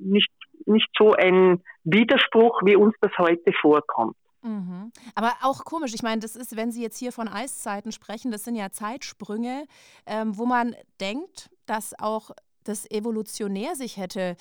nicht, 0.00 0.30
nicht 0.66 0.88
so 0.96 1.12
ein 1.12 1.60
Widerspruch, 1.84 2.60
wie 2.64 2.76
uns 2.76 2.94
das 3.00 3.12
heute 3.18 3.52
vorkommt. 3.60 4.16
Mhm. 4.42 4.92
Aber 5.14 5.32
auch 5.42 5.64
komisch, 5.64 5.94
ich 5.94 6.02
meine, 6.02 6.20
das 6.20 6.36
ist, 6.36 6.56
wenn 6.56 6.70
Sie 6.70 6.82
jetzt 6.82 6.98
hier 6.98 7.12
von 7.12 7.28
Eiszeiten 7.28 7.92
sprechen, 7.92 8.30
das 8.30 8.44
sind 8.44 8.54
ja 8.54 8.70
Zeitsprünge, 8.70 9.64
ähm, 10.06 10.36
wo 10.36 10.46
man 10.46 10.74
denkt, 11.00 11.50
dass 11.66 11.98
auch 11.98 12.30
das 12.64 12.90
evolutionär 12.90 13.74
sich 13.74 13.96
hätte 13.96 14.36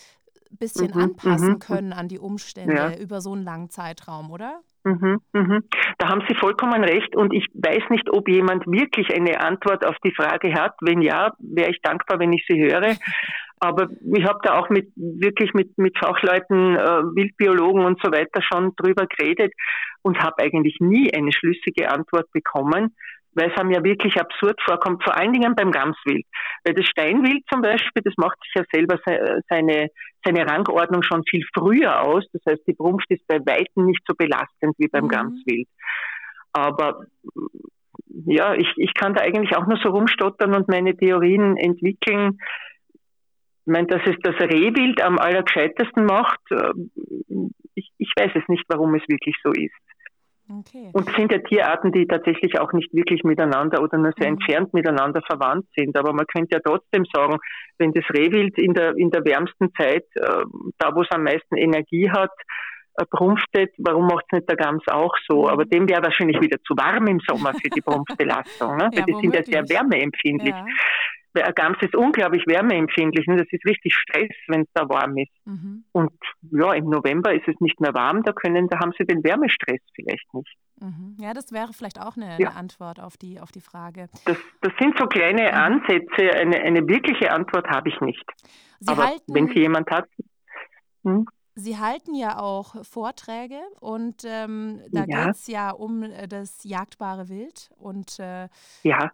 ein 0.51 0.57
bisschen 0.57 0.91
mhm, 0.93 1.01
anpassen 1.01 1.53
mhm. 1.53 1.59
können 1.59 1.93
an 1.93 2.07
die 2.07 2.19
Umstände 2.19 2.75
ja. 2.75 2.97
über 2.97 3.21
so 3.21 3.33
einen 3.33 3.43
langen 3.43 3.69
Zeitraum, 3.69 4.31
oder? 4.31 4.61
Mhm, 4.83 5.19
mhm. 5.33 5.63
Da 5.97 6.09
haben 6.09 6.23
Sie 6.27 6.35
vollkommen 6.35 6.83
recht 6.83 7.15
und 7.15 7.33
ich 7.33 7.45
weiß 7.53 7.89
nicht, 7.89 8.09
ob 8.09 8.29
jemand 8.29 8.65
wirklich 8.67 9.13
eine 9.13 9.41
Antwort 9.41 9.85
auf 9.85 9.95
die 10.03 10.13
Frage 10.13 10.53
hat. 10.53 10.75
Wenn 10.81 11.01
ja, 11.01 11.33
wäre 11.39 11.71
ich 11.71 11.81
dankbar, 11.81 12.19
wenn 12.19 12.33
ich 12.33 12.45
sie 12.47 12.59
höre. 12.59 12.95
Aber 13.59 13.89
ich 14.13 14.23
habe 14.23 14.39
da 14.43 14.59
auch 14.59 14.69
mit 14.69 14.91
wirklich 14.95 15.53
mit, 15.53 15.77
mit 15.77 15.97
Fachleuten, 15.97 16.75
äh, 16.75 17.03
Wildbiologen 17.15 17.85
und 17.85 17.99
so 18.03 18.11
weiter 18.11 18.41
schon 18.41 18.73
drüber 18.75 19.07
geredet 19.07 19.53
und 20.03 20.19
habe 20.19 20.43
eigentlich 20.43 20.77
nie 20.79 21.11
eine 21.13 21.31
schlüssige 21.33 21.89
Antwort 21.89 22.31
bekommen, 22.31 22.95
weil 23.33 23.51
es 23.51 23.59
einem 23.59 23.71
ja 23.71 23.83
wirklich 23.83 24.19
absurd 24.19 24.59
vorkommt, 24.63 25.03
vor 25.03 25.15
allen 25.15 25.33
Dingen 25.33 25.55
beim 25.55 25.71
Gamswild. 25.71 26.25
Weil 26.65 26.75
das 26.75 26.85
Steinwild 26.85 27.43
zum 27.51 27.61
Beispiel, 27.61 28.03
das 28.03 28.13
macht 28.17 28.37
sich 28.43 28.53
ja 28.55 28.63
selber 28.71 28.99
seine, 29.49 29.89
seine 30.23 30.45
Rangordnung 30.47 31.01
schon 31.01 31.23
viel 31.29 31.43
früher 31.55 32.01
aus. 32.01 32.25
Das 32.33 32.41
heißt, 32.47 32.61
die 32.67 32.73
Brunft 32.73 33.09
ist 33.09 33.25
bei 33.27 33.39
Weitem 33.39 33.85
nicht 33.85 34.01
so 34.07 34.13
belastend 34.15 34.75
wie 34.77 34.87
beim 34.87 35.05
mhm. 35.05 35.09
Gamswild. 35.09 35.67
Aber 36.53 37.05
ja, 38.25 38.53
ich, 38.55 38.71
ich 38.77 38.93
kann 38.93 39.13
da 39.13 39.21
eigentlich 39.21 39.55
auch 39.55 39.67
nur 39.67 39.77
so 39.77 39.89
rumstottern 39.89 40.53
und 40.53 40.67
meine 40.67 40.95
Theorien 40.95 41.57
entwickeln. 41.57 42.39
Ich 43.67 43.73
meine, 43.73 43.87
dass 43.87 44.01
es 44.05 44.15
das 44.23 44.35
Rehwild 44.39 45.03
am 45.03 45.19
allergescheitesten 45.19 46.05
macht, 46.05 46.39
äh, 46.51 46.71
ich, 47.75 47.91
ich 47.97 48.13
weiß 48.17 48.31
es 48.33 48.47
nicht, 48.47 48.63
warum 48.69 48.95
es 48.95 49.03
wirklich 49.09 49.35
so 49.43 49.51
ist. 49.51 49.75
Okay. 50.49 50.89
Und 50.93 51.09
es 51.09 51.15
sind 51.17 51.33
ja 51.33 51.39
Tierarten, 51.39 51.91
die 51.91 52.07
tatsächlich 52.07 52.57
auch 52.61 52.71
nicht 52.71 52.93
wirklich 52.93 53.25
miteinander 53.25 53.83
oder 53.83 53.97
nur 53.97 54.13
sehr 54.17 54.29
mhm. 54.29 54.37
entfernt 54.37 54.73
miteinander 54.73 55.21
verwandt 55.21 55.65
sind. 55.75 55.97
Aber 55.97 56.13
man 56.13 56.25
könnte 56.27 56.55
ja 56.55 56.61
trotzdem 56.63 57.03
sagen, 57.13 57.39
wenn 57.77 57.91
das 57.91 58.05
Rehwild 58.13 58.57
in 58.57 58.73
der, 58.73 58.95
in 58.95 59.11
der 59.11 59.25
wärmsten 59.25 59.73
Zeit, 59.73 60.05
äh, 60.15 60.45
da 60.77 60.95
wo 60.95 61.01
es 61.01 61.11
am 61.11 61.23
meisten 61.23 61.57
Energie 61.57 62.09
hat, 62.09 62.31
äh, 62.95 63.03
brumpftet, 63.11 63.73
warum 63.79 64.07
macht 64.07 64.23
es 64.29 64.37
nicht 64.37 64.49
der 64.49 64.55
Gams 64.55 64.83
auch 64.87 65.13
so? 65.27 65.43
Mhm. 65.43 65.49
Aber 65.49 65.65
dem 65.65 65.89
wäre 65.89 66.03
wahrscheinlich 66.03 66.39
wieder 66.39 66.57
zu 66.65 66.73
warm 66.77 67.07
im 67.07 67.19
Sommer 67.27 67.51
für 67.51 67.69
die 67.69 67.81
Brumpfbelastung, 67.85 68.77
ne? 68.77 68.89
ja, 68.93 68.99
weil 68.99 69.03
die 69.03 69.19
sind 69.19 69.35
ja 69.35 69.43
sehr 69.43 69.67
wärmeempfindlich. 69.67 70.55
Ja. 70.55 70.65
Gams 71.33 71.77
ist 71.81 71.95
unglaublich 71.95 72.43
wärmeempfindlich. 72.47 73.27
Ne? 73.27 73.37
Das 73.37 73.47
ist 73.51 73.65
richtig 73.65 73.93
Stress, 73.93 74.31
wenn 74.47 74.61
es 74.61 74.67
da 74.73 74.87
warm 74.89 75.17
ist. 75.17 75.31
Mhm. 75.45 75.85
Und 75.91 76.11
ja, 76.51 76.73
im 76.73 76.89
November 76.89 77.33
ist 77.33 77.47
es 77.47 77.55
nicht 77.59 77.79
mehr 77.79 77.93
warm, 77.93 78.23
da 78.23 78.33
können, 78.33 78.67
da 78.67 78.79
haben 78.79 78.93
sie 78.97 79.05
den 79.05 79.23
Wärmestress 79.23 79.81
vielleicht 79.93 80.33
nicht. 80.33 80.57
Mhm. 80.79 81.17
Ja, 81.19 81.33
das 81.33 81.51
wäre 81.51 81.73
vielleicht 81.73 81.99
auch 81.99 82.17
eine, 82.17 82.37
ja. 82.39 82.49
eine, 82.49 82.55
Antwort 82.55 82.99
auf 82.99 83.17
die, 83.17 83.39
auf 83.39 83.51
die 83.51 83.61
Frage. 83.61 84.07
Das, 84.25 84.37
das 84.61 84.73
sind 84.79 84.97
so 84.97 85.05
kleine 85.07 85.51
mhm. 85.51 85.57
Ansätze. 85.57 86.31
Eine, 86.33 86.61
eine 86.61 86.87
wirkliche 86.87 87.31
Antwort 87.31 87.67
habe 87.67 87.89
ich 87.89 87.99
nicht. 88.01 88.25
Sie 88.79 88.91
Aber 88.91 89.07
halten, 89.07 89.33
wenn 89.33 89.47
sie 89.47 89.59
jemand 89.59 89.89
hat. 89.89 90.07
Hm? 91.03 91.27
Sie 91.55 91.77
halten 91.79 92.13
ja 92.13 92.37
auch 92.37 92.85
Vorträge 92.85 93.59
und 93.79 94.23
ähm, 94.25 94.79
da 94.91 95.05
ja. 95.07 95.25
geht 95.25 95.35
es 95.35 95.47
ja 95.47 95.71
um 95.71 96.03
äh, 96.03 96.27
das 96.27 96.63
jagdbare 96.63 97.29
Wild. 97.29 97.71
Und 97.77 98.19
äh, 98.19 98.47
ja. 98.83 99.11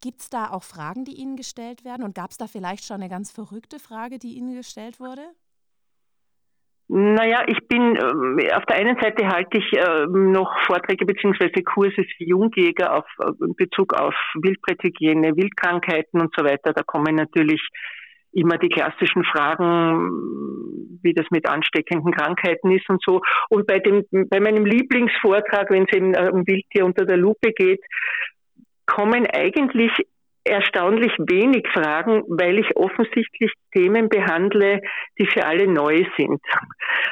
Gibt 0.00 0.20
es 0.20 0.30
da 0.30 0.50
auch 0.50 0.62
Fragen, 0.62 1.04
die 1.04 1.14
Ihnen 1.14 1.36
gestellt 1.36 1.84
werden? 1.84 2.02
Und 2.02 2.14
gab 2.14 2.30
es 2.30 2.38
da 2.38 2.46
vielleicht 2.46 2.84
schon 2.84 2.96
eine 2.96 3.08
ganz 3.08 3.30
verrückte 3.30 3.78
Frage, 3.78 4.18
die 4.18 4.36
Ihnen 4.36 4.54
gestellt 4.54 5.00
wurde? 5.00 5.22
Naja, 6.90 7.42
ich 7.46 7.68
bin, 7.68 7.96
äh, 7.96 8.52
auf 8.54 8.64
der 8.64 8.76
einen 8.76 8.96
Seite 8.98 9.28
halte 9.28 9.58
ich 9.58 9.72
äh, 9.74 10.06
noch 10.08 10.50
Vorträge 10.66 11.04
beziehungsweise 11.04 11.62
Kurse 11.62 12.02
für 12.16 12.24
Jungjäger 12.24 12.94
auf, 12.94 13.04
äh, 13.20 13.44
in 13.44 13.54
Bezug 13.56 13.92
auf 13.92 14.14
Wildbretthygiene, 14.34 15.36
Wildkrankheiten 15.36 16.18
und 16.18 16.34
so 16.34 16.44
weiter. 16.44 16.72
Da 16.72 16.82
kommen 16.82 17.14
natürlich 17.14 17.60
immer 18.32 18.56
die 18.56 18.70
klassischen 18.70 19.22
Fragen, 19.24 20.10
wie 21.02 21.12
das 21.12 21.26
mit 21.30 21.46
ansteckenden 21.46 22.12
Krankheiten 22.12 22.70
ist 22.70 22.88
und 22.88 23.02
so. 23.04 23.20
Und 23.50 23.66
bei 23.66 23.80
dem, 23.80 24.04
bei 24.10 24.40
meinem 24.40 24.64
Lieblingsvortrag, 24.64 25.70
wenn 25.70 25.84
es 25.84 25.92
eben 25.94 26.14
um 26.30 26.46
Wildtier 26.46 26.86
unter 26.86 27.04
der 27.04 27.16
Lupe 27.16 27.52
geht, 27.52 27.80
kommen 28.88 29.26
eigentlich 29.26 29.92
erstaunlich 30.44 31.12
wenig 31.18 31.66
Fragen, 31.72 32.24
weil 32.26 32.58
ich 32.58 32.76
offensichtlich 32.76 33.52
Themen 33.74 34.08
behandle, 34.08 34.80
die 35.18 35.26
für 35.26 35.44
alle 35.44 35.66
neu 35.66 36.04
sind. 36.16 36.40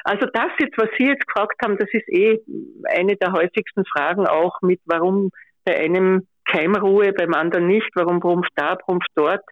Also 0.05 0.27
das 0.33 0.49
jetzt, 0.59 0.77
was 0.79 0.89
Sie 0.97 1.07
jetzt 1.07 1.27
gefragt 1.27 1.61
haben, 1.62 1.77
das 1.77 1.89
ist 1.93 2.09
eh 2.09 2.41
eine 2.89 3.16
der 3.16 3.33
häufigsten 3.33 3.85
Fragen 3.85 4.27
auch 4.27 4.61
mit, 4.62 4.81
warum 4.87 5.31
bei 5.64 5.79
einem 5.79 6.27
Keimruhe, 6.47 7.12
beim 7.12 7.35
anderen 7.35 7.66
nicht, 7.66 7.91
warum 7.95 8.20
brumpft 8.20 8.53
da, 8.55 8.77
brumpft 8.77 9.11
dort 9.14 9.43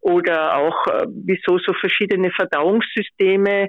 oder 0.00 0.56
auch 0.56 0.86
äh, 0.86 1.06
wieso 1.08 1.58
so 1.58 1.72
verschiedene 1.74 2.30
Verdauungssysteme. 2.32 3.68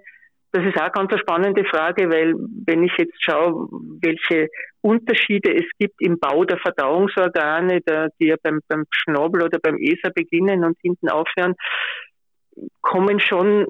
Das 0.53 0.65
ist 0.65 0.77
auch 0.77 0.91
ganz 0.91 1.11
eine 1.11 1.19
spannende 1.19 1.63
Frage, 1.63 2.09
weil 2.09 2.35
wenn 2.65 2.83
ich 2.83 2.91
jetzt 2.97 3.23
schaue, 3.23 3.69
welche 4.01 4.49
Unterschiede 4.81 5.53
es 5.55 5.65
gibt 5.79 6.01
im 6.01 6.19
Bau 6.19 6.43
der 6.43 6.57
Verdauungsorgane, 6.57 7.81
der, 7.81 8.09
die 8.19 8.27
ja 8.27 8.35
beim, 8.41 8.59
beim 8.67 8.85
Schnabel 8.91 9.43
oder 9.43 9.59
beim 9.59 9.77
ESA 9.77 10.09
beginnen 10.13 10.65
und 10.65 10.77
hinten 10.81 11.07
aufhören, 11.09 11.55
kommen 12.81 13.19
schon 13.19 13.65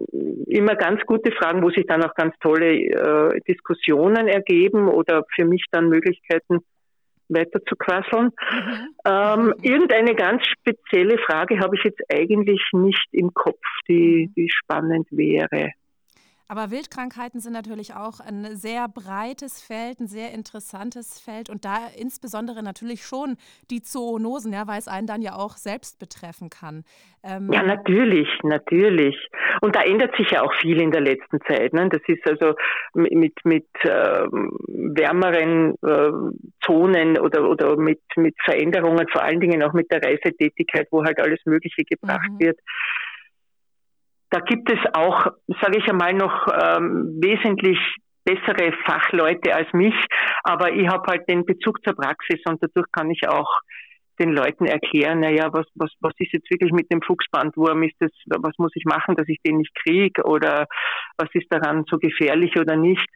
immer 0.48 0.76
ganz 0.76 1.02
gute 1.06 1.32
Fragen, 1.32 1.62
wo 1.62 1.70
sich 1.70 1.86
dann 1.86 2.04
auch 2.04 2.16
ganz 2.16 2.36
tolle 2.40 2.74
äh, 2.74 3.40
Diskussionen 3.48 4.28
ergeben 4.28 4.88
oder 4.88 5.24
für 5.36 5.46
mich 5.46 5.66
dann 5.72 5.90
Möglichkeiten 5.90 6.60
weiter 7.30 7.64
zu 7.64 7.76
quasseln. 7.76 8.32
Ähm, 9.06 9.54
irgendeine 9.62 10.16
ganz 10.16 10.44
spezielle 10.48 11.18
Frage 11.20 11.60
habe 11.60 11.76
ich 11.76 11.84
jetzt 11.84 12.02
eigentlich 12.12 12.62
nicht 12.74 13.08
im 13.12 13.34
Kopf, 13.34 13.64
die, 13.88 14.30
die 14.36 14.50
spannend 14.50 15.08
wäre. 15.12 15.72
Aber 16.52 16.70
Wildkrankheiten 16.70 17.39
sind 17.39 17.54
natürlich 17.54 17.93
auch 17.93 18.20
ein 18.20 18.58
sehr 18.58 18.89
breites 18.89 19.62
Feld, 19.62 20.02
ein 20.02 20.08
sehr 20.08 20.34
interessantes 20.34 21.18
Feld 21.18 21.49
und 21.49 21.64
da 21.64 21.78
insbesondere 21.97 22.62
natürlich 22.62 23.06
schon 23.06 23.38
die 23.70 23.82
Zoonosen, 23.82 24.52
ja, 24.52 24.68
weil 24.68 24.78
es 24.78 24.89
einen 24.89 25.08
dann 25.08 25.22
ja 25.22 25.38
auch 25.38 25.56
selbst 25.56 25.97
betreffen 25.97 26.49
kann. 26.49 26.84
Ähm 27.24 27.49
ja, 27.54 27.64
natürlich, 27.64 28.28
natürlich. 28.43 29.16
Und 29.62 29.78
da 29.78 29.84
ändert 29.84 30.14
sich 30.18 30.30
ja 30.32 30.41
auch 30.41 30.54
viel 30.60 30.82
in 30.82 30.91
der 30.91 30.99
letzten 30.99 31.39
Zeit. 31.47 31.72
Ne? 31.72 31.88
Das 31.88 32.02
ist 32.08 32.28
also 32.28 32.56
mit, 32.95 33.45
mit 33.45 33.68
äh, 33.84 34.26
wärmeren 34.28 35.76
äh, 35.82 36.36
Zonen 36.66 37.18
oder, 37.18 37.49
oder 37.49 37.78
mit, 37.78 38.02
mit 38.18 38.36
Veränderungen, 38.43 39.08
vor 39.08 39.24
allen 39.24 39.39
Dingen 39.39 39.64
auch 39.64 39.72
mit 39.72 39.89
der 39.89 40.04
Reisetätigkeit, 40.04 40.89
wo 40.91 41.06
halt 41.06 41.18
alles 41.22 41.39
Mögliche 41.45 41.86
gebracht 41.86 42.30
mhm. 42.30 42.39
wird 42.41 42.60
da 44.32 44.40
gibt 44.40 44.72
es 44.72 44.80
auch, 44.94 45.28
sage 45.62 45.78
ich 45.78 45.88
einmal, 45.90 46.14
noch 46.14 46.48
ähm, 46.48 47.20
wesentlich 47.22 47.78
bessere 48.24 48.72
Fachleute 48.86 49.54
als 49.54 49.72
mich, 49.74 49.96
aber 50.44 50.72
ich 50.72 50.88
habe 50.88 51.04
halt 51.12 51.30
den 51.30 51.46
Bezug 51.46 51.84
zur 51.84 51.96
Praxis 51.96 52.40
und 52.46 52.62
dadurch 52.62 52.88
kann 52.92 53.12
ich 53.12 53.28
auch 53.28 53.50
den 54.20 54.34
Leuten 54.34 54.66
erklären, 54.68 55.20
naja, 55.22 55.50
was, 55.52 55.66
was, 55.76 55.92
was 56.00 56.14
ist 56.20 56.34
jetzt 56.34 56.50
wirklich 56.52 56.72
mit 56.72 56.92
dem 56.92 57.02
Fuchsbandwurm? 57.02 57.84
Ist 57.84 57.96
das, 58.00 58.12
was 58.28 58.58
muss 58.58 58.72
ich 58.76 58.86
machen, 58.86 59.16
dass 59.16 59.28
ich 59.28 59.40
den 59.46 59.58
nicht 59.58 59.74
kriege? 59.84 60.24
Oder 60.24 60.68
was 61.18 61.30
ist 61.34 61.48
daran 61.50 61.86
so 61.90 61.98
gefährlich 61.98 62.56
oder 62.58 62.76
nicht? 62.76 63.08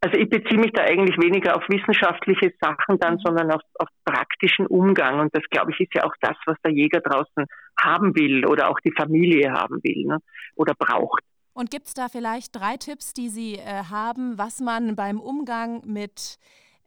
Also 0.00 0.16
ich 0.16 0.30
beziehe 0.30 0.60
mich 0.60 0.72
da 0.72 0.82
eigentlich 0.82 1.16
weniger 1.18 1.56
auf 1.56 1.68
wissenschaftliche 1.68 2.52
Sachen 2.60 2.98
dann, 3.00 3.18
sondern 3.18 3.50
auf, 3.50 3.62
auf 3.74 3.88
praktischen 4.04 4.66
Umgang. 4.66 5.18
Und 5.18 5.34
das, 5.34 5.42
glaube 5.50 5.72
ich, 5.72 5.80
ist 5.80 5.94
ja 5.94 6.04
auch 6.04 6.14
das, 6.20 6.36
was 6.46 6.56
der 6.64 6.72
Jäger 6.72 7.00
draußen 7.00 7.46
haben 7.80 8.14
will 8.14 8.46
oder 8.46 8.70
auch 8.70 8.78
die 8.80 8.92
Familie 8.92 9.52
haben 9.52 9.80
will 9.82 10.06
ne? 10.06 10.18
oder 10.54 10.74
braucht. 10.74 11.22
Und 11.52 11.72
gibt 11.72 11.88
es 11.88 11.94
da 11.94 12.08
vielleicht 12.08 12.54
drei 12.54 12.76
Tipps, 12.76 13.12
die 13.12 13.28
Sie 13.28 13.54
äh, 13.54 13.82
haben, 13.90 14.38
was 14.38 14.60
man 14.60 14.94
beim 14.94 15.18
Umgang 15.18 15.82
mit 15.84 16.38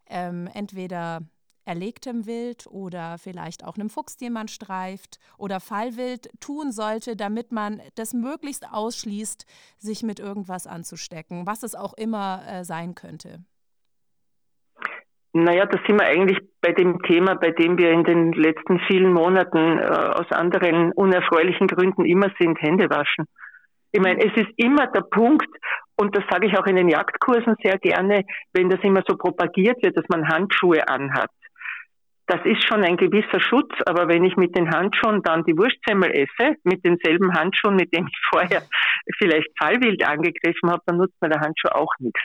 ähm, 0.10 0.48
entweder 0.54 1.20
erlegtem 1.66 2.26
Wild 2.26 2.68
oder 2.68 3.18
vielleicht 3.18 3.64
auch 3.64 3.76
einem 3.76 3.90
Fuchs, 3.90 4.18
den 4.18 4.34
man 4.34 4.48
streift 4.48 5.20
oder 5.38 5.60
Fallwild 5.60 6.30
tun 6.40 6.72
sollte, 6.72 7.16
damit 7.16 7.52
man 7.52 7.82
das 7.96 8.14
möglichst 8.14 8.72
ausschließt, 8.72 9.46
sich 9.78 10.04
mit 10.04 10.20
irgendwas 10.20 10.68
anzustecken, 10.68 11.46
was 11.46 11.64
es 11.64 11.76
auch 11.76 11.94
immer 11.94 12.42
äh, 12.48 12.64
sein 12.64 12.96
könnte? 12.96 13.40
Naja, 15.34 15.66
da 15.66 15.80
sind 15.88 15.98
wir 15.98 16.06
eigentlich 16.06 16.40
bei 16.60 16.74
dem 16.74 17.02
Thema, 17.04 17.36
bei 17.36 17.52
dem 17.52 17.78
wir 17.78 17.92
in 17.92 18.04
den 18.04 18.34
letzten 18.34 18.80
vielen 18.88 19.14
Monaten 19.14 19.80
äh, 19.80 19.84
aus 19.84 20.30
anderen 20.32 20.92
unerfreulichen 20.92 21.68
Gründen 21.68 22.04
immer 22.04 22.30
sind, 22.38 22.62
Hände 22.62 22.90
waschen. 22.90 23.26
Ich 23.94 24.02
meine, 24.02 24.20
es 24.20 24.34
ist 24.36 24.52
immer 24.58 24.88
der 24.88 25.02
Punkt, 25.02 25.48
und 25.96 26.16
das 26.16 26.24
sage 26.30 26.48
ich 26.48 26.58
auch 26.58 26.66
in 26.66 26.76
den 26.76 26.90
Jagdkursen 26.90 27.56
sehr 27.64 27.78
gerne, 27.78 28.24
wenn 28.54 28.70
das 28.70 28.80
immer 28.84 29.04
so 29.08 29.16
propagiert 29.16 29.82
wird, 29.84 29.98
dass 29.98 30.06
man 30.10 30.28
Handschuhe 30.28 30.88
anhat. 30.88 31.30
Das 32.32 32.40
ist 32.46 32.66
schon 32.66 32.82
ein 32.82 32.96
gewisser 32.96 33.42
Schutz, 33.42 33.74
aber 33.86 34.08
wenn 34.08 34.24
ich 34.24 34.38
mit 34.38 34.56
den 34.56 34.72
Handschuhen 34.72 35.22
dann 35.22 35.44
die 35.44 35.58
Wurstsemmel 35.58 36.12
esse, 36.12 36.56
mit 36.64 36.86
denselben 36.86 37.34
Handschuhen, 37.34 37.76
mit 37.76 37.94
denen 37.94 38.08
ich 38.08 38.18
vorher 38.32 38.62
vielleicht 39.18 39.50
Fallwild 39.60 40.02
angegriffen 40.08 40.72
habe, 40.72 40.82
dann 40.86 40.96
nutzt 40.96 41.22
mir 41.22 41.28
der 41.28 41.42
Handschuh 41.42 41.68
auch 41.68 41.92
nichts. 42.00 42.22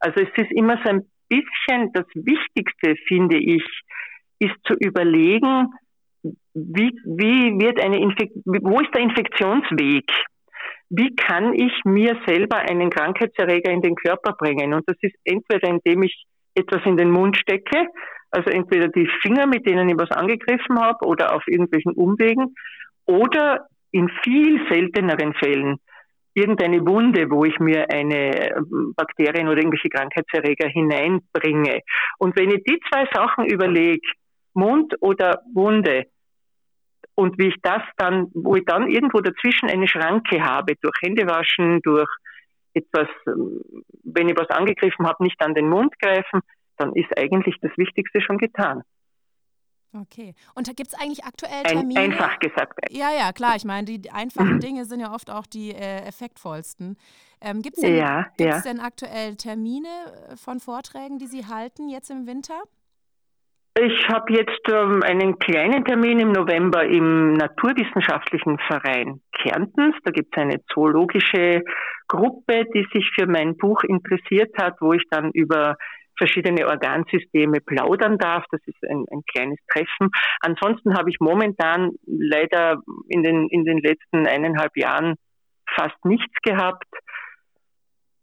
Also 0.00 0.20
es 0.20 0.30
ist 0.42 0.52
immer 0.52 0.78
so 0.82 0.88
ein 0.88 1.02
bisschen 1.28 1.92
das 1.92 2.06
Wichtigste, 2.14 2.96
finde 3.06 3.36
ich, 3.36 3.62
ist 4.38 4.56
zu 4.64 4.72
überlegen, 4.80 5.66
wie, 6.54 6.98
wie 7.04 7.60
wird 7.60 7.78
eine 7.78 8.00
Infek 8.00 8.30
wo 8.46 8.80
ist 8.80 8.94
der 8.94 9.02
Infektionsweg? 9.02 10.10
Wie 10.88 11.14
kann 11.14 11.52
ich 11.52 11.72
mir 11.84 12.18
selber 12.26 12.56
einen 12.56 12.88
Krankheitserreger 12.88 13.70
in 13.70 13.82
den 13.82 13.96
Körper 13.96 14.32
bringen? 14.32 14.72
Und 14.72 14.88
das 14.88 14.96
ist 15.02 15.14
entweder 15.24 15.68
indem 15.68 16.04
ich 16.04 16.24
etwas 16.54 16.80
in 16.86 16.96
den 16.96 17.10
Mund 17.10 17.36
stecke, 17.36 17.88
also 18.32 18.50
entweder 18.50 18.88
die 18.88 19.08
Finger, 19.20 19.46
mit 19.46 19.66
denen 19.66 19.88
ich 19.88 19.96
was 19.96 20.10
angegriffen 20.10 20.80
habe 20.80 21.06
oder 21.06 21.34
auf 21.34 21.46
irgendwelchen 21.46 21.92
Umwegen 21.92 22.54
oder 23.04 23.66
in 23.90 24.08
viel 24.22 24.66
selteneren 24.68 25.34
Fällen 25.34 25.78
irgendeine 26.34 26.80
Wunde, 26.86 27.30
wo 27.30 27.44
ich 27.44 27.58
mir 27.58 27.90
eine 27.90 28.56
ähm, 28.56 28.94
Bakterien 28.96 29.48
oder 29.48 29.58
irgendwelche 29.58 29.90
Krankheitserreger 29.90 30.68
hineinbringe. 30.68 31.80
Und 32.18 32.36
wenn 32.36 32.50
ich 32.50 32.64
die 32.64 32.80
zwei 32.90 33.06
Sachen 33.12 33.46
überlege, 33.46 34.06
Mund 34.54 34.94
oder 35.00 35.42
Wunde, 35.52 36.06
und 37.14 37.38
wie 37.38 37.48
ich 37.48 37.56
das 37.62 37.82
dann, 37.98 38.30
wo 38.32 38.56
ich 38.56 38.64
dann 38.64 38.88
irgendwo 38.88 39.20
dazwischen 39.20 39.68
eine 39.68 39.86
Schranke 39.86 40.42
habe, 40.42 40.74
durch 40.80 40.94
Händewaschen, 41.02 41.80
durch 41.82 42.08
etwas, 42.72 43.08
ähm, 43.26 43.60
wenn 44.04 44.30
ich 44.30 44.38
was 44.38 44.48
angegriffen 44.48 45.06
habe, 45.06 45.22
nicht 45.22 45.40
an 45.42 45.54
den 45.54 45.68
Mund 45.68 45.92
greifen, 46.00 46.40
dann 46.82 46.94
ist 46.94 47.16
eigentlich 47.16 47.56
das 47.60 47.72
Wichtigste 47.76 48.20
schon 48.20 48.38
getan. 48.38 48.82
Okay. 49.94 50.34
Und 50.54 50.66
gibt 50.74 50.88
es 50.88 50.94
eigentlich 50.94 51.24
aktuell 51.24 51.62
Termine? 51.64 52.00
Ein, 52.00 52.12
einfach 52.12 52.38
gesagt. 52.38 52.78
Ja, 52.90 53.10
ja, 53.12 53.32
klar. 53.32 53.56
Ich 53.56 53.64
meine, 53.64 53.84
die 53.84 54.10
einfachen 54.10 54.58
Dinge 54.60 54.84
sind 54.86 55.00
ja 55.00 55.12
oft 55.12 55.30
auch 55.30 55.46
die 55.46 55.70
äh, 55.70 56.06
effektvollsten. 56.06 56.96
Ähm, 57.42 57.60
gibt 57.60 57.76
es 57.76 57.82
denn, 57.82 57.96
ja, 57.96 58.26
ja. 58.38 58.60
denn 58.60 58.80
aktuell 58.80 59.36
Termine 59.36 59.88
äh, 60.30 60.36
von 60.36 60.60
Vorträgen, 60.60 61.18
die 61.18 61.26
Sie 61.26 61.46
halten 61.46 61.90
jetzt 61.90 62.10
im 62.10 62.26
Winter? 62.26 62.62
Ich 63.78 64.08
habe 64.08 64.32
jetzt 64.32 64.68
ähm, 64.70 65.02
einen 65.02 65.38
kleinen 65.38 65.84
Termin 65.84 66.20
im 66.20 66.32
November 66.32 66.84
im 66.84 67.34
Naturwissenschaftlichen 67.34 68.58
Verein 68.66 69.20
Kärntens. 69.32 69.96
Da 70.04 70.10
gibt 70.10 70.36
es 70.36 70.42
eine 70.42 70.62
zoologische 70.72 71.62
Gruppe, 72.06 72.64
die 72.74 72.86
sich 72.92 73.10
für 73.14 73.26
mein 73.26 73.56
Buch 73.56 73.82
interessiert 73.84 74.56
hat, 74.58 74.76
wo 74.80 74.92
ich 74.92 75.02
dann 75.10 75.30
über 75.32 75.76
verschiedene 76.16 76.66
Organsysteme 76.66 77.60
plaudern 77.60 78.18
darf. 78.18 78.44
Das 78.50 78.60
ist 78.66 78.82
ein, 78.84 79.04
ein 79.10 79.22
kleines 79.32 79.58
Treffen. 79.72 80.10
Ansonsten 80.40 80.96
habe 80.96 81.10
ich 81.10 81.16
momentan 81.20 81.90
leider 82.06 82.82
in 83.08 83.22
den, 83.22 83.48
in 83.48 83.64
den 83.64 83.78
letzten 83.78 84.26
eineinhalb 84.26 84.76
Jahren 84.76 85.16
fast 85.74 86.04
nichts 86.04 86.34
gehabt. 86.42 86.86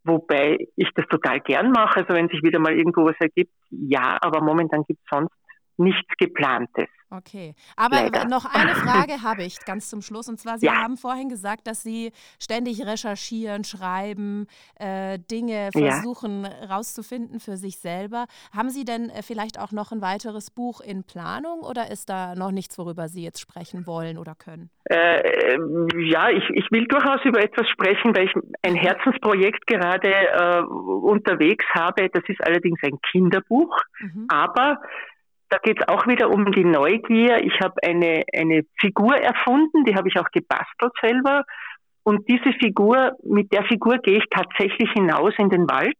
Wobei 0.04 0.58
ich 0.76 0.90
das 0.96 1.06
total 1.08 1.40
gern 1.42 1.72
mache. 1.72 2.00
Also 2.00 2.14
wenn 2.14 2.30
sich 2.30 2.42
wieder 2.44 2.60
mal 2.60 2.76
irgendwo 2.76 3.06
was 3.06 3.20
ergibt, 3.20 3.54
ja, 3.70 4.18
aber 4.22 4.42
momentan 4.42 4.84
gibt 4.88 5.00
es 5.02 5.10
sonst 5.10 5.34
nichts 5.80 6.12
Geplantes. 6.18 6.88
Okay, 7.12 7.56
aber 7.76 8.04
Leider. 8.04 8.26
noch 8.26 8.46
eine 8.46 8.76
Frage 8.76 9.24
habe 9.24 9.44
ich 9.44 9.66
ganz 9.66 9.90
zum 9.90 10.02
Schluss. 10.02 10.30
Und 10.30 10.40
zwar, 10.40 10.60
Sie 10.60 10.68
ja. 10.68 10.76
haben 10.76 10.96
vorhin 10.96 11.30
gesagt, 11.30 11.66
dass 11.66 11.82
Sie 11.82 12.12
ständig 12.40 12.86
recherchieren, 12.86 13.64
schreiben, 13.64 14.46
äh, 14.80 15.18
Dinge 15.18 15.70
versuchen 15.72 16.44
ja. 16.44 16.76
rauszufinden 16.76 17.40
für 17.40 17.58
sich 17.58 17.80
selber. 17.80 18.26
Haben 18.56 18.70
Sie 18.70 18.86
denn 18.86 19.10
äh, 19.10 19.24
vielleicht 19.24 19.60
auch 19.60 19.72
noch 19.72 19.92
ein 19.92 20.02
weiteres 20.02 20.52
Buch 20.52 20.82
in 20.82 21.04
Planung 21.04 21.62
oder 21.62 21.90
ist 21.90 22.10
da 22.10 22.36
noch 22.36 22.52
nichts, 22.52 22.78
worüber 22.78 23.08
Sie 23.08 23.24
jetzt 23.24 23.40
sprechen 23.40 23.88
wollen 23.88 24.20
oder 24.20 24.36
können? 24.36 24.70
Äh, 24.84 25.58
ja, 25.98 26.30
ich, 26.30 26.44
ich 26.54 26.72
will 26.72 26.86
durchaus 26.88 27.24
über 27.26 27.44
etwas 27.44 27.68
sprechen, 27.70 28.16
weil 28.16 28.26
ich 28.26 28.34
ein 28.62 28.76
Herzensprojekt 28.76 29.66
gerade 29.66 30.12
äh, 30.12 30.62
unterwegs 30.62 31.66
habe. 31.74 32.10
Das 32.10 32.24
ist 32.28 32.42
allerdings 32.46 32.80
ein 32.84 33.00
Kinderbuch, 33.12 33.76
mhm. 34.00 34.28
aber 34.30 34.80
da 35.50 35.58
geht 35.58 35.80
es 35.82 35.88
auch 35.88 36.06
wieder 36.08 36.30
um 36.30 36.52
die 36.52 36.64
Neugier. 36.64 37.44
Ich 37.44 37.60
habe 37.60 37.76
eine, 37.84 38.24
eine 38.34 38.64
Figur 38.80 39.16
erfunden, 39.16 39.84
die 39.86 39.96
habe 39.96 40.08
ich 40.08 40.20
auch 40.20 40.30
gebastelt 40.32 40.94
selber. 41.02 41.44
Und 42.04 42.28
diese 42.30 42.54
Figur, 42.54 43.14
mit 43.24 43.52
der 43.52 43.64
Figur 43.66 43.98
gehe 43.98 44.18
ich 44.18 44.26
tatsächlich 44.30 44.92
hinaus 44.92 45.34
in 45.38 45.50
den 45.50 45.68
Wald. 45.70 45.98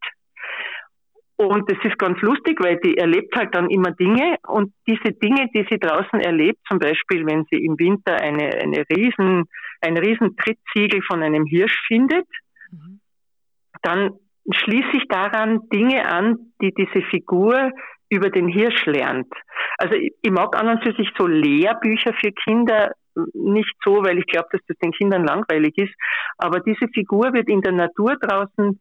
Und 1.36 1.72
das 1.72 1.78
ist 1.84 1.98
ganz 1.98 2.20
lustig, 2.22 2.60
weil 2.62 2.78
die 2.78 2.98
erlebt 2.98 3.34
halt 3.36 3.56
dann 3.56 3.70
immer 3.70 3.92
Dinge 3.92 4.36
und 4.46 4.74
diese 4.86 5.14
Dinge, 5.14 5.48
die 5.54 5.66
sie 5.70 5.80
draußen 5.80 6.20
erlebt, 6.20 6.60
zum 6.68 6.80
Beispiel 6.80 7.26
wenn 7.26 7.46
sie 7.50 7.64
im 7.64 7.80
Winter 7.80 8.16
eine, 8.16 8.50
eine 8.56 8.84
riesen, 8.90 9.46
ein 9.80 9.98
riesen 9.98 10.36
Trittsiegel 10.36 11.02
von 11.04 11.24
einem 11.24 11.46
Hirsch 11.46 11.82
findet, 11.88 12.28
mhm. 12.72 13.00
dann 13.84 14.12
schließe 14.52 14.98
ich 14.98 15.08
daran 15.08 15.62
Dinge 15.70 16.06
an, 16.08 16.54
die 16.62 16.74
diese 16.74 17.06
Figur 17.08 17.72
über 18.10 18.30
den 18.30 18.48
Hirsch 18.48 18.86
lernt. 18.86 19.32
Also 19.78 19.96
ich, 19.96 20.14
ich 20.22 20.32
mag 20.32 20.56
an 20.56 20.68
und 20.68 20.84
für 20.84 20.94
sich 20.94 21.10
so 21.18 21.28
Lehrbücher 21.28 22.14
für 22.14 22.32
Kinder 22.32 22.92
nicht 23.34 23.74
so, 23.84 24.04
weil 24.04 24.18
ich 24.18 24.26
glaube, 24.26 24.48
dass 24.52 24.62
das 24.68 24.78
den 24.78 24.92
Kindern 24.92 25.26
langweilig 25.26 25.78
ist. 25.78 25.94
Aber 26.38 26.60
diese 26.60 26.88
Figur 26.94 27.34
wird 27.34 27.50
in 27.50 27.62
der 27.62 27.74
Natur 27.74 28.16
draußen 28.16 28.80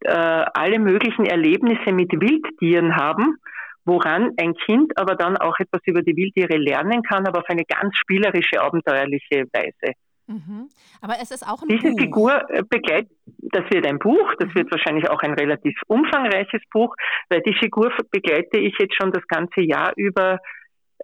äh, 0.00 0.10
alle 0.10 0.78
möglichen 0.78 1.26
Erlebnisse 1.26 1.92
mit 1.92 2.12
Wildtieren 2.12 2.96
haben, 2.96 3.36
woran 3.84 4.32
ein 4.38 4.54
Kind 4.54 4.96
aber 4.96 5.16
dann 5.16 5.36
auch 5.36 5.58
etwas 5.58 5.80
über 5.86 6.02
die 6.02 6.16
Wildtiere 6.16 6.56
lernen 6.56 7.02
kann, 7.02 7.26
aber 7.26 7.40
auf 7.40 7.48
eine 7.48 7.64
ganz 7.64 7.96
spielerische, 7.96 8.60
abenteuerliche 8.60 9.46
Weise. 9.52 9.94
Mhm. 10.32 10.68
Aber 11.00 11.14
es 11.20 11.30
ist 11.30 11.46
auch 11.46 11.62
ein 11.62 11.68
Diese 11.68 11.90
Buch. 11.90 11.98
Figur 11.98 12.50
äh, 12.50 12.62
begleitet, 12.68 13.10
das 13.26 13.64
wird 13.70 13.86
ein 13.86 13.98
Buch, 13.98 14.32
das 14.38 14.48
mhm. 14.48 14.54
wird 14.54 14.70
wahrscheinlich 14.70 15.08
auch 15.10 15.20
ein 15.20 15.34
relativ 15.34 15.78
umfangreiches 15.88 16.62
Buch, 16.72 16.94
weil 17.28 17.42
die 17.42 17.54
Figur 17.54 17.92
begleite 18.10 18.58
ich 18.58 18.74
jetzt 18.78 18.94
schon 19.00 19.12
das 19.12 19.26
ganze 19.26 19.60
Jahr 19.60 19.92
über, 19.96 20.38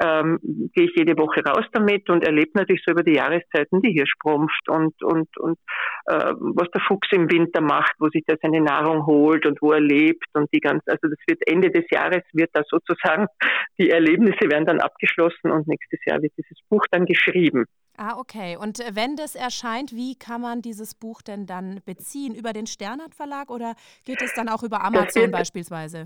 ähm, 0.00 0.38
gehe 0.74 0.86
ich 0.86 0.92
jede 0.96 1.16
Woche 1.18 1.42
raus 1.42 1.64
damit 1.72 2.08
und 2.10 2.24
erlebe 2.24 2.50
natürlich 2.54 2.82
so 2.84 2.92
über 2.92 3.02
die 3.02 3.14
Jahreszeiten 3.14 3.82
die 3.82 3.92
Hirschprumpft 3.92 4.68
und, 4.68 5.02
und, 5.02 5.28
und 5.38 5.58
äh, 6.06 6.34
was 6.38 6.70
der 6.70 6.82
Fuchs 6.86 7.08
im 7.12 7.30
Winter 7.30 7.60
macht, 7.60 7.92
wo 7.98 8.08
sich 8.08 8.22
da 8.26 8.34
seine 8.40 8.60
Nahrung 8.60 9.06
holt 9.06 9.46
und 9.46 9.60
wo 9.60 9.72
er 9.72 9.80
lebt 9.80 10.26
und 10.34 10.48
die 10.52 10.60
ganze, 10.60 10.90
also 10.90 11.08
das 11.08 11.18
wird 11.26 11.40
Ende 11.46 11.70
des 11.70 11.84
Jahres 11.90 12.22
wird 12.32 12.50
da 12.52 12.62
sozusagen, 12.68 13.26
die 13.78 13.90
Erlebnisse 13.90 14.50
werden 14.50 14.66
dann 14.66 14.80
abgeschlossen 14.80 15.50
und 15.50 15.66
nächstes 15.66 16.00
Jahr 16.06 16.22
wird 16.22 16.32
dieses 16.36 16.58
Buch 16.68 16.84
dann 16.90 17.04
geschrieben. 17.04 17.64
Ah, 17.96 18.16
okay. 18.16 18.56
Und 18.56 18.78
wenn 18.92 19.16
das 19.16 19.34
erscheint, 19.34 19.92
wie 19.92 20.14
kann 20.14 20.40
man 20.40 20.62
dieses 20.62 20.94
Buch 20.94 21.20
denn 21.20 21.46
dann 21.46 21.80
beziehen? 21.84 22.32
Über 22.32 22.52
den 22.52 22.66
Sternhardt 22.66 23.16
Verlag 23.16 23.50
oder 23.50 23.74
geht 24.04 24.22
es 24.22 24.32
dann 24.34 24.48
auch 24.48 24.62
über 24.62 24.84
Amazon 24.84 25.32
beispielsweise? 25.32 26.04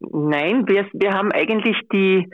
Nein, 0.00 0.66
wir, 0.66 0.88
wir 0.92 1.12
haben 1.12 1.30
eigentlich 1.30 1.76
die 1.92 2.28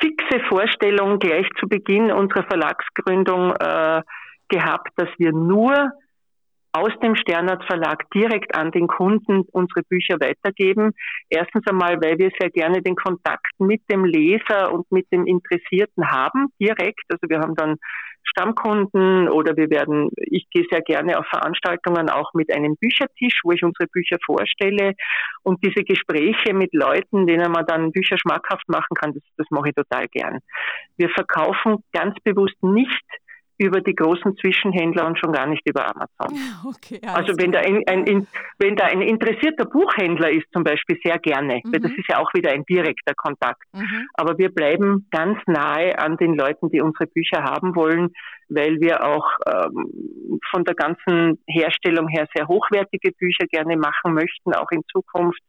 fixe 0.00 0.40
Vorstellung 0.48 1.18
gleich 1.18 1.48
zu 1.58 1.68
Beginn 1.68 2.10
unserer 2.10 2.44
Verlagsgründung 2.44 3.52
äh, 3.52 4.02
gehabt, 4.48 4.90
dass 4.96 5.08
wir 5.18 5.32
nur 5.32 5.92
aus 6.72 6.92
dem 7.02 7.16
Sternhardt 7.16 7.64
Verlag 7.64 8.04
direkt 8.10 8.54
an 8.54 8.70
den 8.70 8.86
Kunden 8.86 9.42
unsere 9.52 9.82
Bücher 9.88 10.20
weitergeben. 10.20 10.92
Erstens 11.30 11.66
einmal, 11.66 11.98
weil 12.02 12.18
wir 12.18 12.30
sehr 12.38 12.50
gerne 12.50 12.82
den 12.82 12.96
Kontakt 12.96 13.58
mit 13.58 13.80
dem 13.90 14.04
Leser 14.04 14.72
und 14.72 14.90
mit 14.92 15.10
dem 15.10 15.26
Interessierten 15.26 16.10
haben, 16.10 16.48
direkt. 16.60 17.04
Also 17.08 17.28
wir 17.28 17.38
haben 17.38 17.54
dann 17.54 17.76
Stammkunden 18.28 19.28
oder 19.28 19.56
wir 19.56 19.70
werden, 19.70 20.10
ich 20.16 20.48
gehe 20.50 20.66
sehr 20.70 20.82
gerne 20.82 21.18
auf 21.18 21.26
Veranstaltungen 21.26 22.10
auch 22.10 22.32
mit 22.34 22.52
einem 22.52 22.76
Büchertisch, 22.76 23.40
wo 23.44 23.52
ich 23.52 23.62
unsere 23.62 23.86
Bücher 23.88 24.18
vorstelle 24.24 24.94
und 25.42 25.62
diese 25.64 25.84
Gespräche 25.84 26.54
mit 26.54 26.74
Leuten, 26.74 27.26
denen 27.26 27.52
man 27.52 27.66
dann 27.66 27.92
Bücher 27.92 28.16
schmackhaft 28.18 28.68
machen 28.68 28.94
kann, 28.94 29.12
das, 29.12 29.22
das 29.36 29.46
mache 29.50 29.68
ich 29.70 29.74
total 29.74 30.08
gern. 30.08 30.40
Wir 30.96 31.08
verkaufen 31.10 31.84
ganz 31.92 32.14
bewusst 32.24 32.62
nicht 32.62 33.04
über 33.58 33.80
die 33.80 33.94
großen 33.94 34.36
Zwischenhändler 34.36 35.06
und 35.06 35.18
schon 35.18 35.32
gar 35.32 35.46
nicht 35.46 35.62
über 35.66 35.86
Amazon. 35.88 36.38
Okay, 36.66 37.00
also 37.06 37.32
wenn 37.38 37.52
da 37.52 37.60
ein, 37.60 37.82
ein, 37.86 38.26
wenn 38.58 38.76
da 38.76 38.86
ein 38.86 39.00
interessierter 39.00 39.64
Buchhändler 39.64 40.30
ist 40.30 40.46
zum 40.52 40.64
Beispiel 40.64 40.98
sehr 41.02 41.18
gerne, 41.18 41.60
mhm. 41.64 41.72
weil 41.72 41.80
das 41.80 41.92
ist 41.92 42.08
ja 42.08 42.18
auch 42.18 42.32
wieder 42.34 42.50
ein 42.50 42.64
direkter 42.64 43.14
Kontakt. 43.14 43.62
Mhm. 43.72 44.08
Aber 44.14 44.36
wir 44.38 44.50
bleiben 44.50 45.06
ganz 45.10 45.38
nahe 45.46 45.98
an 45.98 46.16
den 46.16 46.34
Leuten, 46.34 46.70
die 46.70 46.80
unsere 46.80 47.06
Bücher 47.06 47.44
haben 47.44 47.74
wollen, 47.74 48.12
weil 48.48 48.80
wir 48.80 49.04
auch 49.04 49.26
ähm, 49.46 50.40
von 50.50 50.64
der 50.64 50.74
ganzen 50.74 51.38
Herstellung 51.46 52.08
her 52.08 52.26
sehr 52.34 52.48
hochwertige 52.48 53.12
Bücher 53.12 53.46
gerne 53.46 53.76
machen 53.76 54.14
möchten, 54.14 54.54
auch 54.54 54.70
in 54.70 54.82
Zukunft. 54.92 55.40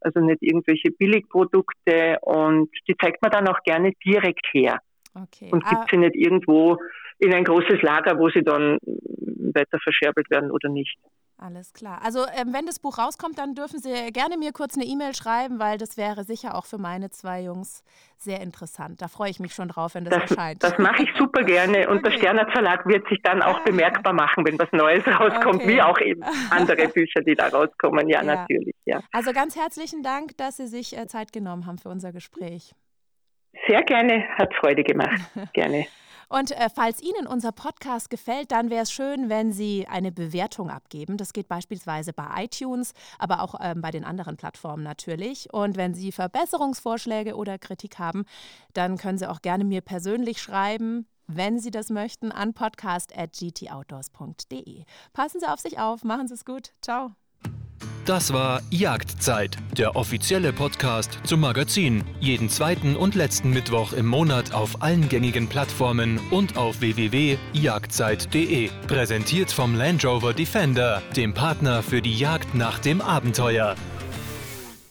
Also 0.00 0.20
nicht 0.20 0.42
irgendwelche 0.42 0.90
Billigprodukte 0.90 2.18
und 2.20 2.70
die 2.86 2.96
zeigt 2.96 3.22
man 3.22 3.30
dann 3.30 3.48
auch 3.48 3.60
gerne 3.64 3.92
direkt 4.04 4.46
her. 4.52 4.78
Okay. 5.14 5.48
Und 5.50 5.64
gibt 5.64 5.80
ah. 5.80 5.86
sie 5.90 5.96
nicht 5.96 6.14
irgendwo 6.14 6.78
in 7.18 7.34
ein 7.34 7.44
großes 7.44 7.82
Lager, 7.82 8.18
wo 8.18 8.28
sie 8.30 8.42
dann 8.42 8.78
weiter 8.82 9.78
verscherbelt 9.80 10.30
werden 10.30 10.50
oder 10.50 10.68
nicht. 10.68 10.98
Alles 11.38 11.74
klar. 11.74 12.00
Also 12.02 12.20
ähm, 12.20 12.54
wenn 12.54 12.64
das 12.64 12.78
Buch 12.78 12.96
rauskommt, 12.96 13.38
dann 13.38 13.54
dürfen 13.54 13.78
Sie 13.78 13.92
gerne 14.10 14.38
mir 14.38 14.52
kurz 14.52 14.74
eine 14.74 14.86
E-Mail 14.86 15.14
schreiben, 15.14 15.58
weil 15.58 15.76
das 15.76 15.98
wäre 15.98 16.24
sicher 16.24 16.54
auch 16.54 16.64
für 16.64 16.78
meine 16.78 17.10
zwei 17.10 17.42
Jungs 17.42 17.84
sehr 18.16 18.40
interessant. 18.40 19.02
Da 19.02 19.08
freue 19.08 19.28
ich 19.28 19.38
mich 19.38 19.52
schon 19.52 19.68
drauf, 19.68 19.94
wenn 19.94 20.04
das, 20.04 20.14
das 20.14 20.30
erscheint. 20.30 20.62
Das 20.62 20.78
mache 20.78 21.02
ich 21.02 21.10
super 21.18 21.42
gerne 21.42 21.90
und 21.90 21.98
okay. 21.98 22.08
der 22.08 22.18
Sterner 22.18 22.50
Verlag 22.50 22.86
wird 22.86 23.06
sich 23.08 23.20
dann 23.22 23.42
auch 23.42 23.60
bemerkbar 23.64 24.14
machen, 24.14 24.46
wenn 24.46 24.58
was 24.58 24.72
Neues 24.72 25.06
rauskommt, 25.06 25.56
okay. 25.62 25.68
wie 25.68 25.82
auch 25.82 26.00
eben 26.00 26.22
andere 26.50 26.88
Bücher, 26.88 27.20
die 27.20 27.34
da 27.34 27.48
rauskommen. 27.48 28.08
Ja, 28.08 28.22
ja, 28.22 28.36
natürlich. 28.36 28.74
Ja. 28.86 29.02
Also 29.12 29.34
ganz 29.34 29.56
herzlichen 29.56 30.02
Dank, 30.02 30.38
dass 30.38 30.56
Sie 30.56 30.66
sich 30.66 30.96
äh, 30.96 31.06
Zeit 31.06 31.34
genommen 31.34 31.66
haben 31.66 31.76
für 31.76 31.90
unser 31.90 32.12
Gespräch. 32.12 32.72
Sehr 33.66 33.82
gerne, 33.82 34.24
hat 34.38 34.54
Freude 34.54 34.84
gemacht. 34.84 35.20
gerne. 35.52 35.86
Und 36.28 36.52
äh, 36.52 36.68
falls 36.74 37.00
Ihnen 37.00 37.26
unser 37.26 37.52
Podcast 37.52 38.10
gefällt, 38.10 38.52
dann 38.52 38.70
wäre 38.70 38.82
es 38.82 38.92
schön, 38.92 39.28
wenn 39.28 39.52
Sie 39.52 39.86
eine 39.88 40.12
Bewertung 40.12 40.70
abgeben. 40.70 41.16
Das 41.16 41.32
geht 41.32 41.48
beispielsweise 41.48 42.12
bei 42.12 42.44
iTunes, 42.44 42.92
aber 43.18 43.42
auch 43.42 43.54
ähm, 43.60 43.80
bei 43.80 43.90
den 43.90 44.04
anderen 44.04 44.36
Plattformen 44.36 44.82
natürlich. 44.82 45.52
Und 45.52 45.76
wenn 45.76 45.94
Sie 45.94 46.12
Verbesserungsvorschläge 46.12 47.36
oder 47.36 47.58
Kritik 47.58 47.98
haben, 47.98 48.24
dann 48.72 48.98
können 48.98 49.18
Sie 49.18 49.28
auch 49.28 49.42
gerne 49.42 49.64
mir 49.64 49.80
persönlich 49.80 50.40
schreiben, 50.40 51.06
wenn 51.26 51.58
Sie 51.58 51.70
das 51.70 51.90
möchten, 51.90 52.32
an 52.32 52.54
podcast.gtoutdoors.de. 52.54 54.84
Passen 55.12 55.40
Sie 55.40 55.50
auf 55.50 55.60
sich 55.60 55.78
auf, 55.78 56.04
machen 56.04 56.28
Sie 56.28 56.34
es 56.34 56.44
gut. 56.44 56.72
Ciao. 56.82 57.25
Das 58.06 58.32
war 58.32 58.62
Jagdzeit, 58.70 59.56
der 59.76 59.96
offizielle 59.96 60.52
Podcast 60.52 61.18
zum 61.24 61.40
Magazin. 61.40 62.04
Jeden 62.20 62.48
zweiten 62.48 62.94
und 62.94 63.16
letzten 63.16 63.50
Mittwoch 63.50 63.92
im 63.92 64.06
Monat 64.06 64.54
auf 64.54 64.80
allen 64.80 65.08
gängigen 65.08 65.48
Plattformen 65.48 66.20
und 66.30 66.56
auf 66.56 66.80
www.jagdzeit.de. 66.80 68.70
Präsentiert 68.86 69.50
vom 69.50 69.74
Land 69.74 70.04
Rover 70.04 70.34
Defender, 70.34 71.02
dem 71.16 71.34
Partner 71.34 71.82
für 71.82 72.00
die 72.00 72.16
Jagd 72.16 72.54
nach 72.54 72.78
dem 72.78 73.00
Abenteuer. 73.00 73.74